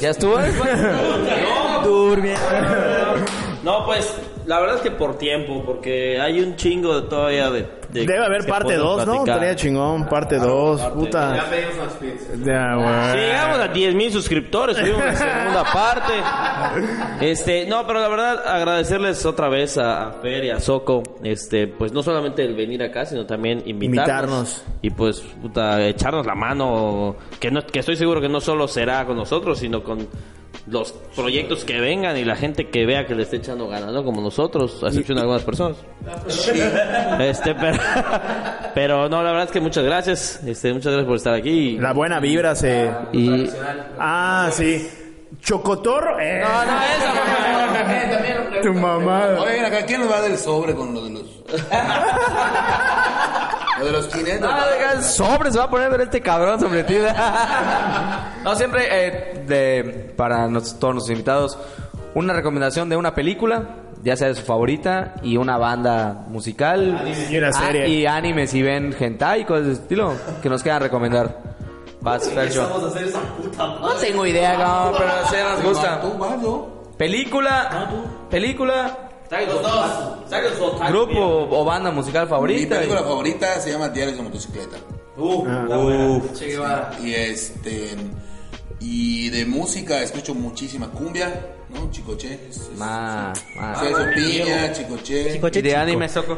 [0.00, 0.36] ¿Ya estuvo?
[1.84, 2.40] Durmiendo.
[3.62, 4.14] No, pues,
[4.50, 7.60] la verdad es que por tiempo, porque hay un chingo de todavía de...
[7.92, 9.14] de- Debe haber parte podemos 2, ¿no?
[9.24, 11.36] Estaría chingón, parte 2, puta.
[11.36, 12.44] Ya pedimos unas pizzas.
[12.44, 13.12] Ya, güey.
[13.12, 16.12] Si llegamos a 10 mil suscriptores, subimos la segunda parte.
[17.20, 21.66] Este, no, pero la verdad, agradecerles otra vez a, a Fer y a Soco, este,
[21.68, 24.62] pues no solamente el venir acá, sino también invitarnos.
[24.62, 24.64] Invitarnos.
[24.82, 29.04] Y pues, puta, echarnos la mano, que no, que estoy seguro que no solo será
[29.06, 30.08] con nosotros, sino con
[30.66, 34.04] los proyectos que vengan y la gente que vea que le esté echando ganas, ¿no?
[34.04, 35.76] Como nosotros, a excepción de algunas personas.
[37.20, 37.78] Este, pero,
[38.74, 41.78] pero no, la verdad es que muchas gracias, este, muchas gracias por estar aquí.
[41.78, 42.90] La buena vibra se...
[43.12, 43.48] Y,
[43.98, 44.88] Ah, sí.
[45.40, 46.18] Chocotorro.
[46.20, 46.40] Eh.
[46.42, 49.28] No, no, esa Tu mamá.
[49.38, 51.22] Oigan, acá, ¿quién nos va del sobre con lo de los.
[53.80, 54.50] lo de los 500?
[54.52, 56.96] Ah, oigan, sobre se va a poner ver este cabrón sobre ti.
[58.44, 61.58] no, siempre eh, de, para nos- todos nuestros invitados,
[62.14, 67.02] una recomendación de una película, ya sea de su favorita, y una banda musical.
[67.30, 67.84] Y una serie.
[67.84, 71.38] Ah, y anime si ven hentai y cosas de ese estilo, que nos quieran recomendar.
[72.00, 72.66] Vas, Fercho.
[73.58, 76.00] No tengo idea, cabrón, pero sí nos gusta.
[79.30, 82.74] Película, película, grupo o banda musical Mi favorita.
[82.76, 84.76] película favorita se llama Diarios de Motocicleta.
[86.36, 86.90] Che Guevara.
[87.00, 87.96] Y este.
[88.80, 91.90] Y de música escucho muchísima cumbia, ¿no?
[91.90, 92.40] Chicoche.
[92.48, 93.78] es- es- Más, más.
[93.78, 95.32] Celso Piña, Chicoche.
[95.34, 96.36] Chicoche ¿Y de anime, Soco?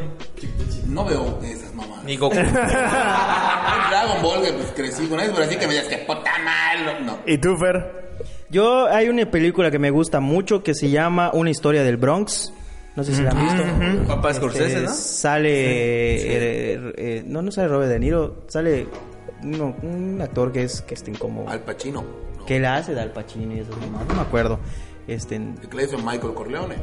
[0.86, 2.05] No veo esas mamadas.
[2.05, 2.35] Ni Goku.
[3.90, 7.01] Dragon Ball, que pues crecí con eso, pero así que me digas que puta madre.
[7.05, 7.19] No.
[7.27, 8.02] ¿Y tú, Fer?
[8.51, 12.52] Yo, hay una película que me gusta mucho que se llama Una historia del Bronx.
[12.94, 13.43] No sé si la han
[13.97, 14.06] visto.
[14.06, 14.93] Papá Scorsese, Este, ¿no?
[14.93, 15.51] Sale.
[15.51, 18.43] eh, eh, no, no sale Robert De Niro.
[18.48, 18.86] Sale
[19.43, 22.05] uno- un actor que es que estén como Al Pacino.
[22.47, 24.59] que la hace de Al Pacino y esas mamás, no me acuerdo.
[25.09, 25.40] Este,
[25.70, 26.77] que le hizo Michael Corleone.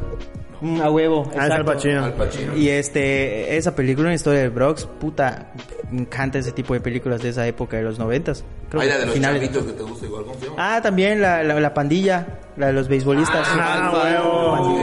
[0.62, 1.64] mm, a huevo, Ah, es Al.
[1.64, 2.04] Pacino.
[2.04, 2.54] Al Pacino.
[2.58, 5.54] Y este, esa película, una historia del Bronx, puta,
[5.92, 8.44] me encanta ese tipo de películas de esa época de los noventas.
[8.70, 9.42] Creo Hay que la de los finales.
[9.42, 10.24] chavitos que te gusta igual.
[10.26, 10.56] ¿Cómo se llama?
[10.76, 13.48] Ah, también la, la, la pandilla, la de los beisbolistas.
[13.52, 14.80] Ah, huevo.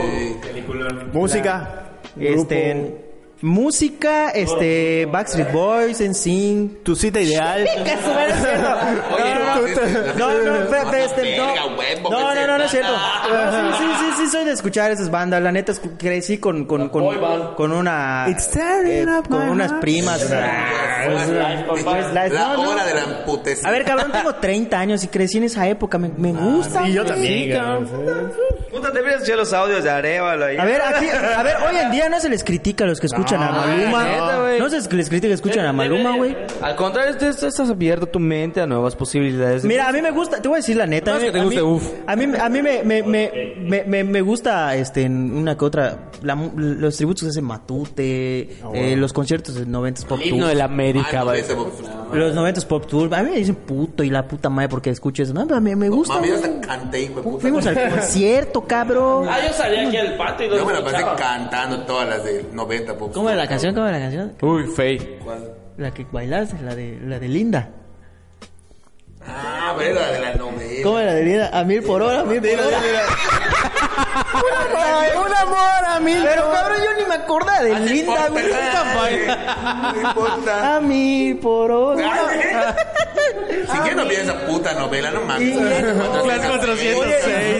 [1.13, 1.83] Música.
[2.19, 3.06] Este, grupo,
[3.41, 6.83] música, este, Backstreet Boys, NSYNC.
[6.83, 7.67] tu cita ideal.
[10.17, 11.55] No, no, no, fe- fe- este, no,
[12.09, 12.91] no, no, no, no es cierto.
[12.93, 12.97] sí,
[13.77, 15.41] sí, sí, sí, soy de escuchar esas bandas.
[15.41, 17.05] La neta, crecí con, con, con,
[17.55, 20.29] con una, eh, con unas primas.
[20.29, 20.67] La
[22.29, 22.69] No, no.
[22.71, 23.01] hora de la.
[23.63, 25.97] A ver, cabrón, tengo 30 años y crecí en esa época.
[25.97, 26.87] Me, me gusta.
[26.87, 27.51] Y yo también.
[27.51, 28.31] cabrón.
[28.71, 30.57] Puta, te vienes los audios de Arevalo ahí.
[30.57, 33.07] A ver, aquí, a ver, hoy en día no se les critica a los que
[33.07, 34.03] escuchan a Maluma.
[34.05, 34.59] neta, güey.
[34.59, 36.35] No se les critica escuchan a Maluma, güey.
[36.61, 39.63] Al contrario, estás, estás abierto tu mente a nuevas posibilidades.
[39.63, 41.11] Mira, a mí me gusta, te voy a decir la neta.
[41.11, 41.83] No a es mí- que te a guste, mí- uf.
[42.07, 45.65] A mí, a mí me, me, me, me, me- me gusta este, en una que
[45.65, 46.09] otra.
[46.21, 50.39] la mu- los tributos que hace Matute, eh, los conciertos de 90s Pop el himno
[50.45, 50.49] Tour.
[50.49, 51.43] de la Ah, América, no, güey.
[52.13, 53.13] Los 90s Pop Tour.
[53.13, 55.33] A mí me dicen puto y la puta madre porque escucho eso.
[55.33, 56.15] No, pero me, me gusta.
[56.15, 56.49] Mami, yo güey.
[56.51, 57.41] hasta canté, hijo de puta.
[57.41, 59.27] Fuimos al concierto, cabrón.
[59.29, 61.15] Ah, yo salía aquí al patio y lo Yo me la pasé escuchaba.
[61.17, 63.11] cantando todas las del 90, pues.
[63.17, 63.73] ¿Cómo era la canción?
[63.73, 64.33] ¿Cómo era la canción?
[64.43, 65.17] Uy, fey.
[65.77, 67.71] La que bailaste, la de, la de Linda.
[69.27, 70.83] Ah, bueno, la de la novela.
[70.83, 71.49] ¿Cómo era la de Linda?
[71.53, 72.79] A mil por hora, a mil por hora.
[75.25, 78.45] un amor a mil Pero cabrón, yo ni me acordaba de Linda, güey.
[78.47, 80.75] No importa.
[80.75, 82.75] A mil por hora.
[83.69, 85.49] Si quieren no vi esa puta novela, no mames.
[85.49, 85.83] Y- Oye,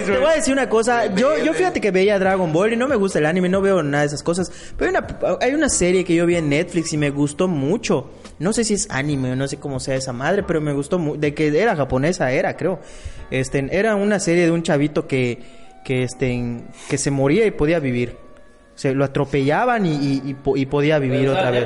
[0.05, 1.07] te voy a decir una cosa.
[1.07, 3.83] Yo, yo fíjate que veía Dragon Ball y no me gusta el anime, no veo
[3.83, 4.49] nada de esas cosas.
[4.77, 8.09] Pero hay una, hay una serie que yo vi en Netflix y me gustó mucho.
[8.39, 10.99] No sé si es anime o no sé cómo sea esa madre, pero me gustó
[10.99, 11.19] mucho.
[11.19, 12.79] De que era japonesa, era, creo.
[13.31, 15.39] Este, era una serie de un chavito que,
[15.83, 18.15] que, este, que se moría y podía vivir.
[18.75, 21.65] Se lo atropellaban y, y- y po- y podía vivir otra vez.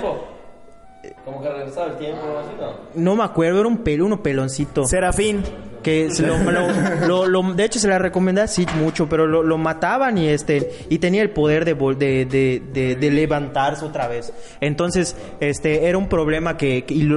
[1.32, 3.04] Como que regresaba el tiempo, así, ¿no?
[3.04, 4.86] No me acuerdo, era un pelo, uno peloncito.
[4.86, 5.44] Serafín.
[5.82, 6.68] que se lo, lo-
[7.08, 10.70] lo- lo- de hecho se la recomendé así mucho pero lo, lo mataban y este
[10.90, 14.32] y tenía el poder de, de, de, de- de levantarse otra vez
[14.62, 17.10] entonces este era un problema que, que- y,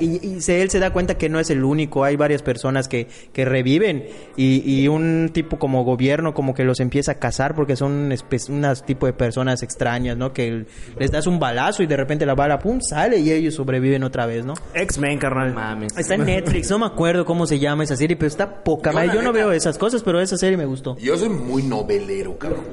[0.00, 2.88] y- y se- él se da cuenta que no es el único hay varias personas
[2.88, 7.54] que, que reviven y, y un tipo como gobierno como que los empieza a cazar
[7.54, 8.12] porque son
[8.48, 10.64] unas tipo de personas extrañas no que
[10.98, 14.24] les das un balazo y de repente la bala pum sale y ellos sobreviven otra
[14.26, 15.52] vez no X-Men, carnal.
[15.52, 15.96] Mames.
[15.98, 18.94] Está en Netflix, no me acuerdo cómo se llama esa serie, pero está poca Yo,
[18.94, 19.08] madre.
[19.08, 20.96] la Yo no veo esas cosas, pero esa serie me gustó.
[20.98, 22.64] Yo soy muy novelero, cabrón.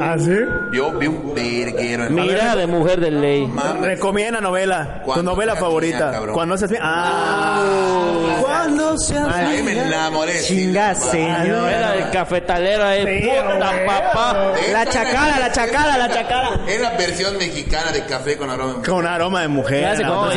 [0.00, 0.32] ¿Ah, sí?
[0.72, 3.46] Yo vi un verguero en Mira de mujer de ley.
[3.46, 3.82] Mames.
[3.82, 5.02] Recomienda novela.
[5.14, 6.22] Tu novela favorita.
[6.32, 6.80] Cuando seas mía.
[6.82, 8.51] Ah.
[8.62, 10.40] Cuando seas Ahí me enamoré.
[10.42, 11.10] Chinga, papá.
[11.10, 11.68] señor.
[11.68, 13.28] Era el cafetalero ahí.
[13.28, 14.52] Puta papá.
[14.72, 16.60] La chacala, la chacala, la chacala.
[16.68, 18.74] Es la versión mexicana de café con aroma.
[18.80, 19.82] de Con aroma de mujer.
[19.82, 20.28] Ya se No,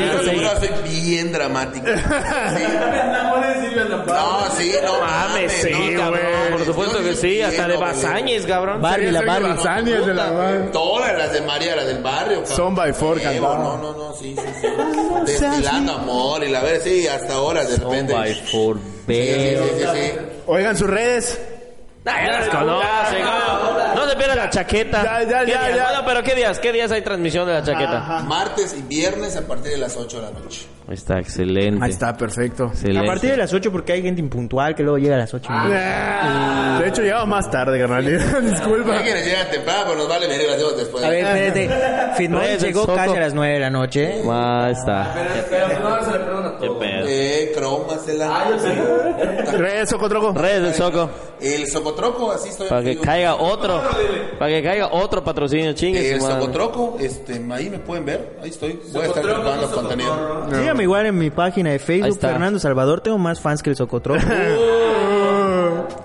[0.83, 1.85] bien dramático.
[2.55, 2.63] Sí.
[4.07, 5.51] No, sí, no mames.
[5.51, 6.21] sí, no, cabrón.
[6.21, 6.51] güey.
[6.51, 7.77] Por supuesto que sí, hasta de.
[7.77, 8.81] Bazañez, cabrón.
[8.81, 9.49] Barbie, la Barbie.
[9.49, 10.65] Lasañas de la mano.
[10.71, 12.39] Todas las de María, las del barrio.
[12.41, 12.55] cabrón.
[12.55, 13.63] Son by four cantaban.
[13.63, 14.67] No, no, no, sí, sí, sí.
[15.25, 18.14] Destilando amor y la ver, sí, hasta ahora de repente.
[18.15, 18.77] By for
[19.07, 20.11] Sí, sí, sí, sí, sí.
[20.47, 21.39] Oigan sus redes.
[22.05, 23.95] Ya las conoce, no.
[23.95, 25.03] No se pierda la chaqueta.
[25.03, 25.75] Ya, ya, ¿Qué ya, días?
[25.75, 25.83] ya.
[25.85, 26.59] Bueno, pero ¿qué días?
[26.59, 28.23] ¿Qué días hay transmisión de la chaqueta?
[28.27, 30.67] Martes y viernes a partir de las 8 de la noche.
[30.87, 31.83] Ahí está, excelente.
[31.83, 32.65] Ahí está, perfecto.
[32.65, 33.07] Excelente.
[33.07, 35.47] A partir de las 8 porque hay gente impuntual que luego llega a las 8.
[35.51, 38.05] Ah, De hecho, llegamos más tarde, carnal.
[38.05, 38.97] Disculpa.
[38.97, 41.03] Hay quienes llegan temprano, pero nos vale venir las hacemos después.
[41.03, 42.27] A ver, espérate.
[42.29, 44.21] Del llegó casi a las 9 de la noche.
[44.31, 45.11] Ahí está.
[45.33, 45.65] Qué pedo.
[46.61, 46.74] Eh,
[48.05, 50.33] Redes, Socotroco.
[50.33, 51.09] Redes del Soco.
[51.39, 52.69] El Socotroco, así estoy.
[52.69, 53.81] Para que caiga otro.
[54.39, 56.21] Para que caiga otro patrocinio, chingue El.
[56.21, 58.37] Socotroco, este, ahí me pueden ver.
[58.41, 58.79] Ahí estoy.
[58.93, 60.47] Voy a estar preparando contenido.
[60.51, 62.19] Sígame igual en mi página de Facebook.
[62.19, 63.01] Fernando Salvador.
[63.01, 64.21] Tengo más fans que el Socotroco.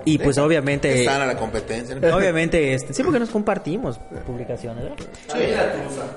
[0.05, 0.99] y pues obviamente...
[1.01, 1.95] Están a la competencia.
[1.95, 2.15] ¿no?
[2.15, 4.97] Obviamente, este, sí, porque nos compartimos publicaciones, ¿verdad?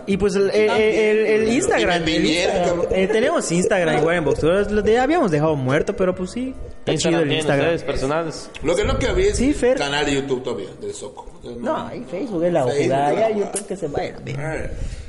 [0.07, 4.83] Y pues el, el- el- el Instagram, Instagram, eh, tenemos Instagram igual en Boxtuberos, lo
[4.83, 7.61] de- habíamos dejado muerto, pero pues sí, está chido Instagram el Instagram.
[7.67, 8.51] ustedes personales.
[8.63, 9.77] Lo que no que había es Sí, Fer.
[9.79, 11.31] canal de YouTube todavía, del Soco.
[11.59, 14.17] No, ahí Facebook es la jugada, ya la YouTube que se vaya.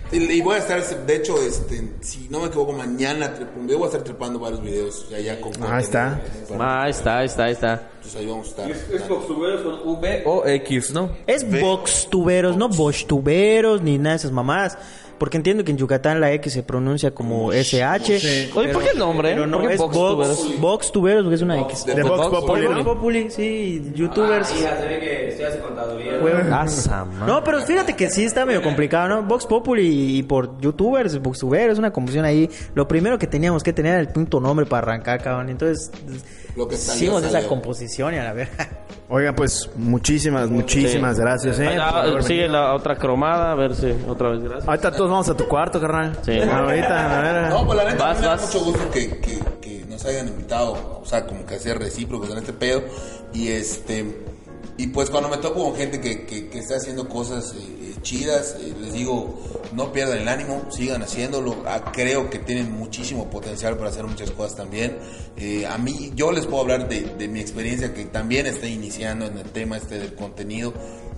[0.05, 3.33] Ah, Y, y voy a estar, de hecho, este, si no me equivoco, mañana
[3.67, 6.21] yo voy a estar trepando varios videos ya, ya con Ahí está.
[6.59, 7.89] Ah, ahí está, ahí está, ahí está.
[7.95, 9.07] Entonces ahí vamos a estar.
[9.07, 11.09] con V o X, ¿no?
[11.25, 14.77] Es Boxtuberos, no Boxtuberos, ni nada de esas mamás.
[15.17, 18.51] Porque entiendo que en Yucatán la X se pronuncia como SH.
[18.55, 19.29] Oye, ¿por qué el nombre?
[19.31, 20.59] Pero no ¿Por qué es Vox Vox, Tuberos?
[20.59, 21.85] Vox Tuberos, porque es una X.
[21.85, 22.83] De Vox Populi, Vox ¿no?
[22.83, 24.47] Populi, sí, youtubers.
[24.49, 26.19] se ve que estoy hace contaduría.
[26.21, 26.39] Huevo.
[26.51, 27.05] Ah, esa.
[27.05, 29.23] No, pero fíjate que sí está medio complicado, ¿no?
[29.23, 32.49] Vox Populi y por youtubers, Vox Tuberos, es una confusión ahí.
[32.73, 35.49] Lo primero que teníamos que tener era el punto nombre para arrancar, cabrón.
[35.49, 35.91] Entonces,
[36.55, 37.49] Lo que salió, hicimos esa salió.
[37.49, 38.69] composición y a la verga.
[39.07, 41.77] Oigan, pues muchísimas, muchísimas gracias, ¿eh?
[41.79, 42.53] Ah, sigue venido.
[42.53, 44.67] la otra cromada, a ver si otra vez gracias.
[44.67, 46.17] Ahorita todos vamos a tu cuarto, carnal.
[46.23, 46.39] Sí.
[46.39, 47.49] Ahorita, a ver.
[47.51, 48.45] No, pues la neta Vas, me da vas.
[48.47, 52.37] mucho gusto que, que, que nos hayan invitado, o sea, como que hacer recíprocos en
[52.39, 52.81] este pedo.
[53.31, 54.25] Y este
[54.77, 57.95] y pues cuando me toco con gente que, que, que está haciendo cosas eh, eh,
[58.01, 59.39] chidas, eh, les digo,
[59.73, 61.63] no pierdan el ánimo, sigan haciéndolo.
[61.65, 64.97] Ah, creo que tienen muchísimo potencial para hacer muchas cosas también.
[65.37, 69.25] Eh, a mí, yo les puedo hablar de, de mi experiencia que también estoy iniciando
[69.25, 70.73] en el tema este del contenido.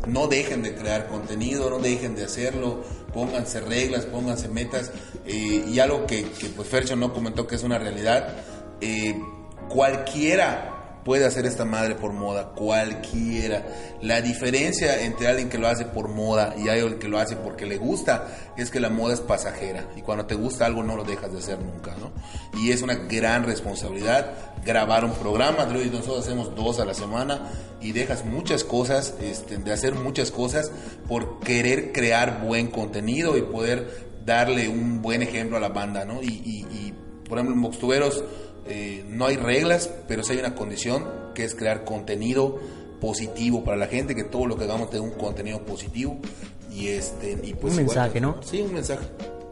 [0.08, 4.92] No dejen de crear contenido, no dejen de hacerlo, pónganse reglas, pónganse metas.
[5.26, 8.36] eh, y algo que, que pues Fercho no comentó que es una realidad,
[8.82, 9.20] eh,
[9.68, 10.77] cualquiera
[11.08, 13.66] puede hacer esta madre por moda, cualquiera.
[14.02, 17.66] La diferencia entre alguien que lo hace por moda y alguien que lo hace porque
[17.66, 18.28] le gusta
[18.58, 21.40] es que la moda es pasajera y cuando te gusta algo no lo dejas de
[21.40, 22.12] hacer nunca, ¿no?
[22.60, 24.34] Y es una gran responsabilidad
[24.66, 29.14] grabar un programa, Drew y nosotros hacemos dos a la semana y dejas muchas cosas,
[29.22, 30.72] este, de hacer muchas cosas
[31.08, 36.22] por querer crear buen contenido y poder darle un buen ejemplo a la banda, ¿no?
[36.22, 36.94] Y, y- y,
[37.30, 38.24] por ejemplo, Moxtuberos
[38.70, 42.60] eh, no hay reglas, pero sí hay una condición que es crear contenido
[43.02, 46.18] positivo para la gente, que todo lo que hagamos tenga un contenido positivo
[46.72, 48.42] y este y pues Un igual- mensaje, ¿no?
[48.44, 49.06] Sí, un mensaje.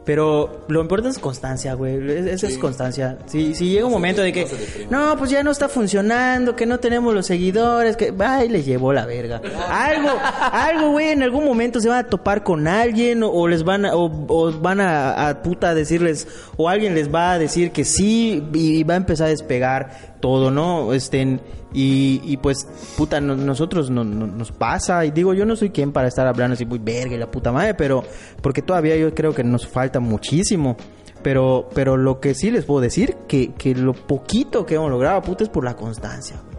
[0.05, 1.95] Pero lo importante es constancia, güey.
[2.11, 3.17] Es- Esa es constancia.
[3.25, 4.45] Si, si llega un momento de que,
[4.89, 8.93] no, pues ya no está funcionando, que no tenemos los seguidores, que, ay, les llevó
[8.93, 9.41] la verga.
[9.67, 10.09] Algo,
[10.51, 13.85] algo, güey, en algún momento se van a topar con alguien o, o les van
[13.85, 17.83] a, o, o van a, a puta decirles, o alguien les va a decir que
[17.83, 20.93] sí y va a empezar a despegar todo, ¿no?
[20.93, 21.41] Estén,
[21.73, 22.67] y, y pues,
[22.97, 26.25] puta, no- nosotros no- no- nos pasa, y digo, yo no soy quien para estar
[26.27, 28.03] hablando así muy verga y la puta madre, pero
[28.41, 30.77] porque todavía yo creo que nos falta muchísimo.
[31.23, 35.19] Pero, pero lo que sí les puedo decir, que, que lo poquito que hemos logrado,
[35.23, 36.55] puta, es por la constancia, güey.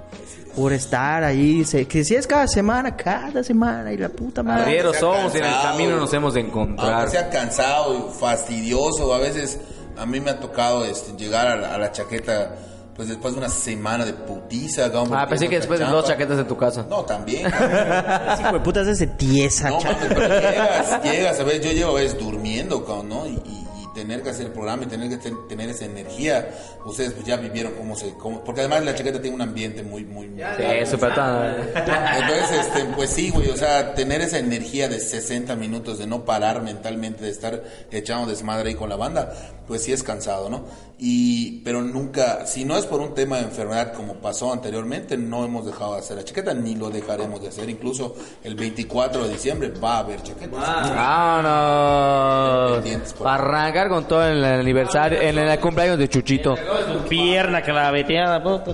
[0.56, 4.62] Por estar ahí, se- que si es cada semana, cada semana, y la puta madre.
[4.64, 6.94] Arrieros somos y en el cansado, camino nos hemos de encontrar.
[6.94, 9.60] Aunque sea cansado y fastidioso, a veces
[9.96, 12.56] a mí me ha tocado este, llegar a la, a la chaqueta
[12.97, 14.90] pues después de una semana de putiza.
[14.90, 16.86] cabrón, Ah, pensé que después de dos chaquetas en tu casa.
[16.89, 17.47] No, también.
[18.36, 19.97] Sí, güey, puta, se hace tiesa, No, chaval.
[20.01, 23.27] mames, pero llegas, llegas, a ver, yo llevo a veces durmiendo, cabrón, ¿no?
[23.27, 23.65] Y
[23.97, 26.48] tener que hacer el programa y tener que ten- tener esa energía.
[26.85, 28.12] Ustedes pues ya vivieron cómo se...
[28.14, 30.28] Cómo, porque además la chaqueta tiene un ambiente muy, muy...
[30.28, 35.56] muy Sí, súper entonces, este, pues sí, güey, o sea, tener esa energía de 60
[35.56, 39.32] minutos, de no parar mentalmente, de estar echando desmadre ahí con la banda,
[39.66, 40.64] pues sí es cansado, ¿no?
[40.98, 45.44] Y, pero nunca, si no es por un tema de enfermedad como pasó anteriormente, no
[45.44, 47.68] hemos dejado de hacer la chaqueta, ni lo dejaremos de hacer.
[47.68, 48.14] Incluso
[48.44, 50.59] el 24 de diciembre va a haber chaquetas.
[50.94, 52.73] Vámonos.
[52.77, 56.56] Pendientes, por Para arrancar con todo en el aniversario, en el cumpleaños de Chuchito.
[57.08, 58.70] Pierna claveteada, puta.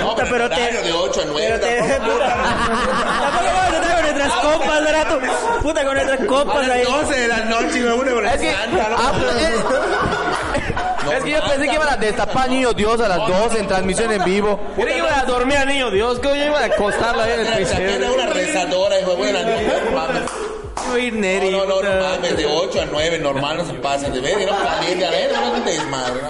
[0.00, 1.46] No, pero, pero te- de 8 a 9.
[1.48, 5.18] Pero te- Tampoco vamos a estar con nuestras copas, rato.
[5.62, 6.82] Puta, con nuestras copas ahí.
[6.84, 8.96] 12 de la noche me une por el Es que, Santa, ¿no?
[8.98, 9.62] ah, pues, es-
[11.16, 14.12] es que yo pensé que iban a destapar Niño Dios a las 12 en transmisión
[14.12, 14.58] en vivo.
[14.78, 17.40] Yo que iba a dormir a niño Dios, que yo iba a acostarla ahí en
[17.40, 17.74] el La piso.
[18.14, 19.40] una rezadora, hijo de buena,
[20.76, 21.52] no mames.
[21.52, 24.40] No, no, no, no mames, de 8 a 9, normal, no se pasa de ver,
[24.40, 26.20] y no caliente, a ver, no te desmadre.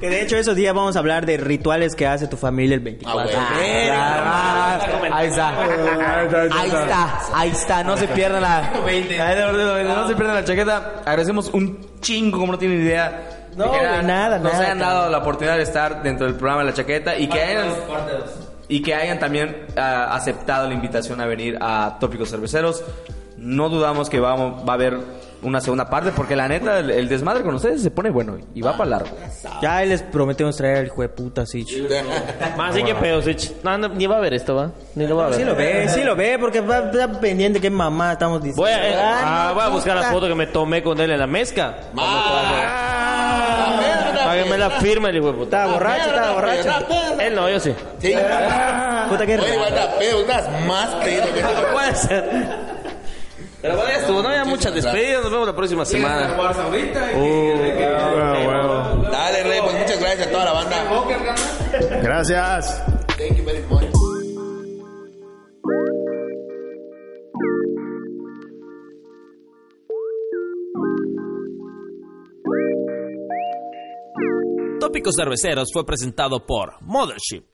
[0.00, 2.80] Que de hecho esos días vamos a habber de rituales que hace tu familia el
[2.80, 3.20] 24.
[3.20, 3.92] Ah, bueno.
[3.94, 4.78] Ah,
[5.12, 5.60] ahí está.
[5.60, 7.18] Ahí está.
[7.34, 7.84] Ahí está.
[7.84, 8.70] No se pierdan la.
[8.72, 11.02] No se pierdan la chaqueta.
[11.04, 13.48] Agradecemos un chingo, como no tienen idea.
[13.56, 16.62] No, que de nada, Nos nada, hayan dado la oportunidad de estar dentro del programa
[16.62, 17.68] de la chaqueta y que hayan.
[18.68, 22.82] Y que hayan también ah, aceptado la invitación a venir a Tópicos Cerveceros.
[23.40, 24.98] No dudamos que vamos, va a haber
[25.42, 28.60] una segunda parte porque la neta, el, el desmadre con ustedes se pone bueno y
[28.60, 29.08] va para largo.
[29.62, 31.64] Ya les prometemos traer al hijo de puta, sí.
[32.58, 33.52] Más así que pedo, Sich.
[33.62, 34.70] No, no, ni va a ver esto, ¿va?
[34.94, 35.38] Ni lo va a ver.
[35.38, 38.62] Sí lo ve, sí lo ve, porque va, está pendiente que mamá estamos diciendo.
[38.62, 41.00] Voy a, eh, Ah, ah, no, voy a buscar la foto que me tomé con
[41.00, 41.78] él en la mezca.
[41.96, 43.80] Ah,
[44.24, 45.44] Para que me la firme el hijo de puta.
[45.64, 46.70] Estaba borracho, estaba borracho.
[47.18, 47.74] Él no, yo sí.
[48.00, 48.12] Sí.
[49.08, 52.69] Puta que Oye, igual está pedo, estás más pedo que No puede ser.
[53.62, 55.22] Pero bueno, esto, no había muchas despedidas.
[55.22, 56.34] Nos vemos la próxima semana.
[56.34, 57.60] Uh.
[57.92, 60.76] Ah, Dale, Rey, pues muchas gracias a toda la banda.
[62.02, 62.82] Gracias.
[63.18, 63.60] Thank you very.
[74.80, 77.44] Tópicos Cerveceros fue presentado por Mothership.